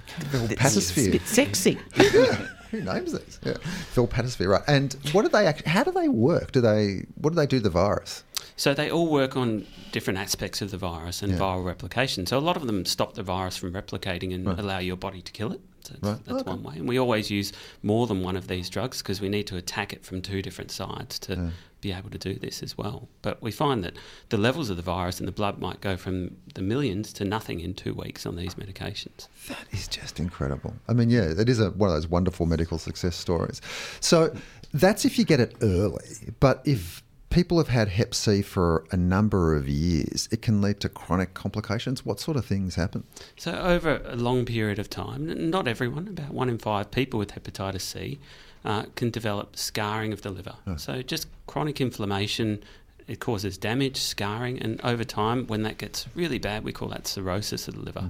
It's 0.51 0.99
a 0.99 1.11
bit 1.11 1.27
sexy. 1.27 1.79
Who 2.75 2.93
names 2.93 3.13
these? 3.13 3.39
Yeah, 3.45 3.57
Phil 3.93 4.07
Patosphere, 4.07 4.49
right? 4.51 4.63
And 4.67 4.95
what 5.13 5.23
do 5.23 5.29
they? 5.29 5.47
Act- 5.47 5.67
how 5.67 5.85
do 5.85 5.91
they 5.93 6.09
work? 6.09 6.53
Do 6.53 6.61
they? 6.61 7.07
What 7.17 7.31
do 7.31 7.37
they 7.37 7.47
do 7.47 7.61
the 7.61 7.71
virus? 7.71 8.25
So 8.57 8.73
they 8.75 8.91
all 8.91 9.11
work 9.11 9.37
on 9.37 9.67
different 9.93 10.19
aspects 10.19 10.63
of 10.63 10.71
the 10.71 10.79
virus 10.79 11.23
and 11.23 11.33
Yeah. 11.33 11.39
viral 11.39 11.65
replication. 11.65 12.27
So 12.27 12.39
a 12.39 12.41
lot 12.41 12.57
of 12.57 12.67
them 12.67 12.85
stop 12.85 13.15
the 13.15 13.23
virus 13.23 13.57
from 13.57 13.73
replicating 13.73 14.33
and 14.35 14.47
allow 14.47 14.79
your 14.79 14.97
body 14.97 15.23
to 15.23 15.33
kill 15.33 15.53
it. 15.53 15.61
So 15.87 15.95
that's, 15.95 16.03
Right. 16.05 16.25
that's 16.25 16.41
Okay. 16.43 16.51
one 16.51 16.63
way. 16.63 16.75
And 16.77 16.89
we 16.89 16.99
always 16.99 17.31
use 17.31 17.53
more 17.83 18.07
than 18.07 18.23
one 18.23 18.37
of 18.37 18.49
these 18.49 18.69
drugs 18.71 18.99
because 19.03 19.21
we 19.21 19.29
need 19.29 19.47
to 19.49 19.57
attack 19.57 19.93
it 19.93 20.05
from 20.05 20.23
two 20.23 20.43
different 20.43 20.71
sides 20.71 21.19
to 21.21 21.53
be 21.81 21.93
able 21.93 22.09
to 22.09 22.17
do 22.19 22.35
this 22.35 22.63
as 22.63 22.79
well. 22.79 23.09
But 23.21 23.43
we 23.43 23.51
find 23.53 23.85
that 23.85 23.95
the 24.31 24.39
levels 24.39 24.71
of 24.71 24.77
the 24.77 24.83
virus 24.83 25.21
in 25.21 25.27
the 25.27 25.33
blood 25.33 25.59
might 25.59 25.83
go 25.83 25.97
from 25.99 26.37
the 26.55 26.63
millions 26.63 27.13
to 27.15 27.25
nothing 27.27 27.61
in 27.61 27.75
two 27.75 27.93
weeks 27.93 28.25
on 28.25 28.37
these 28.37 28.55
medications. 28.55 29.29
That 29.49 29.67
is 29.71 29.87
just 29.87 30.19
incredible. 30.19 30.75
I 30.89 30.95
mean, 30.95 31.11
yeah, 31.11 31.25
it 31.39 31.49
is 31.49 31.61
a, 31.61 31.71
one 31.73 31.91
of 31.91 31.95
those 31.97 32.09
wonderful 32.09 32.47
medical 32.47 32.79
success 32.79 33.15
stories. 33.17 33.61
So 34.01 34.35
that's 34.73 35.05
if 35.05 35.19
you 35.19 35.27
get 35.27 35.41
it 35.41 35.55
early. 35.61 36.33
But 36.41 36.63
if 36.65 37.03
people 37.35 37.59
have 37.59 37.69
had 37.69 37.89
Hep 37.89 38.15
C 38.15 38.43
for 38.43 38.85
a 38.93 38.97
number 38.97 39.57
of 39.57 39.69
years, 39.69 40.29
it 40.31 40.41
can 40.41 40.63
lead 40.63 40.79
to 40.81 40.89
chronic 40.89 41.35
complications. 41.35 42.07
What 42.07 42.21
sort 42.21 42.37
of 42.37 42.47
things 42.47 42.77
happen? 42.77 43.03
So, 43.37 43.53
over 43.59 44.01
a 44.05 44.15
long 44.15 44.45
period 44.45 44.79
of 44.79 44.89
time, 44.89 45.51
not 45.51 45.67
everyone, 45.67 46.07
about 46.07 46.33
one 46.33 46.49
in 46.49 46.59
five 46.59 46.93
people 46.93 47.19
with 47.19 47.33
hepatitis 47.33 47.81
C 47.81 48.21
uh, 48.65 48.85
can 48.95 49.11
develop 49.11 49.57
scarring 49.57 50.13
of 50.13 50.23
the 50.23 50.31
liver. 50.31 50.55
So, 50.77 51.03
just 51.03 51.27
chronic 51.49 51.81
inflammation, 51.81 52.63
it 53.09 53.19
causes 53.19 53.59
damage, 53.59 53.97
scarring, 53.97 54.61
and 54.61 54.81
over 54.83 55.03
time, 55.03 55.49
when 55.49 55.63
that 55.63 55.77
gets 55.77 56.07
really 56.15 56.39
bad, 56.39 56.63
we 56.63 56.73
call 56.73 56.89
that 56.89 57.09
cirrhosis 57.09 57.67
of 57.67 57.75
the 57.75 57.81
liver. 57.81 58.09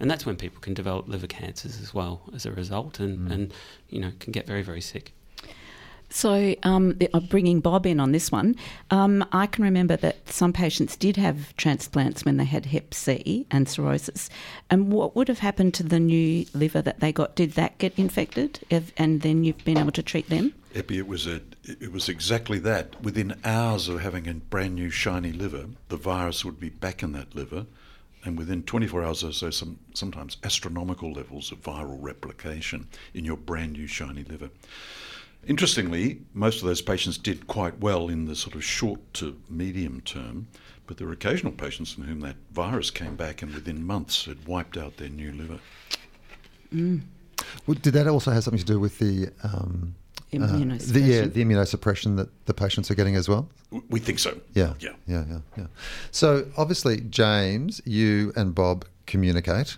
And 0.00 0.10
that's 0.10 0.26
when 0.26 0.34
people 0.34 0.60
can 0.60 0.74
develop 0.74 1.08
liver 1.08 1.28
cancers 1.28 1.80
as 1.80 1.94
well 1.94 2.22
as 2.34 2.44
a 2.44 2.50
result 2.50 2.98
and, 2.98 3.30
and 3.30 3.54
you 3.88 4.00
know, 4.00 4.10
can 4.18 4.32
get 4.32 4.48
very, 4.48 4.62
very 4.62 4.80
sick. 4.80 5.12
So, 6.10 6.54
um, 6.62 6.98
bringing 7.28 7.60
Bob 7.60 7.86
in 7.86 7.98
on 7.98 8.12
this 8.12 8.30
one. 8.30 8.54
Um, 8.90 9.24
I 9.32 9.46
can 9.46 9.64
remember 9.64 9.96
that 9.96 10.28
some 10.30 10.52
patients 10.52 10.96
did 10.96 11.16
have 11.16 11.56
transplants 11.56 12.24
when 12.24 12.36
they 12.36 12.44
had 12.44 12.66
Hep 12.66 12.94
C 12.94 13.46
and 13.50 13.68
cirrhosis. 13.68 14.30
And 14.70 14.92
what 14.92 15.16
would 15.16 15.28
have 15.28 15.40
happened 15.40 15.74
to 15.74 15.82
the 15.82 15.98
new 15.98 16.46
liver 16.54 16.82
that 16.82 17.00
they 17.00 17.12
got? 17.12 17.34
Did 17.34 17.52
that 17.52 17.78
get 17.78 17.98
infected? 17.98 18.60
If, 18.70 18.92
and 18.96 19.22
then 19.22 19.44
you've 19.44 19.64
been 19.64 19.78
able 19.78 19.92
to 19.92 20.02
treat 20.02 20.28
them? 20.28 20.54
Epi, 20.74 20.98
it 20.98 21.06
was 21.06 21.26
a, 21.26 21.40
it 21.64 21.92
was 21.92 22.08
exactly 22.08 22.58
that. 22.60 23.00
Within 23.02 23.36
hours 23.44 23.88
of 23.88 24.00
having 24.00 24.26
a 24.28 24.34
brand 24.34 24.74
new 24.74 24.90
shiny 24.90 25.32
liver, 25.32 25.66
the 25.88 25.96
virus 25.96 26.44
would 26.44 26.58
be 26.58 26.68
back 26.68 27.02
in 27.02 27.12
that 27.12 27.34
liver, 27.34 27.66
and 28.24 28.38
within 28.38 28.62
24 28.62 29.04
hours 29.04 29.22
or 29.22 29.32
so, 29.32 29.50
some 29.50 29.78
sometimes 29.92 30.36
astronomical 30.42 31.12
levels 31.12 31.52
of 31.52 31.62
viral 31.62 31.98
replication 32.00 32.88
in 33.12 33.24
your 33.24 33.36
brand 33.36 33.74
new 33.74 33.86
shiny 33.86 34.24
liver. 34.24 34.50
Interestingly, 35.46 36.20
most 36.32 36.60
of 36.62 36.66
those 36.68 36.80
patients 36.82 37.18
did 37.18 37.46
quite 37.46 37.78
well 37.80 38.08
in 38.08 38.24
the 38.24 38.34
sort 38.36 38.54
of 38.54 38.64
short 38.64 39.00
to 39.14 39.38
medium 39.48 40.00
term, 40.02 40.48
but 40.86 40.96
there 40.98 41.06
were 41.06 41.12
occasional 41.12 41.52
patients 41.52 41.96
in 41.96 42.04
whom 42.04 42.20
that 42.20 42.36
virus 42.52 42.90
came 42.90 43.16
back 43.16 43.42
and 43.42 43.54
within 43.54 43.84
months 43.84 44.24
had 44.24 44.46
wiped 44.46 44.76
out 44.76 44.96
their 44.96 45.08
new 45.08 45.32
liver. 45.32 45.58
Well, 47.66 47.76
did 47.80 47.94
that 47.94 48.06
also 48.06 48.30
have 48.30 48.42
something 48.44 48.58
to 48.58 48.64
do 48.64 48.80
with 48.80 48.98
the 48.98 49.28
um, 49.42 49.94
uh, 50.32 50.38
the, 50.38 50.58
yeah, 50.58 50.64
Immunosuppression. 50.64 51.32
the 51.32 51.44
immunosuppression 51.44 52.16
that 52.16 52.46
the 52.46 52.54
patients 52.54 52.90
are 52.90 52.94
getting 52.94 53.14
as 53.14 53.28
well? 53.28 53.48
We 53.90 54.00
think 54.00 54.18
so. 54.18 54.40
Yeah, 54.54 54.74
Yeah. 54.80 54.90
yeah, 55.06 55.24
yeah, 55.28 55.38
yeah. 55.56 55.66
So 56.10 56.46
obviously, 56.56 57.00
James, 57.02 57.80
you 57.84 58.32
and 58.34 58.54
Bob 58.54 58.84
communicate. 59.06 59.76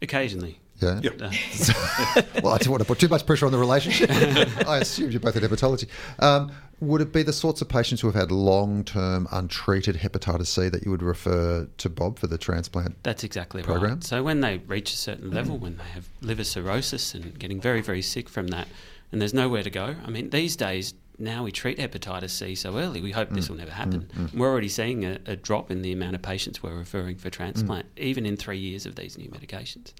Occasionally. 0.00 0.60
Yeah. 0.80 1.00
Yep. 1.02 1.20
well, 2.42 2.54
I 2.54 2.58
didn't 2.58 2.70
want 2.70 2.82
to 2.82 2.86
put 2.86 2.98
too 2.98 3.08
much 3.08 3.26
pressure 3.26 3.46
on 3.46 3.52
the 3.52 3.58
relationship. 3.58 4.10
I 4.68 4.78
assumed 4.78 5.12
you're 5.12 5.20
both 5.20 5.36
in 5.36 5.42
hepatology. 5.42 5.88
Um, 6.18 6.52
would 6.80 7.00
it 7.00 7.12
be 7.12 7.24
the 7.24 7.32
sorts 7.32 7.60
of 7.60 7.68
patients 7.68 8.00
who 8.00 8.06
have 8.08 8.14
had 8.14 8.30
long 8.30 8.84
term 8.84 9.26
untreated 9.32 9.96
hepatitis 9.96 10.46
C 10.46 10.68
that 10.68 10.84
you 10.84 10.90
would 10.90 11.02
refer 11.02 11.68
to 11.78 11.88
Bob 11.88 12.18
for 12.18 12.28
the 12.28 12.38
transplant? 12.38 13.02
That's 13.02 13.24
exactly 13.24 13.62
program? 13.62 13.94
right. 13.94 14.04
So 14.04 14.22
when 14.22 14.40
they 14.40 14.58
reach 14.58 14.92
a 14.92 14.96
certain 14.96 15.32
level, 15.32 15.58
when 15.58 15.76
they 15.76 15.90
have 15.94 16.08
liver 16.20 16.44
cirrhosis 16.44 17.14
and 17.14 17.36
getting 17.38 17.60
very, 17.60 17.80
very 17.80 18.02
sick 18.02 18.28
from 18.28 18.48
that, 18.48 18.68
and 19.10 19.20
there's 19.20 19.34
nowhere 19.34 19.62
to 19.62 19.70
go. 19.70 19.96
I 20.04 20.10
mean, 20.10 20.30
these 20.30 20.54
days 20.54 20.94
now 21.18 21.42
we 21.42 21.50
treat 21.50 21.78
hepatitis 21.78 22.30
C 22.30 22.54
so 22.54 22.78
early. 22.78 23.00
We 23.00 23.10
hope 23.10 23.30
this 23.30 23.46
mm. 23.46 23.50
will 23.50 23.56
never 23.56 23.72
happen. 23.72 24.08
Mm, 24.14 24.28
mm. 24.28 24.34
We're 24.34 24.48
already 24.48 24.68
seeing 24.68 25.04
a, 25.04 25.18
a 25.26 25.34
drop 25.34 25.70
in 25.70 25.82
the 25.82 25.92
amount 25.92 26.14
of 26.14 26.22
patients 26.22 26.62
we're 26.62 26.76
referring 26.76 27.16
for 27.16 27.28
transplant, 27.28 27.86
even 27.96 28.24
in 28.24 28.36
three 28.36 28.58
years 28.58 28.86
of 28.86 28.94
these 28.94 29.18
new 29.18 29.28
medications. 29.28 29.92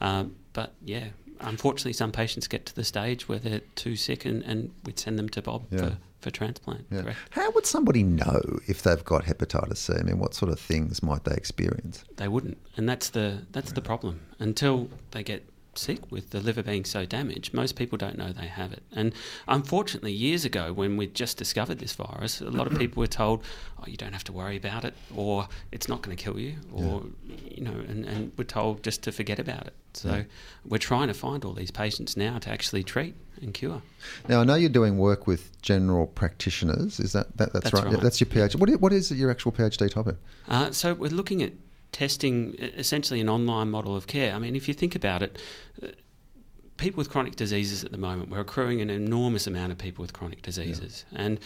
Um, 0.00 0.36
but 0.52 0.72
yeah, 0.84 1.08
unfortunately, 1.40 1.92
some 1.92 2.12
patients 2.12 2.48
get 2.48 2.66
to 2.66 2.74
the 2.74 2.84
stage 2.84 3.28
where 3.28 3.38
they're 3.38 3.60
too 3.76 3.96
sick, 3.96 4.24
and, 4.24 4.42
and 4.42 4.72
we'd 4.84 4.98
send 4.98 5.18
them 5.18 5.28
to 5.30 5.42
Bob 5.42 5.66
Yeah. 5.70 5.78
for, 5.78 5.96
for 6.20 6.30
transplant. 6.30 6.86
Yeah. 6.90 7.02
Correct. 7.02 7.18
How 7.30 7.50
would 7.52 7.66
somebody 7.66 8.02
know 8.02 8.40
if 8.66 8.82
they've 8.82 9.04
got 9.04 9.24
hepatitis 9.24 9.76
C? 9.78 9.94
I 9.98 10.02
mean, 10.02 10.18
what 10.18 10.34
sort 10.34 10.50
of 10.52 10.58
things 10.60 11.02
might 11.02 11.24
they 11.24 11.34
experience? 11.34 12.04
They 12.16 12.28
wouldn't, 12.28 12.58
and 12.76 12.88
that's 12.88 13.10
the 13.10 13.42
that's 13.52 13.72
the 13.72 13.82
problem. 13.82 14.20
Until 14.38 14.88
they 15.12 15.22
get 15.22 15.46
sick 15.76 16.10
with 16.10 16.30
the 16.30 16.40
liver 16.40 16.64
being 16.64 16.84
so 16.84 17.06
damaged, 17.06 17.54
most 17.54 17.76
people 17.76 17.96
don't 17.96 18.18
know 18.18 18.32
they 18.32 18.48
have 18.48 18.72
it. 18.72 18.82
And 18.92 19.12
unfortunately, 19.46 20.12
years 20.12 20.44
ago, 20.44 20.72
when 20.72 20.96
we 20.96 21.06
just 21.06 21.36
discovered 21.38 21.78
this 21.78 21.92
virus, 21.94 22.40
a 22.40 22.50
lot 22.50 22.66
of 22.66 22.76
people 22.76 23.00
were 23.00 23.06
told, 23.06 23.44
"Oh, 23.78 23.84
you 23.86 23.96
don't 23.96 24.12
have 24.12 24.24
to 24.24 24.32
worry 24.32 24.56
about 24.56 24.84
it," 24.84 24.94
or 25.14 25.48
"It's 25.72 25.88
not 25.88 26.02
going 26.02 26.16
to 26.16 26.22
kill 26.22 26.38
you," 26.38 26.56
or 26.72 27.04
you 27.48 27.62
know, 27.62 27.72
and, 27.88 28.04
and 28.04 28.32
we're 28.36 28.44
told 28.44 28.82
just 28.82 29.02
to 29.04 29.12
forget 29.12 29.38
about 29.38 29.66
it. 29.68 29.74
So 29.96 30.24
we're 30.64 30.78
trying 30.78 31.08
to 31.08 31.14
find 31.14 31.44
all 31.44 31.52
these 31.52 31.70
patients 31.70 32.16
now 32.16 32.38
to 32.38 32.50
actually 32.50 32.84
treat 32.84 33.14
and 33.40 33.54
cure. 33.54 33.82
Now, 34.28 34.40
I 34.40 34.44
know 34.44 34.54
you're 34.54 34.68
doing 34.68 34.98
work 34.98 35.26
with 35.26 35.60
general 35.62 36.06
practitioners. 36.06 37.00
Is 37.00 37.12
that, 37.12 37.36
that 37.38 37.52
that's, 37.52 37.70
That's 37.70 37.84
right? 37.84 37.92
Yeah, 37.92 37.98
that's 37.98 38.20
your 38.20 38.28
PhD. 38.28 38.56
What 38.56 38.68
is, 38.68 38.78
what 38.78 38.92
is 38.92 39.10
your 39.12 39.30
actual 39.30 39.52
PhD 39.52 39.90
topic? 39.90 40.16
Uh, 40.48 40.70
so 40.70 40.94
we're 40.94 41.10
looking 41.10 41.42
at 41.42 41.52
testing 41.92 42.54
essentially 42.58 43.20
an 43.20 43.28
online 43.28 43.70
model 43.70 43.96
of 43.96 44.06
care. 44.06 44.34
I 44.34 44.38
mean, 44.38 44.56
if 44.56 44.68
you 44.68 44.74
think 44.74 44.94
about 44.94 45.22
it, 45.22 45.38
uh, 45.82 45.88
people 46.76 46.98
with 46.98 47.10
chronic 47.10 47.36
diseases 47.36 47.84
at 47.84 47.92
the 47.92 47.98
moment, 47.98 48.30
we're 48.30 48.40
accruing 48.40 48.80
an 48.80 48.90
enormous 48.90 49.46
amount 49.46 49.72
of 49.72 49.78
people 49.78 50.02
with 50.02 50.12
chronic 50.12 50.42
diseases, 50.42 51.04
and 51.14 51.38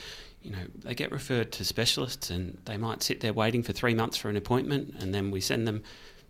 you 0.42 0.50
know 0.50 0.64
they 0.78 0.94
get 0.94 1.10
referred 1.10 1.52
to 1.52 1.64
specialists, 1.64 2.30
and 2.30 2.58
they 2.64 2.76
might 2.76 3.02
sit 3.02 3.20
there 3.20 3.32
waiting 3.32 3.62
for 3.62 3.72
three 3.72 3.94
months 3.94 4.16
for 4.16 4.28
an 4.28 4.36
appointment, 4.36 4.94
and 5.00 5.14
then 5.14 5.30
we 5.30 5.40
send 5.40 5.66
them. 5.66 5.82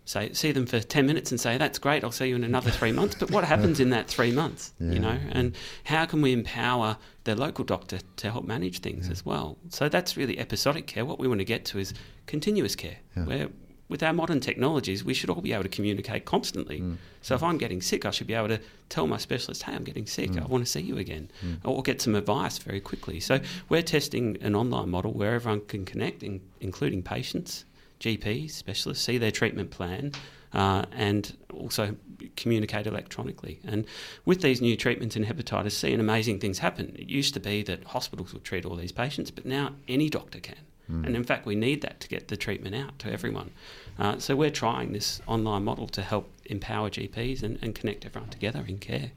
Say, 0.07 0.31
see 0.33 0.51
them 0.51 0.67
for 0.67 0.79
10 0.79 1.05
minutes 1.07 1.31
and 1.31 1.39
say, 1.41 1.57
that's 1.57 1.79
great, 1.79 2.03
I'll 2.03 2.11
see 2.11 2.27
you 2.27 2.35
in 2.35 2.43
another 2.43 2.69
three 2.69 2.91
months. 2.91 3.15
But 3.19 3.31
what 3.31 3.43
happens 3.43 3.79
in 3.79 3.89
that 3.89 4.07
three 4.07 4.31
months, 4.31 4.71
Yeah. 4.79 4.91
you 4.91 4.99
know? 4.99 5.17
And 5.31 5.55
how 5.85 6.05
can 6.05 6.21
we 6.21 6.31
empower 6.31 6.97
the 7.23 7.35
local 7.35 7.65
doctor 7.65 7.97
to 8.17 8.31
help 8.31 8.45
manage 8.45 8.79
things 8.81 9.09
as 9.09 9.25
well? 9.25 9.57
So 9.69 9.89
that's 9.89 10.15
really 10.15 10.37
episodic 10.37 10.85
care. 10.85 11.05
What 11.05 11.17
we 11.19 11.27
want 11.27 11.39
to 11.39 11.45
get 11.45 11.65
to 11.65 11.79
is 11.79 11.93
continuous 12.27 12.75
care, 12.75 12.97
Yeah. 13.17 13.25
where 13.25 13.47
with 13.87 14.01
our 14.03 14.13
modern 14.13 14.39
technologies, 14.39 15.03
we 15.03 15.13
should 15.15 15.29
all 15.29 15.41
be 15.41 15.53
able 15.53 15.61
to 15.63 15.69
communicate 15.69 16.25
constantly. 16.25 16.81
Mm. 16.81 16.97
So 17.21 17.33
if 17.35 17.41
I'm 17.43 17.57
getting 17.59 17.81
sick, 17.81 18.03
I 18.05 18.11
should 18.11 18.25
be 18.27 18.33
able 18.33 18.47
to 18.49 18.59
tell 18.89 19.05
my 19.07 19.17
specialist, 19.17 19.63
hey, 19.63 19.73
I'm 19.73 19.83
getting 19.83 20.05
sick, 20.07 20.31
Mm. 20.31 20.41
I 20.43 20.45
want 20.45 20.63
to 20.65 20.71
see 20.71 20.81
you 20.81 20.97
again, 20.97 21.29
or 21.63 21.81
get 21.83 21.99
some 22.01 22.13
advice 22.15 22.57
very 22.59 22.79
quickly. 22.79 23.19
So 23.19 23.39
we're 23.69 23.83
testing 23.83 24.37
an 24.41 24.55
online 24.55 24.89
model 24.89 25.13
where 25.13 25.33
everyone 25.35 25.61
can 25.67 25.85
connect, 25.85 26.23
in, 26.23 26.41
including 26.61 27.01
patients, 27.03 27.65
GPs, 27.99 28.51
specialists, 28.51 29.03
see 29.03 29.17
their 29.17 29.31
treatment 29.31 29.71
plan. 29.71 30.11
Uh, 30.53 30.85
and 30.93 31.35
also 31.53 31.97
communicate 32.37 32.87
electronically. 32.87 33.59
And 33.65 33.85
with 34.23 34.39
these 34.39 34.61
new 34.61 34.77
treatments 34.77 35.17
in 35.17 35.25
hepatitis 35.25 35.73
C, 35.73 35.91
and 35.91 35.99
amazing 35.99 36.39
things 36.39 36.59
happen. 36.59 36.95
It 36.97 37.09
used 37.09 37.33
to 37.33 37.41
be 37.41 37.61
that 37.63 37.83
hospitals 37.83 38.31
would 38.31 38.45
treat 38.45 38.63
all 38.63 38.77
these 38.77 38.93
patients, 38.93 39.31
but 39.31 39.45
now 39.45 39.73
any 39.89 40.09
doctor 40.09 40.39
can. 40.39 40.55
And 40.87 41.15
in 41.15 41.23
fact, 41.23 41.45
we 41.45 41.55
need 41.55 41.81
that 41.81 41.99
to 42.01 42.07
get 42.07 42.27
the 42.27 42.37
treatment 42.37 42.75
out 42.75 42.99
to 42.99 43.11
everyone. 43.11 43.51
Uh, 43.97 44.19
so 44.19 44.35
we're 44.35 44.51
trying 44.51 44.93
this 44.93 45.19
online 45.25 45.63
model 45.63 45.87
to 45.87 46.01
help 46.01 46.31
empower 46.45 46.89
GPs 46.89 47.41
and, 47.41 47.57
and 47.61 47.73
connect 47.73 48.05
everyone 48.05 48.29
together 48.29 48.63
in 48.67 48.77
care. 48.77 49.11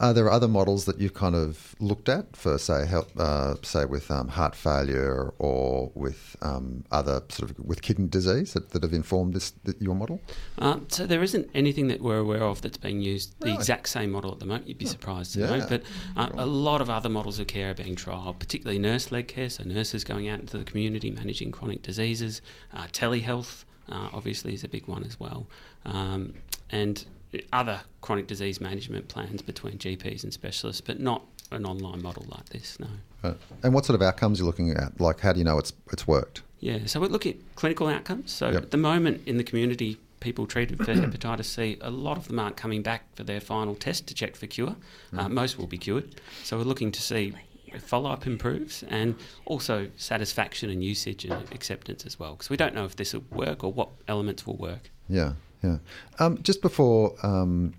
Are 0.00 0.14
there 0.14 0.30
other 0.30 0.46
models 0.46 0.84
that 0.84 1.00
you've 1.00 1.14
kind 1.14 1.34
of 1.34 1.74
looked 1.80 2.08
at 2.08 2.36
for, 2.36 2.56
say, 2.56 2.86
help, 2.86 3.08
uh, 3.18 3.54
say 3.62 3.84
with 3.84 4.10
um, 4.10 4.28
heart 4.28 4.54
failure 4.54 5.34
or 5.38 5.90
with 5.94 6.36
um, 6.40 6.84
other 6.92 7.22
sort 7.30 7.50
of 7.50 7.58
with 7.58 7.82
kidney 7.82 8.06
disease 8.06 8.52
that, 8.52 8.70
that 8.70 8.84
have 8.84 8.92
informed 8.92 9.34
this 9.34 9.52
your 9.80 9.96
model? 9.96 10.20
Uh, 10.58 10.78
so 10.88 11.04
there 11.04 11.22
isn't 11.22 11.50
anything 11.52 11.88
that 11.88 12.00
we're 12.00 12.18
aware 12.18 12.44
of 12.44 12.62
that's 12.62 12.76
being 12.76 13.00
used 13.00 13.34
the 13.40 13.52
exact 13.52 13.88
same 13.88 14.12
model 14.12 14.30
at 14.30 14.38
the 14.38 14.46
moment. 14.46 14.68
You'd 14.68 14.78
be 14.78 14.86
surprised 14.86 15.32
to 15.34 15.40
Yeah. 15.40 15.56
know, 15.56 15.66
but 15.68 15.82
uh, 16.16 16.28
a 16.34 16.46
lot 16.46 16.80
of 16.80 16.88
other 16.88 17.08
models 17.08 17.40
of 17.40 17.48
care 17.48 17.70
are 17.70 17.74
being 17.74 17.96
trialled, 17.96 18.38
particularly 18.38 18.78
nurse-led 18.78 19.26
care. 19.26 19.50
So 19.50 19.64
nurses 19.64 20.04
going 20.04 20.28
out 20.28 20.38
into 20.38 20.58
the 20.58 20.64
community 20.64 21.10
managing 21.10 21.50
chronic 21.50 21.82
diseases, 21.82 22.40
uh, 22.72 22.86
telehealth 22.92 23.64
uh, 23.88 24.10
obviously 24.12 24.54
is 24.54 24.62
a 24.62 24.68
big 24.68 24.86
one 24.86 25.02
as 25.02 25.18
well, 25.18 25.48
um, 25.84 26.34
and 26.70 27.04
other 27.52 27.80
chronic 28.00 28.26
disease 28.26 28.60
management 28.60 29.08
plans 29.08 29.42
between 29.42 29.78
GPs 29.78 30.22
and 30.24 30.32
specialists, 30.32 30.80
but 30.80 31.00
not 31.00 31.22
an 31.50 31.64
online 31.66 32.02
model 32.02 32.24
like 32.28 32.48
this. 32.50 32.78
No. 32.80 32.86
Uh, 33.22 33.34
and 33.62 33.72
what 33.74 33.84
sort 33.84 33.94
of 33.94 34.02
outcomes 34.02 34.38
are 34.38 34.42
you 34.42 34.46
looking 34.46 34.70
at? 34.70 35.00
Like, 35.00 35.20
how 35.20 35.32
do 35.32 35.38
you 35.38 35.44
know 35.44 35.58
it's 35.58 35.72
it's 35.92 36.06
worked? 36.06 36.42
Yeah, 36.60 36.86
so 36.86 37.00
we're 37.00 37.08
looking 37.08 37.34
at 37.34 37.56
clinical 37.56 37.86
outcomes. 37.86 38.32
So 38.32 38.50
Yep. 38.50 38.62
at 38.64 38.70
the 38.72 38.76
moment 38.76 39.22
in 39.26 39.36
the 39.36 39.44
community, 39.44 39.98
people 40.20 40.46
treated 40.46 40.78
for 40.78 40.92
hepatitis 40.92 41.44
C, 41.44 41.78
a 41.80 41.90
lot 41.90 42.16
of 42.16 42.26
them 42.28 42.38
aren't 42.40 42.56
coming 42.56 42.82
back 42.82 43.04
for 43.14 43.22
their 43.22 43.40
final 43.40 43.74
test 43.76 44.08
to 44.08 44.14
check 44.14 44.34
for 44.34 44.46
cure. 44.48 44.74
Uh, 45.16 45.28
most 45.28 45.56
will 45.58 45.68
be 45.68 45.78
cured. 45.78 46.20
So 46.42 46.56
we're 46.58 46.64
looking 46.64 46.90
to 46.92 47.00
see 47.00 47.32
if 47.66 47.82
follow 47.82 48.10
up 48.10 48.26
improves 48.26 48.82
and 48.88 49.14
also 49.44 49.88
satisfaction 49.96 50.70
and 50.70 50.82
usage 50.82 51.24
and 51.24 51.34
acceptance 51.52 52.04
as 52.06 52.18
well. 52.18 52.32
Because 52.32 52.50
we 52.50 52.56
don't 52.56 52.74
know 52.74 52.84
if 52.84 52.96
this 52.96 53.12
will 53.12 53.24
work 53.30 53.62
or 53.62 53.72
what 53.72 53.90
elements 54.08 54.46
will 54.46 54.56
work. 54.56 54.90
Yeah, 55.08 55.34
yeah. 55.62 55.78
Um, 56.18 56.38
just 56.42 56.62
before, 56.62 57.14
um, 57.26 57.74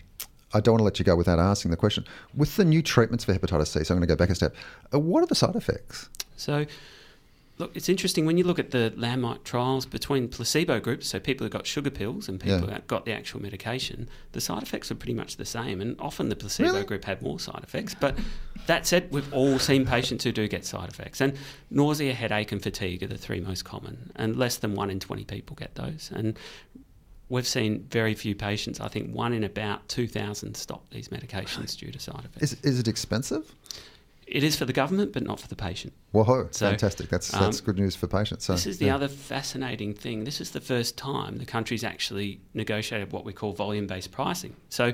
I 0.53 0.59
don't 0.59 0.73
want 0.73 0.79
to 0.81 0.85
let 0.85 0.99
you 0.99 1.05
go 1.05 1.15
without 1.15 1.39
asking 1.39 1.71
the 1.71 1.77
question. 1.77 2.05
With 2.35 2.55
the 2.55 2.65
new 2.65 2.81
treatments 2.81 3.23
for 3.25 3.33
hepatitis 3.33 3.67
C, 3.67 3.83
so 3.83 3.93
I'm 3.93 3.99
going 3.99 4.07
to 4.07 4.13
go 4.13 4.17
back 4.17 4.29
a 4.29 4.35
step. 4.35 4.55
Uh, 4.93 4.99
what 4.99 5.23
are 5.23 5.27
the 5.27 5.35
side 5.35 5.55
effects? 5.55 6.09
So, 6.37 6.65
look, 7.59 7.75
it's 7.75 7.87
interesting 7.89 8.25
when 8.25 8.37
you 8.37 8.43
look 8.45 8.57
at 8.57 8.71
the 8.71 8.91
landmark 8.95 9.43
trials 9.43 9.85
between 9.85 10.27
placebo 10.27 10.79
groups, 10.79 11.07
so 11.07 11.19
people 11.19 11.45
who 11.45 11.49
got 11.49 11.67
sugar 11.67 11.89
pills 11.91 12.27
and 12.29 12.39
people 12.39 12.61
Yeah. 12.67 12.75
who 12.75 12.81
got 12.87 13.05
the 13.05 13.13
actual 13.13 13.41
medication, 13.41 14.09
the 14.31 14.41
side 14.41 14.63
effects 14.63 14.89
are 14.89 14.95
pretty 14.95 15.13
much 15.13 15.35
the 15.37 15.45
same. 15.45 15.81
And 15.81 15.95
often 15.99 16.29
the 16.29 16.35
placebo 16.35 16.71
Really? 16.73 16.85
group 16.85 17.05
had 17.05 17.21
more 17.21 17.39
side 17.39 17.61
effects. 17.63 17.93
But 17.99 18.17
that 18.65 18.87
said, 18.87 19.09
we've 19.11 19.31
all 19.33 19.59
seen 19.59 19.85
patients 19.85 20.23
who 20.23 20.31
do 20.31 20.47
get 20.47 20.65
side 20.65 20.89
effects. 20.89 21.21
And 21.21 21.33
nausea, 21.69 22.13
headache, 22.13 22.51
and 22.51 22.63
fatigue 22.63 23.03
are 23.03 23.07
the 23.07 23.17
three 23.17 23.39
most 23.39 23.65
common. 23.65 24.11
And 24.15 24.35
less 24.35 24.57
than 24.57 24.73
one 24.73 24.89
in 24.89 24.99
20 24.99 25.25
people 25.25 25.55
get 25.55 25.75
those. 25.75 26.09
And 26.13 26.39
We've 27.29 27.47
seen 27.47 27.85
very 27.89 28.15
few 28.15 28.35
patients. 28.35 28.79
I 28.79 28.87
think 28.87 29.13
one 29.13 29.33
in 29.33 29.43
about 29.43 29.87
2,000 29.87 30.55
stop 30.55 30.89
these 30.89 31.09
medications 31.09 31.77
due 31.77 31.91
to 31.91 31.99
side 31.99 32.25
effects. 32.25 32.53
Is, 32.53 32.61
is 32.63 32.79
it 32.79 32.87
expensive? 32.87 33.53
It 34.25 34.43
is 34.43 34.55
for 34.55 34.65
the 34.65 34.73
government, 34.73 35.13
but 35.13 35.23
not 35.23 35.39
for 35.39 35.47
the 35.47 35.55
patient. 35.55 35.93
Whoa, 36.11 36.47
So, 36.51 36.69
fantastic. 36.69 37.09
That's, 37.09 37.33
um, 37.33 37.41
that's 37.41 37.61
good 37.61 37.77
news 37.77 37.95
for 37.95 38.07
patients. 38.07 38.45
So, 38.45 38.53
this 38.53 38.67
is 38.67 38.77
the 38.77 38.87
yeah. 38.87 38.95
other 38.95 39.07
fascinating 39.07 39.93
thing. 39.93 40.23
This 40.23 40.41
is 40.41 40.51
the 40.51 40.61
first 40.61 40.97
time 40.97 41.37
the 41.37 41.45
country's 41.45 41.83
actually 41.83 42.39
negotiated 42.53 43.11
what 43.11 43.25
we 43.25 43.33
call 43.33 43.53
volume-based 43.53 44.11
pricing. 44.11 44.55
So, 44.69 44.93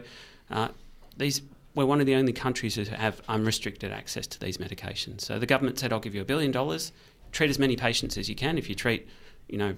uh, 0.50 0.70
these 1.18 1.42
we're 1.76 1.86
one 1.86 2.00
of 2.00 2.06
the 2.06 2.16
only 2.16 2.32
countries 2.32 2.76
who 2.76 2.84
have 2.86 3.22
unrestricted 3.28 3.92
access 3.92 4.26
to 4.28 4.40
these 4.40 4.58
medications. 4.58 5.22
So 5.22 5.38
the 5.38 5.46
government 5.46 5.78
said, 5.78 5.92
"I'll 5.92 6.00
give 6.00 6.16
you 6.16 6.22
a 6.22 6.26
billion 6.26 6.52
dollars. 6.52 6.94
Treat 7.34 7.50
as 7.50 7.60
many 7.60 7.76
patients 7.76 8.18
as 8.18 8.30
you 8.30 8.36
can. 8.36 8.58
If 8.58 8.70
you 8.70 8.76
treat, 8.76 9.08
you 9.50 9.58
know, 9.58 9.76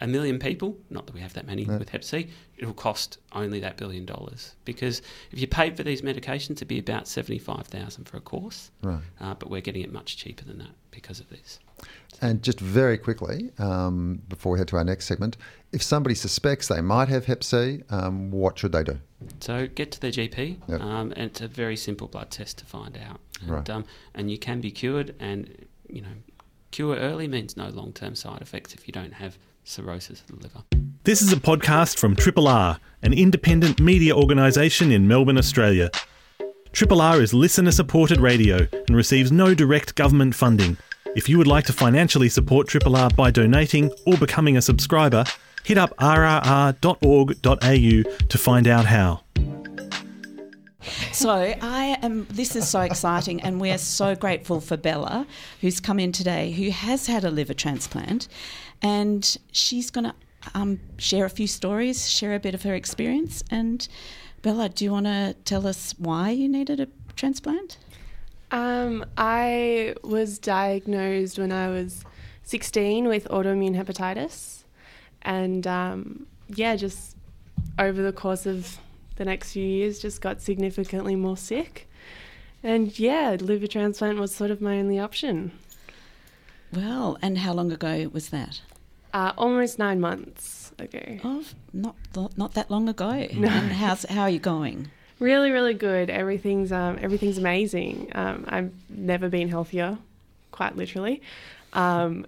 a 0.00 0.06
million 0.06 0.38
people, 0.38 0.78
not 0.88 1.06
that 1.06 1.14
we 1.14 1.20
have 1.20 1.34
that 1.34 1.46
many 1.46 1.64
No. 1.64 1.76
with 1.78 1.90
Hep 1.90 2.02
C, 2.04 2.28
it'll 2.56 2.72
cost 2.72 3.18
only 3.32 3.60
that 3.60 3.76
billion 3.76 4.04
dollars. 4.06 4.54
Because 4.64 5.02
if 5.30 5.38
you 5.40 5.46
paid 5.46 5.76
for 5.76 5.82
these 5.82 6.02
medications, 6.02 6.52
it'd 6.52 6.68
be 6.68 6.78
about 6.78 7.06
seventy-five 7.06 7.66
thousand 7.66 8.04
for 8.04 8.16
a 8.16 8.20
course. 8.20 8.70
Right. 8.82 9.00
Uh, 9.20 9.34
but 9.34 9.50
we're 9.50 9.60
getting 9.60 9.82
it 9.82 9.92
much 9.92 10.16
cheaper 10.16 10.44
than 10.44 10.58
that 10.58 10.70
because 10.90 11.20
of 11.20 11.28
this. 11.28 11.58
And 12.22 12.42
just 12.42 12.60
very 12.60 12.98
quickly, 12.98 13.50
um, 13.58 14.20
before 14.28 14.52
we 14.52 14.58
head 14.58 14.68
to 14.68 14.76
our 14.76 14.84
next 14.84 15.06
segment, 15.06 15.36
if 15.72 15.82
somebody 15.82 16.14
suspects 16.14 16.68
they 16.68 16.80
might 16.80 17.08
have 17.08 17.24
Hep 17.26 17.42
C, 17.44 17.82
um, 17.90 18.30
what 18.30 18.58
should 18.58 18.72
they 18.72 18.82
do? 18.82 18.98
So 19.40 19.66
get 19.66 19.90
to 19.92 20.00
their 20.00 20.10
GP, 20.10 20.58
Yep. 20.68 20.80
um, 20.80 21.12
and 21.12 21.30
it's 21.30 21.40
a 21.40 21.48
very 21.48 21.76
simple 21.76 22.08
blood 22.08 22.30
test 22.30 22.58
to 22.58 22.64
find 22.66 22.96
out. 22.98 23.20
And, 23.40 23.50
Right. 23.50 23.70
um, 23.70 23.84
and 24.14 24.30
you 24.30 24.38
can 24.38 24.60
be 24.60 24.70
cured, 24.70 25.14
and 25.18 25.66
you 25.88 26.00
know, 26.02 26.12
cure 26.70 26.96
early 26.96 27.26
means 27.26 27.56
no 27.56 27.68
long-term 27.68 28.14
side 28.14 28.40
effects 28.42 28.74
if 28.74 28.86
you 28.86 28.92
don't 28.92 29.14
have 29.14 29.36
cirrhosis 29.70 30.20
of 30.20 30.26
the 30.26 30.36
liver. 30.36 30.62
This 31.04 31.22
is 31.22 31.32
a 31.32 31.36
podcast 31.36 31.98
from 31.98 32.16
Triple 32.16 32.48
R, 32.48 32.78
an 33.02 33.12
independent 33.12 33.80
media 33.80 34.14
organisation 34.14 34.90
in 34.90 35.06
Melbourne, 35.06 35.38
Australia. 35.38 35.90
Triple 36.72 37.00
R 37.00 37.22
is 37.22 37.32
listener 37.32 37.70
supported 37.70 38.20
radio 38.20 38.66
and 38.88 38.96
receives 38.96 39.32
no 39.32 39.54
direct 39.54 39.94
government 39.94 40.34
funding. 40.34 40.76
If 41.16 41.28
you 41.28 41.38
would 41.38 41.46
like 41.46 41.64
to 41.66 41.72
financially 41.72 42.28
support 42.28 42.68
Triple 42.68 42.96
R 42.96 43.10
by 43.10 43.30
donating 43.30 43.90
or 44.06 44.16
becoming 44.16 44.56
a 44.56 44.62
subscriber, 44.62 45.24
hit 45.64 45.78
up 45.78 45.96
rrr.org.au 45.98 46.74
to 48.28 48.38
find 48.38 48.68
out 48.68 48.84
how. 48.86 49.22
So 51.12 51.30
I 51.30 51.98
am. 52.02 52.26
This 52.30 52.56
is 52.56 52.68
so 52.68 52.80
exciting, 52.80 53.42
and 53.42 53.60
we 53.60 53.70
are 53.70 53.78
so 53.78 54.14
grateful 54.14 54.60
for 54.60 54.76
Bella, 54.78 55.26
who's 55.60 55.78
come 55.78 55.98
in 55.98 56.10
today, 56.10 56.52
who 56.52 56.70
has 56.70 57.06
had 57.06 57.22
a 57.22 57.30
liver 57.30 57.52
transplant, 57.52 58.28
and 58.82 59.36
she's 59.52 59.90
going 59.90 60.04
to 60.04 60.14
um, 60.54 60.80
share 60.98 61.24
a 61.24 61.30
few 61.30 61.46
stories, 61.46 62.10
share 62.10 62.34
a 62.34 62.40
bit 62.40 62.54
of 62.54 62.62
her 62.62 62.74
experience. 62.74 63.44
And 63.50 63.86
Bella, 64.42 64.68
do 64.68 64.84
you 64.84 64.92
want 64.92 65.06
to 65.06 65.36
tell 65.44 65.66
us 65.66 65.94
why 65.98 66.30
you 66.30 66.48
needed 66.48 66.80
a 66.80 66.88
transplant? 67.16 67.78
Um, 68.50 69.04
I 69.16 69.94
was 70.02 70.38
diagnosed 70.38 71.38
when 71.38 71.52
I 71.52 71.68
was 71.68 72.04
16 72.44 73.06
with 73.06 73.28
autoimmune 73.28 73.76
hepatitis, 73.76 74.64
and 75.22 75.66
um, 75.66 76.26
yeah, 76.48 76.74
just 76.74 77.16
over 77.78 78.02
the 78.02 78.12
course 78.12 78.46
of 78.46 78.78
the 79.16 79.24
next 79.24 79.52
few 79.52 79.64
years, 79.64 80.00
just 80.00 80.20
got 80.20 80.40
significantly 80.40 81.14
more 81.14 81.36
sick. 81.36 81.88
And 82.62 82.98
yeah, 82.98 83.36
liver 83.40 83.66
transplant 83.66 84.18
was 84.18 84.34
sort 84.34 84.50
of 84.50 84.60
my 84.60 84.78
only 84.78 84.98
option. 84.98 85.52
Well, 86.72 87.18
and 87.22 87.38
how 87.38 87.52
long 87.52 87.70
ago 87.72 88.10
was 88.12 88.30
that? 88.30 88.60
Uh, 89.12 89.32
almost 89.36 89.78
nine 89.78 90.00
months 90.00 90.72
ago. 90.78 91.18
Oh, 91.24 91.44
not 91.72 91.96
not 92.36 92.54
that 92.54 92.70
long 92.70 92.88
ago. 92.88 93.10
No. 93.34 93.48
And 93.48 93.72
how's 93.72 94.04
how 94.04 94.22
are 94.22 94.30
you 94.30 94.38
going? 94.38 94.90
Really, 95.18 95.50
really 95.50 95.74
good. 95.74 96.08
Everything's 96.10 96.72
um, 96.72 96.98
everything's 97.00 97.38
amazing. 97.38 98.10
Um, 98.14 98.44
I've 98.48 98.72
never 98.88 99.28
been 99.28 99.48
healthier, 99.48 99.98
quite 100.50 100.76
literally. 100.76 101.20
Um, 101.72 102.26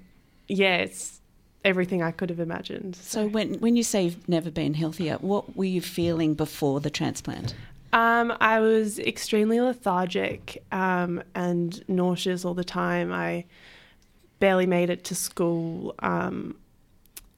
yeah, 0.49 0.77
it's 0.77 1.21
everything 1.65 2.03
I 2.03 2.11
could 2.11 2.31
have 2.31 2.41
imagined. 2.41 2.97
So. 2.97 3.23
so, 3.23 3.29
when 3.29 3.55
when 3.55 3.77
you 3.77 3.83
say 3.83 4.05
you've 4.05 4.29
never 4.29 4.51
been 4.51 4.75
healthier, 4.75 5.17
what 5.17 5.57
were 5.57 5.65
you 5.65 5.81
feeling 5.81 6.35
before 6.35 6.81
the 6.81 6.91
transplant? 6.91 7.55
Um, 7.93 8.33
I 8.41 8.61
was 8.61 8.99
extremely 8.99 9.61
lethargic 9.61 10.63
um, 10.73 11.23
and 11.35 11.87
nauseous 11.89 12.45
all 12.45 12.55
the 12.55 12.65
time. 12.65 13.13
I 13.13 13.45
barely 14.41 14.67
made 14.67 14.91
it 14.91 15.05
to 15.05 15.15
school. 15.15 15.95
Um, 15.99 16.57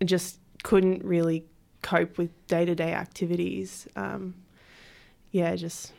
just 0.05 0.39
couldn't 0.63 1.05
really 1.05 1.45
cope 1.83 2.17
with 2.19 2.31
day 2.47 2.65
to 2.65 2.75
day 2.75 2.93
activities. 2.95 3.87
Um, 3.95 4.35
yeah, 5.31 5.55
just 5.57 5.93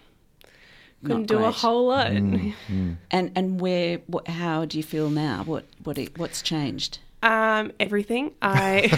couldn't 1.04 1.22
Not 1.22 1.28
do 1.28 1.38
great. 1.38 1.48
a 1.48 1.52
whole 1.52 1.88
lot. 1.88 2.08
Mm, 2.08 2.54
mm. 2.70 2.98
And 3.12 3.32
and 3.36 3.62
where? 3.62 4.00
What, 4.08 4.28
how 4.28 4.66
do 4.66 4.78
you 4.78 4.84
feel 4.84 5.10
now? 5.10 5.44
What 5.44 5.66
what 5.84 5.98
what's 6.18 6.42
changed? 6.42 7.00
Um, 7.24 7.72
everything. 7.80 8.34
I 8.42 8.90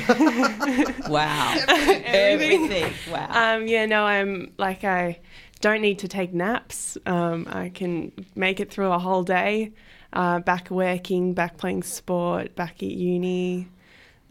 wow. 1.09 1.55
everything. 1.67 2.71
everything. 2.71 2.93
Wow. 3.11 3.55
Um, 3.55 3.67
yeah, 3.67 3.85
no, 3.85 4.05
I'm 4.05 4.53
like 4.57 4.83
I 4.83 5.19
don't 5.61 5.81
need 5.81 5.99
to 5.99 6.07
take 6.07 6.33
naps. 6.33 6.97
Um, 7.05 7.47
I 7.49 7.69
can 7.69 8.11
make 8.35 8.59
it 8.59 8.71
through 8.71 8.91
a 8.91 8.99
whole 8.99 9.23
day. 9.23 9.71
Uh, 10.13 10.39
back 10.39 10.69
working, 10.71 11.33
back 11.33 11.57
playing 11.57 11.83
sport, 11.83 12.55
back 12.55 12.75
at 12.81 12.89
uni. 12.89 13.67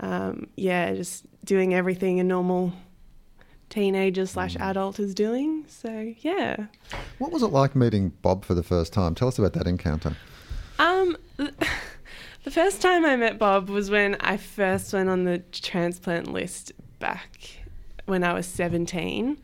Um, 0.01 0.49
yeah, 0.57 0.95
just 0.95 1.25
doing 1.45 1.75
everything 1.75 2.21
a 2.21 2.25
normal 2.25 2.73
teenager 3.71 4.27
slash 4.27 4.57
mm. 4.57 4.61
adult 4.61 4.99
is 5.01 5.15
doing. 5.15 5.65
So 5.69 6.15
yeah. 6.19 6.67
What 7.19 7.33
was 7.33 7.43
it 7.43 7.49
like 7.49 7.75
meeting 7.75 8.11
Bob 8.23 8.45
for 8.45 8.55
the 8.55 8.63
first 8.63 8.93
time? 8.93 9.15
Tell 9.15 9.29
us 9.29 9.39
about 9.39 9.53
that 9.55 9.67
encounter. 9.67 10.17
Um. 10.79 11.17
The 12.47 12.53
first 12.53 12.81
time 12.81 13.05
I 13.05 13.17
met 13.17 13.41
Bob 13.41 13.69
was 13.69 13.91
when 13.91 14.15
I 14.21 14.37
first 14.37 14.93
went 14.93 15.09
on 15.09 15.25
the 15.25 15.39
transplant 15.51 16.33
list 16.33 16.71
back 17.01 17.41
when 18.05 18.23
I 18.23 18.35
was 18.35 18.47
17. 18.47 19.37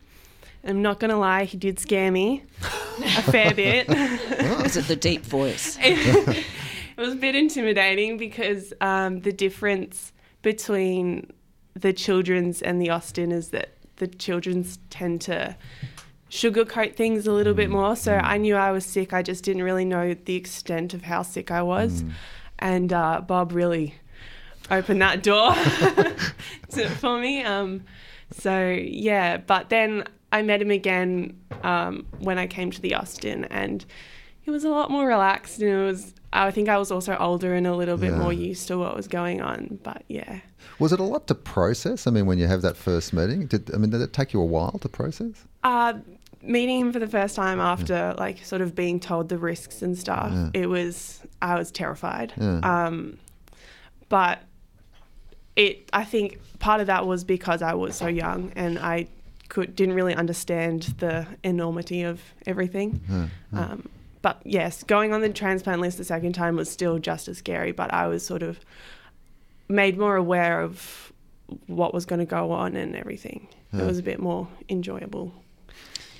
I'm 0.63 0.83
not 0.83 1.01
going 1.01 1.11
to 1.11 1.17
lie, 1.17 1.43
he 1.43 1.57
did 1.57 1.81
scare 1.81 2.13
me 2.13 2.45
a 3.03 3.23
fair 3.23 3.53
bit. 3.57 3.89
Was 3.89 4.77
it 4.77 4.87
the 4.87 4.95
deep 4.95 5.27
voice? 5.27 5.77
it, 5.83 6.47
was 6.97 7.15
a 7.15 7.17
bit 7.17 7.35
intimidating 7.35 8.19
because 8.19 8.73
um, 8.81 9.23
the 9.23 9.33
difference 9.33 10.13
between 10.43 11.33
the 11.75 11.93
children's 11.93 12.61
and 12.61 12.81
the 12.81 12.91
Austin 12.91 13.33
is 13.33 13.49
that 13.49 13.71
the 13.97 14.07
children's 14.07 14.79
tend 14.91 15.21
to 15.23 15.57
sugarcoat 16.31 16.97
things 16.97 17.27
a 17.27 17.33
little 17.33 17.55
bit 17.55 17.69
mm. 17.69 17.73
more. 17.73 17.97
So 17.97 18.15
I 18.15 18.37
knew 18.37 18.57
I 18.57 18.71
was 18.71 18.85
sick. 18.85 19.13
I 19.13 19.23
just 19.23 19.45
didn't 19.45 19.63
really 19.63 19.85
know 19.85 20.15
the 20.15 20.35
extent 20.35 20.95
of 20.95 21.03
how 21.03 21.23
sick 21.23 21.51
I 21.51 21.63
was. 21.63 22.03
Mm 22.03 22.13
and 22.63 22.93
uh, 22.93 23.21
Bob 23.21 23.53
really 23.53 23.97
opened 24.71 25.03
that 25.03 25.23
door 25.23 25.53
to, 26.71 26.89
for 26.91 27.19
me. 27.19 27.43
Um, 27.43 27.83
so 28.31 28.71
yeah, 28.71 29.37
but 29.37 29.69
then 29.69 30.05
I 30.31 30.43
met 30.43 30.63
him 30.63 30.71
again 30.71 31.39
um, 31.65 32.07
when 32.21 32.39
I 32.39 32.47
came 32.47 32.71
to 32.71 32.81
the 32.81 32.95
Austin, 32.95 33.45
and 33.47 33.85
he 34.41 34.51
was 34.51 34.65
a 34.65 34.71
lot 34.71 34.91
more 34.91 35.07
relaxed, 35.07 35.61
and 35.61 35.69
it 35.69 35.85
was. 35.85 36.15
I 36.33 36.51
think 36.51 36.69
I 36.69 36.79
was 36.79 36.91
also 36.91 37.17
older 37.19 37.55
and 37.55 37.67
a 37.67 37.77
little 37.77 37.97
bit 37.97 38.13
yeah. 38.13 38.19
more 38.19 38.33
used 38.33 38.67
to 38.69 38.79
what 38.79 38.97
was 38.97 39.07
going 39.07 39.43
on. 39.43 39.79
But 39.83 40.05
yeah, 40.09 40.41
was 40.79 40.93
it 40.93 41.01
a 41.01 41.05
lot 41.05 41.27
to 41.27 41.35
process? 41.35 42.07
I 42.07 42.11
mean, 42.11 42.27
when 42.27 42.39
you 42.39 42.47
have 42.47 42.63
that 42.63 42.77
first 42.77 43.13
meeting, 43.13 43.47
did 43.47 43.73
I 43.75 43.79
mean 43.79 43.91
did 43.91 44.01
it 44.01 44.13
take 44.13 44.33
you 44.33 44.41
a 44.41 44.45
while 44.45 44.79
to 44.81 44.89
process? 44.89 45.45
Uh, 45.63 45.95
meeting 46.41 46.81
him 46.81 46.93
for 46.93 46.99
the 46.99 47.07
first 47.07 47.37
time 47.37 47.61
after 47.61 47.95
yeah. 47.95 48.15
like 48.19 48.45
sort 48.45 48.63
of 48.63 48.75
being 48.75 48.99
told 48.99 49.29
the 49.29 49.39
risks 49.39 49.83
and 49.83 49.97
stuff, 49.97 50.33
yeah. 50.33 50.51
it 50.55 50.67
was 50.67 51.21
I 51.41 51.57
was 51.57 51.71
terrified. 51.71 52.33
Um, 52.41 53.19
but 54.09 54.43
it 55.57 55.89
I 55.93 56.05
think 56.05 56.39
part 56.59 56.81
of 56.81 56.87
that 56.87 57.07
was 57.07 57.25
because 57.25 57.61
I 57.63 57.75
was 57.75 57.95
so 57.97 58.07
young 58.07 58.53
and 58.57 58.79
I 58.79 59.09
could 59.49 59.77
didn't 59.77 59.95
really 59.95 60.15
understand 60.15 60.83
the 60.99 61.27
enormity 61.45 62.03
of 62.03 62.23
everything. 62.47 63.31
Um, 63.53 63.89
but 64.23 64.41
yes, 64.45 64.83
going 64.83 65.13
on 65.13 65.21
the 65.21 65.29
transplant 65.29 65.81
list 65.81 65.99
the 65.99 66.05
second 66.05 66.33
time 66.33 66.57
was 66.57 66.71
still 66.71 66.99
just 66.99 67.29
as 67.29 67.39
scary, 67.39 67.73
but 67.73 67.93
I 67.93 68.07
was 68.07 68.25
sort 68.25 68.43
of 68.43 68.61
made 69.69 69.99
more 69.99 70.17
aware 70.17 70.61
of 70.61 71.13
what 71.67 71.93
was 71.93 72.07
going 72.07 72.21
to 72.21 72.25
go 72.27 72.53
on 72.53 72.77
and 72.77 72.97
everything. 72.97 73.49
It 73.73 73.83
was 73.83 73.99
a 73.99 74.03
bit 74.03 74.21
more 74.21 74.49
enjoyable 74.69 75.33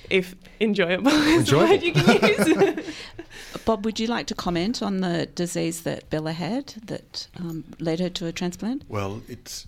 if 0.09 0.35
enjoyable 0.59 1.11
is 1.11 1.49
the 1.49 1.57
word 1.57 1.81
you 1.81 1.93
can 1.93 2.75
use. 2.77 2.95
Bob, 3.65 3.85
would 3.85 3.99
you 3.99 4.07
like 4.07 4.27
to 4.27 4.35
comment 4.35 4.81
on 4.81 5.01
the 5.01 5.25
disease 5.27 5.81
that 5.83 6.09
Bella 6.09 6.33
had 6.33 6.67
that 6.85 7.27
um, 7.37 7.63
led 7.79 7.99
her 7.99 8.09
to 8.09 8.27
a 8.27 8.31
transplant? 8.31 8.83
Well, 8.87 9.21
it's 9.27 9.65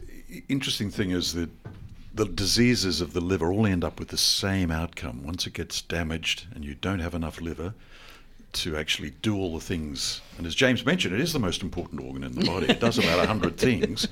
interesting 0.50 0.90
thing 0.90 1.12
is 1.12 1.34
that 1.34 1.50
the 2.14 2.26
diseases 2.26 3.02
of 3.02 3.14
the 3.14 3.22
liver 3.22 3.52
all 3.52 3.66
end 3.66 3.84
up 3.84 4.00
with 4.00 4.10
the 4.10 4.18
same 4.18 4.72
outcome. 4.72 5.24
Once 5.24 5.48
it 5.48 5.54
gets 5.54 5.82
damaged 5.82 6.48
and 6.54 6.64
you 6.64 6.76
don't 6.76 7.00
have 7.00 7.14
enough 7.14 7.42
liver 7.42 7.74
to 8.56 8.78
actually 8.78 9.12
do 9.22 9.36
all 9.36 9.54
the 9.54 9.64
things, 9.64 10.22
and 10.38 10.48
as 10.48 10.56
James 10.56 10.86
mentioned, 10.86 11.14
it 11.14 11.22
is 11.22 11.34
the 11.34 11.40
most 11.40 11.62
important 11.62 12.02
organ 12.02 12.24
in 12.24 12.34
the 12.34 12.46
body. 12.46 12.68
It 12.68 12.80
does 12.80 12.98
about 12.98 13.20
100 13.20 13.58
things. 13.58 14.08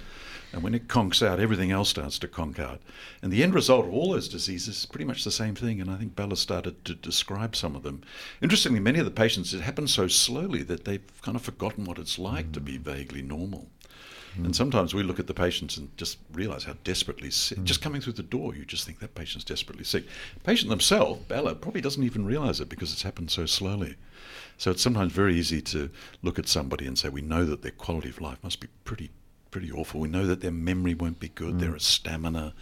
And 0.54 0.62
when 0.62 0.76
it 0.76 0.88
conks 0.88 1.26
out, 1.26 1.40
everything 1.40 1.72
else 1.72 1.90
starts 1.90 2.20
to 2.20 2.28
conk 2.28 2.60
out. 2.60 2.80
And 3.24 3.34
the 3.34 3.42
end 3.42 3.56
result 3.56 3.88
of 3.88 3.94
all 3.94 4.12
those 4.12 4.30
diseases 4.30 4.78
is 4.78 4.86
pretty 4.86 5.06
much 5.06 5.24
the 5.24 5.32
same 5.32 5.56
thing. 5.56 5.82
And 5.82 5.90
I 5.90 5.96
think 5.96 6.16
Bella 6.16 6.38
started 6.38 6.86
to 6.86 6.94
describe 6.94 7.56
some 7.56 7.76
of 7.76 7.82
them. 7.82 8.04
Interestingly, 8.40 8.80
many 8.80 9.00
of 9.00 9.06
the 9.06 9.12
patients, 9.12 9.56
it 9.56 9.62
happens 9.62 9.92
so 9.92 10.08
slowly 10.08 10.62
that 10.64 10.86
they've 10.86 11.02
kind 11.24 11.36
of 11.36 11.42
forgotten 11.42 11.86
what 11.86 11.98
it's 11.98 12.20
like 12.20 12.48
mm. 12.48 12.54
to 12.54 12.60
be 12.60 12.78
vaguely 12.78 13.24
normal. 13.24 13.68
Mm. 14.38 14.46
And 14.46 14.56
sometimes 14.56 14.94
we 14.94 15.02
look 15.02 15.20
at 15.20 15.26
the 15.26 15.34
patients 15.34 15.78
and 15.78 15.96
just 15.98 16.20
realize 16.32 16.64
how 16.64 16.76
desperately 16.84 17.32
sick. 17.32 17.58
Mm. 17.58 17.64
Just 17.64 17.82
coming 17.82 18.02
through 18.02 18.14
the 18.14 18.24
door, 18.24 18.56
you 18.56 18.64
just 18.64 18.86
think 18.86 19.00
that 19.00 19.16
patient's 19.16 19.46
desperately 19.46 19.84
sick. 19.84 20.06
The 20.36 20.40
patient 20.42 20.70
themselves, 20.70 21.24
Bella, 21.24 21.56
probably 21.56 21.82
doesn't 21.82 22.04
even 22.04 22.28
realize 22.28 22.60
it 22.60 22.70
because 22.70 22.94
it's 22.94 23.04
happened 23.04 23.32
so 23.32 23.48
slowly. 23.48 23.96
So 24.64 24.72
it's 24.72 24.82
sometimes 24.82 25.12
very 25.12 25.36
easy 25.36 25.62
to 25.62 25.90
look 26.22 26.40
at 26.40 26.48
somebody 26.48 26.88
and 26.88 26.98
say, 26.98 27.10
we 27.10 27.20
know 27.20 27.44
that 27.44 27.64
their 27.64 27.72
quality 27.72 28.08
of 28.08 28.22
life 28.22 28.38
must 28.42 28.62
be 28.62 28.70
pretty 28.86 29.12
pretty 29.52 29.70
awful. 29.70 30.00
We 30.00 30.08
know 30.08 30.26
that 30.26 30.40
their 30.40 30.54
memory 30.54 30.94
won't 30.94 31.20
be 31.20 31.28
good, 31.28 31.56
mm. 31.56 31.60
their 31.60 31.78
stamina, 31.80 32.54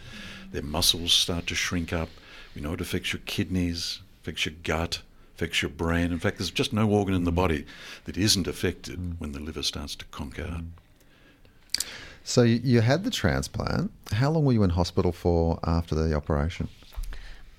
their 0.50 0.64
muscles 0.64 1.12
start 1.12 1.46
to 1.46 1.54
shrink 1.54 1.92
up. 1.92 2.08
We 2.56 2.60
know 2.60 2.72
it 2.72 2.80
affects 2.80 3.12
your 3.12 3.22
kidneys, 3.24 4.00
affects 4.20 4.44
your 4.44 4.54
gut, 4.64 5.02
affects 5.36 5.62
your 5.62 5.70
brain. 5.70 6.10
In 6.10 6.18
fact, 6.18 6.38
there's 6.38 6.50
just 6.50 6.72
no 6.72 6.90
organ 6.90 7.14
in 7.14 7.22
the 7.22 7.30
mm. 7.30 7.36
body 7.36 7.66
that 8.06 8.16
isn't 8.16 8.48
affected 8.48 8.98
mm. 8.98 9.20
when 9.20 9.30
the 9.30 9.38
liver 9.38 9.62
starts 9.62 9.94
to 9.94 10.04
conk 10.06 10.40
out. 10.40 10.60
Mm. 10.60 11.84
So 12.24 12.42
you 12.42 12.80
had 12.80 13.04
the 13.04 13.10
transplant. 13.10 13.92
How 14.10 14.32
long 14.32 14.44
were 14.44 14.52
you 14.52 14.64
in 14.64 14.70
hospital 14.70 15.12
for 15.12 15.60
after 15.62 15.94
the 15.94 16.14
operation? 16.14 16.68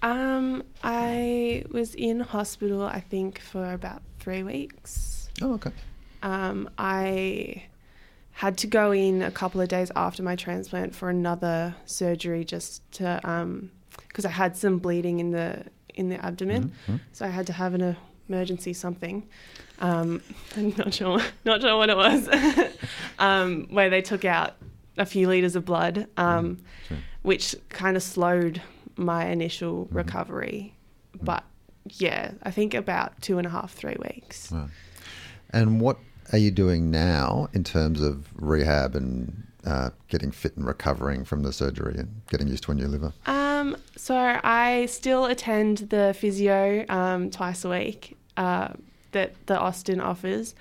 Um, 0.02 0.64
I 0.84 1.64
was 1.72 1.96
in 1.96 2.20
hospital, 2.20 2.84
I 2.84 3.00
think, 3.00 3.40
for 3.40 3.72
about 3.72 4.02
three 4.24 4.42
weeks. 4.42 5.30
Oh, 5.42 5.56
okay. 5.56 5.72
Um, 6.22 6.70
I 6.78 7.64
had 8.32 8.58
to 8.60 8.68
go 8.68 8.92
in 8.92 9.22
a 9.22 9.32
couple 9.32 9.60
of 9.60 9.68
days 9.68 9.92
after 9.96 10.24
my 10.24 10.36
transplant 10.36 10.96
for 10.96 11.10
another 11.10 11.76
surgery 11.86 12.46
just 12.46 12.90
to 12.94 13.20
because 14.08 14.26
um, 14.26 14.30
I 14.30 14.34
had 14.34 14.56
some 14.56 14.80
bleeding 14.80 15.20
in 15.20 15.32
the 15.32 15.66
in 15.94 16.10
the 16.10 16.24
abdomen, 16.26 16.72
mm-hmm. 16.88 16.96
so 17.12 17.26
I 17.26 17.30
had 17.30 17.46
to 17.48 17.54
have 17.54 17.74
an 17.74 17.98
emergency 18.30 18.72
something. 18.72 19.28
Um, 19.80 20.22
I'm 20.56 20.74
not 20.78 20.94
sure 20.94 21.22
not 21.44 21.62
sure 21.62 21.78
what 21.78 21.90
it 21.90 21.98
was, 21.98 22.30
um, 23.20 23.68
where 23.70 23.90
they 23.90 24.02
took 24.02 24.24
out 24.24 24.56
a 24.98 25.06
few 25.06 25.28
liters 25.28 25.58
of 25.58 25.66
blood, 25.66 26.08
um, 26.16 26.60
mm-hmm. 26.86 26.96
which 27.24 27.56
kind 27.68 27.98
of 27.98 28.04
slowed 28.04 28.62
my 28.96 29.26
initial 29.26 29.86
mm-hmm. 29.86 29.98
recovery. 29.98 30.74
But 31.22 31.44
yeah, 31.90 32.32
I 32.44 32.52
think 32.52 32.74
about 32.74 33.22
two 33.22 33.38
and 33.38 33.48
a 33.48 33.50
half, 33.50 33.74
three 33.74 33.96
weeks. 34.00 34.52
Right. 34.52 34.70
And 35.52 35.80
what 35.82 35.98
are 36.32 36.38
you 36.38 36.52
doing 36.52 36.90
now 36.90 37.50
in 37.54 37.64
terms 37.64 38.02
of 38.02 38.28
rehab 38.36 38.96
and 38.96 39.44
uh, 39.66 39.90
getting 40.08 40.32
fit 40.32 40.56
and 40.58 40.66
recovering 40.66 41.24
from 41.26 41.44
the 41.44 41.54
surgery 41.54 41.96
and 41.98 42.22
getting 42.30 42.48
used 42.48 42.64
to 42.64 42.72
a 42.72 42.76
new 42.76 42.88
liver? 42.88 43.14
Um, 43.26 43.78
so 43.96 44.16
I 44.44 44.88
still 44.88 45.26
attend 45.26 45.78
the 45.90 46.16
physio 46.18 46.86
um, 46.90 47.30
twice 47.30 47.64
a 47.66 47.70
week 47.70 48.18
uh, 48.38 48.70
that 49.12 49.34
the 49.46 49.58
Austin 49.60 50.00
offers. 50.02 50.56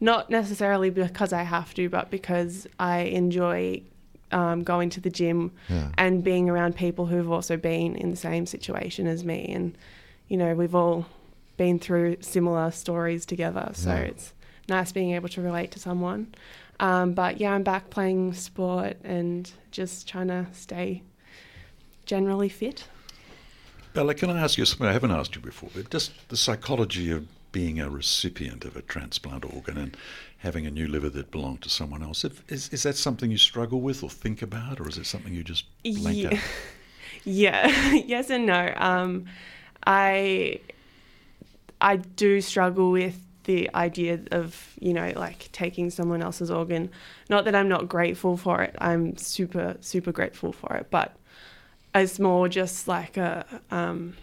Not 0.00 0.30
necessarily 0.30 0.90
because 0.90 1.32
I 1.32 1.42
have 1.42 1.74
to, 1.74 1.88
but 1.88 2.08
because 2.10 2.66
I 2.78 3.00
enjoy 3.00 3.82
um, 4.30 4.62
going 4.62 4.90
to 4.90 5.00
the 5.00 5.10
gym 5.10 5.50
Yeah. 5.68 5.88
and 5.98 6.22
being 6.22 6.48
around 6.48 6.76
people 6.76 7.06
who've 7.06 7.30
also 7.30 7.56
been 7.56 7.96
in 7.96 8.10
the 8.10 8.16
same 8.16 8.46
situation 8.46 9.06
as 9.08 9.24
me. 9.24 9.46
And, 9.52 9.76
you 10.28 10.36
know, 10.36 10.54
we've 10.54 10.74
all 10.74 11.06
been 11.56 11.78
through 11.78 12.16
similar 12.20 12.70
stories 12.70 13.26
together. 13.26 13.70
So 13.74 13.90
Yeah. 13.90 13.96
it's 14.00 14.32
nice 14.68 14.92
being 14.92 15.12
able 15.12 15.28
to 15.30 15.42
relate 15.42 15.70
to 15.72 15.78
someone. 15.78 16.34
Um, 16.80 17.12
but 17.14 17.40
yeah, 17.40 17.52
I'm 17.52 17.64
back 17.64 17.90
playing 17.90 18.34
sport 18.34 18.96
and 19.02 19.50
just 19.72 20.06
trying 20.06 20.28
to 20.28 20.46
stay 20.52 21.02
generally 22.06 22.48
fit. 22.48 22.84
Bella, 23.94 24.14
can 24.14 24.30
I 24.30 24.38
ask 24.40 24.58
you 24.58 24.64
something 24.64 24.86
I 24.86 24.92
haven't 24.92 25.10
asked 25.10 25.34
you 25.34 25.40
before? 25.40 25.70
But 25.74 25.90
just 25.90 26.12
the 26.28 26.36
psychology 26.36 27.10
of 27.10 27.26
being 27.50 27.80
a 27.80 27.88
recipient 27.88 28.64
of 28.64 28.76
a 28.76 28.82
transplant 28.82 29.44
organ 29.52 29.76
and 29.78 29.96
having 30.38 30.66
a 30.66 30.70
new 30.70 30.86
liver 30.86 31.08
that 31.08 31.30
belonged 31.30 31.62
to 31.62 31.68
someone 31.70 32.02
else. 32.02 32.24
If- 32.24 32.44
Is, 32.52 32.68
is 32.68 32.82
that 32.84 32.96
something 32.96 33.30
you 33.30 33.38
struggle 33.38 33.80
with 33.80 34.04
or 34.04 34.10
think 34.10 34.42
about, 34.42 34.78
or 34.80 34.88
is 34.88 34.98
it 34.98 35.06
something 35.06 35.34
you 35.34 35.42
just 35.42 35.64
blank 35.82 36.16
Yeah. 36.22 36.28
out? 36.34 36.38
Yeah, 37.24 37.92
yes 37.94 38.30
and 38.30 38.46
no. 38.46 38.72
Um, 38.76 39.26
I 39.88 40.60
I 41.80 41.96
do 41.96 42.40
struggle 42.42 42.90
with 42.90 43.24
the 43.44 43.70
idea 43.74 44.20
of 44.30 44.74
you 44.78 44.92
know 44.92 45.10
like 45.16 45.48
taking 45.50 45.90
someone 45.90 46.22
else's 46.22 46.50
organ. 46.50 46.90
Not 47.30 47.46
that 47.46 47.54
I'm 47.54 47.68
not 47.68 47.88
grateful 47.88 48.36
for 48.36 48.62
it. 48.62 48.76
I'm 48.78 49.16
super 49.16 49.76
super 49.80 50.12
grateful 50.12 50.52
for 50.52 50.76
it, 50.76 50.88
but 50.90 51.16
it's 51.94 52.20
more 52.20 52.48
just 52.48 52.86
like 52.86 53.16
a 53.16 53.46
um, 53.70 54.14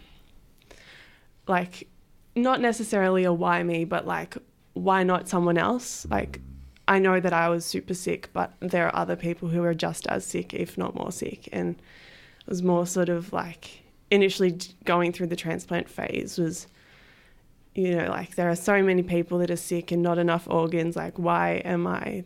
like 1.48 1.88
not 2.36 2.60
necessarily 2.60 3.24
a 3.24 3.32
why 3.32 3.62
me, 3.64 3.84
but 3.84 4.06
like 4.06 4.38
why 4.74 5.02
not 5.02 5.28
someone 5.28 5.58
else? 5.58 6.06
Like 6.08 6.40
I 6.86 7.00
know 7.00 7.18
that 7.18 7.32
I 7.32 7.48
was 7.48 7.64
super 7.64 7.94
sick, 7.94 8.30
but 8.32 8.52
there 8.60 8.86
are 8.86 8.94
other 8.94 9.16
people 9.16 9.48
who 9.48 9.64
are 9.64 9.74
just 9.74 10.06
as 10.06 10.24
sick, 10.24 10.54
if 10.54 10.78
not 10.78 10.94
more 10.94 11.10
sick, 11.10 11.48
and 11.52 11.74
it 11.74 12.48
was 12.48 12.62
more 12.62 12.86
sort 12.86 13.08
of 13.08 13.32
like 13.32 13.82
initially 14.10 14.58
going 14.84 15.12
through 15.12 15.26
the 15.26 15.36
transplant 15.36 15.88
phase 15.88 16.38
was 16.38 16.66
you 17.74 17.94
know 17.96 18.08
like 18.08 18.36
there 18.36 18.48
are 18.48 18.56
so 18.56 18.82
many 18.82 19.02
people 19.02 19.38
that 19.38 19.50
are 19.50 19.56
sick 19.56 19.90
and 19.92 20.02
not 20.02 20.18
enough 20.18 20.46
organs 20.48 20.96
like 20.96 21.18
why 21.18 21.54
am 21.64 21.86
i 21.86 22.24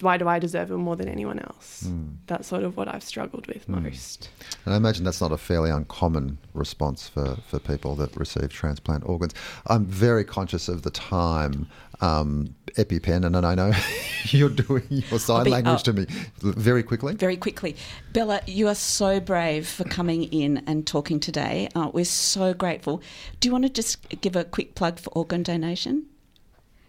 why 0.00 0.16
do 0.16 0.28
i 0.28 0.38
deserve 0.38 0.70
it 0.70 0.76
more 0.76 0.96
than 0.96 1.08
anyone 1.08 1.38
else 1.38 1.88
that's 2.26 2.48
sort 2.48 2.62
of 2.62 2.76
what 2.76 2.88
i've 2.88 3.02
struggled 3.02 3.46
with 3.46 3.68
most 3.68 4.28
And 4.64 4.74
I 4.74 4.76
imagine 4.76 5.04
that's 5.04 5.20
not 5.20 5.30
a 5.30 5.36
fairly 5.36 5.70
uncommon 5.70 6.38
response 6.52 7.08
for, 7.08 7.36
for 7.46 7.60
people 7.60 7.94
that 7.96 8.14
receive 8.16 8.50
transplant 8.50 9.04
organs. 9.06 9.32
I'm 9.68 9.86
very 9.86 10.24
conscious 10.24 10.68
of 10.68 10.82
the 10.82 10.90
time, 10.90 11.68
um, 12.00 12.54
EpiPen, 12.76 13.24
and 13.24 13.36
I 13.36 13.54
know 13.54 13.72
you're 14.24 14.48
doing 14.48 14.84
your 14.88 15.20
sign 15.20 15.44
be- 15.44 15.50
language 15.50 15.80
oh. 15.80 15.84
to 15.84 15.92
me 15.92 16.06
very 16.42 16.82
quickly. 16.82 17.14
Very 17.14 17.36
quickly, 17.36 17.76
Bella, 18.12 18.40
you 18.46 18.66
are 18.66 18.74
so 18.74 19.20
brave 19.20 19.68
for 19.68 19.84
coming 19.84 20.24
in 20.24 20.64
and 20.66 20.84
talking 20.86 21.20
today. 21.20 21.68
Uh, 21.76 21.90
we're 21.92 22.04
so 22.04 22.52
grateful. 22.52 23.00
Do 23.38 23.48
you 23.48 23.52
want 23.52 23.64
to 23.64 23.70
just 23.70 24.20
give 24.20 24.34
a 24.34 24.44
quick 24.44 24.74
plug 24.74 24.98
for 24.98 25.10
organ 25.10 25.44
donation? 25.44 26.06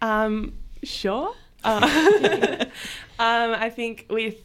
Um, 0.01 0.53
sure. 0.83 1.33
Uh, 1.67 2.65
um, 3.19 3.53
I 3.53 3.69
think 3.69 4.05
with 4.09 4.43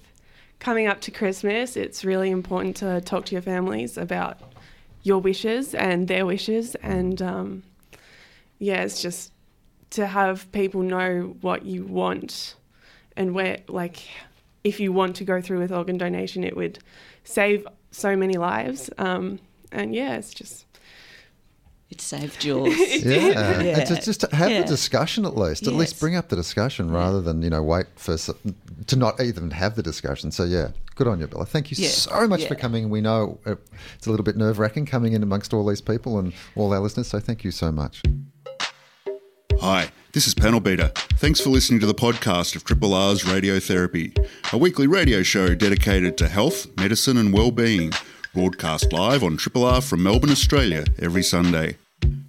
coming 0.58 0.86
up 0.86 1.00
to 1.02 1.10
Christmas, 1.10 1.76
it's 1.76 2.04
really 2.04 2.30
important 2.30 2.76
to 2.76 3.00
talk 3.00 3.26
to 3.26 3.32
your 3.32 3.42
families 3.42 3.96
about 3.96 4.38
your 5.02 5.20
wishes 5.20 5.74
and 5.74 6.08
their 6.08 6.26
wishes, 6.26 6.74
and 6.76 7.20
um, 7.22 7.62
yeah, 8.58 8.82
it's 8.82 9.00
just 9.00 9.32
to 9.90 10.06
have 10.06 10.50
people 10.52 10.82
know 10.82 11.36
what 11.40 11.64
you 11.64 11.84
want 11.84 12.56
and 13.16 13.34
where, 13.34 13.58
like, 13.68 14.08
if 14.64 14.80
you 14.80 14.92
want 14.92 15.16
to 15.16 15.24
go 15.24 15.40
through 15.40 15.58
with 15.58 15.72
organ 15.72 15.98
donation, 15.98 16.44
it 16.44 16.56
would 16.56 16.78
save 17.24 17.66
so 17.90 18.16
many 18.16 18.34
lives. 18.34 18.88
Um, 18.98 19.38
and 19.70 19.94
yeah, 19.94 20.14
it's 20.14 20.32
just 20.32 20.66
It 21.92 22.00
saved 22.00 22.42
yours. 22.42 22.74
Yeah, 23.04 23.60
Yeah. 23.60 23.78
And 23.80 23.86
to 23.88 24.00
just 24.00 24.20
to 24.22 24.34
have 24.34 24.50
Yeah. 24.50 24.62
the 24.62 24.66
discussion 24.66 25.26
at 25.26 25.36
least. 25.36 25.66
At 25.66 25.74
least 25.74 26.00
bring 26.00 26.16
up 26.16 26.30
the 26.30 26.36
discussion 26.36 26.90
rather 26.90 27.20
than 27.20 27.42
you 27.42 27.50
know 27.50 27.62
wait 27.62 27.84
for 27.96 28.16
to 28.86 28.96
not 28.96 29.20
even 29.20 29.50
have 29.50 29.76
the 29.76 29.82
discussion. 29.82 30.30
So 30.32 30.44
yeah, 30.44 30.68
good 30.94 31.06
on 31.06 31.20
you, 31.20 31.26
Bella. 31.26 31.44
Thank 31.44 31.70
you 31.70 31.76
Yeah. 31.78 31.90
so 31.90 32.26
much 32.26 32.46
for 32.46 32.54
coming. 32.54 32.88
We 32.88 33.02
know 33.02 33.38
uh, 33.44 33.56
it's 33.96 34.06
a 34.06 34.10
little 34.10 34.24
bit 34.24 34.38
nerve 34.38 34.58
wracking 34.58 34.86
coming 34.86 35.12
in 35.12 35.22
amongst 35.22 35.52
all 35.52 35.66
these 35.66 35.82
people 35.82 36.18
and 36.18 36.32
all 36.56 36.72
our 36.72 36.80
listeners. 36.80 37.08
So 37.08 37.20
thank 37.20 37.44
you 37.44 37.50
so 37.50 37.70
much. 37.70 38.00
Hi, 39.60 39.90
this 40.12 40.26
is 40.26 40.32
Panel 40.34 40.60
Beater. 40.60 40.90
Thanks 41.18 41.40
for 41.40 41.50
listening 41.50 41.78
to 41.80 41.86
the 41.86 41.94
podcast 41.94 42.56
of 42.56 42.64
Triple 42.64 42.94
R's 42.94 43.22
Radiotherapy, 43.24 44.16
a 44.52 44.56
weekly 44.56 44.86
radio 44.86 45.22
show 45.22 45.54
dedicated 45.54 46.16
to 46.18 46.28
health, 46.28 46.66
medicine, 46.78 47.18
and 47.18 47.34
well-being. 47.34 47.92
Broadcast 48.34 48.94
live 48.94 49.22
on 49.22 49.36
Triple 49.36 49.62
R 49.66 49.82
from 49.82 50.02
Melbourne, 50.02 50.30
Australia, 50.30 50.84
every 50.98 51.22
Sunday. 51.22 51.76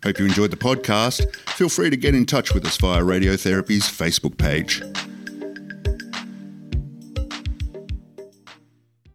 Hope 0.04 0.20
you 0.20 0.26
enjoyed 0.26 0.52
the 0.52 0.58
podcast. 0.58 1.34
Feel 1.52 1.70
free 1.70 1.90
to 1.90 1.98
get 1.98 2.14
in 2.14 2.26
touch 2.26 2.54
with 2.54 2.66
us 2.66 2.78
via 2.78 3.02
Radiotherapy's 3.02 3.84
Facebook 3.84 4.38
page. 4.38 4.82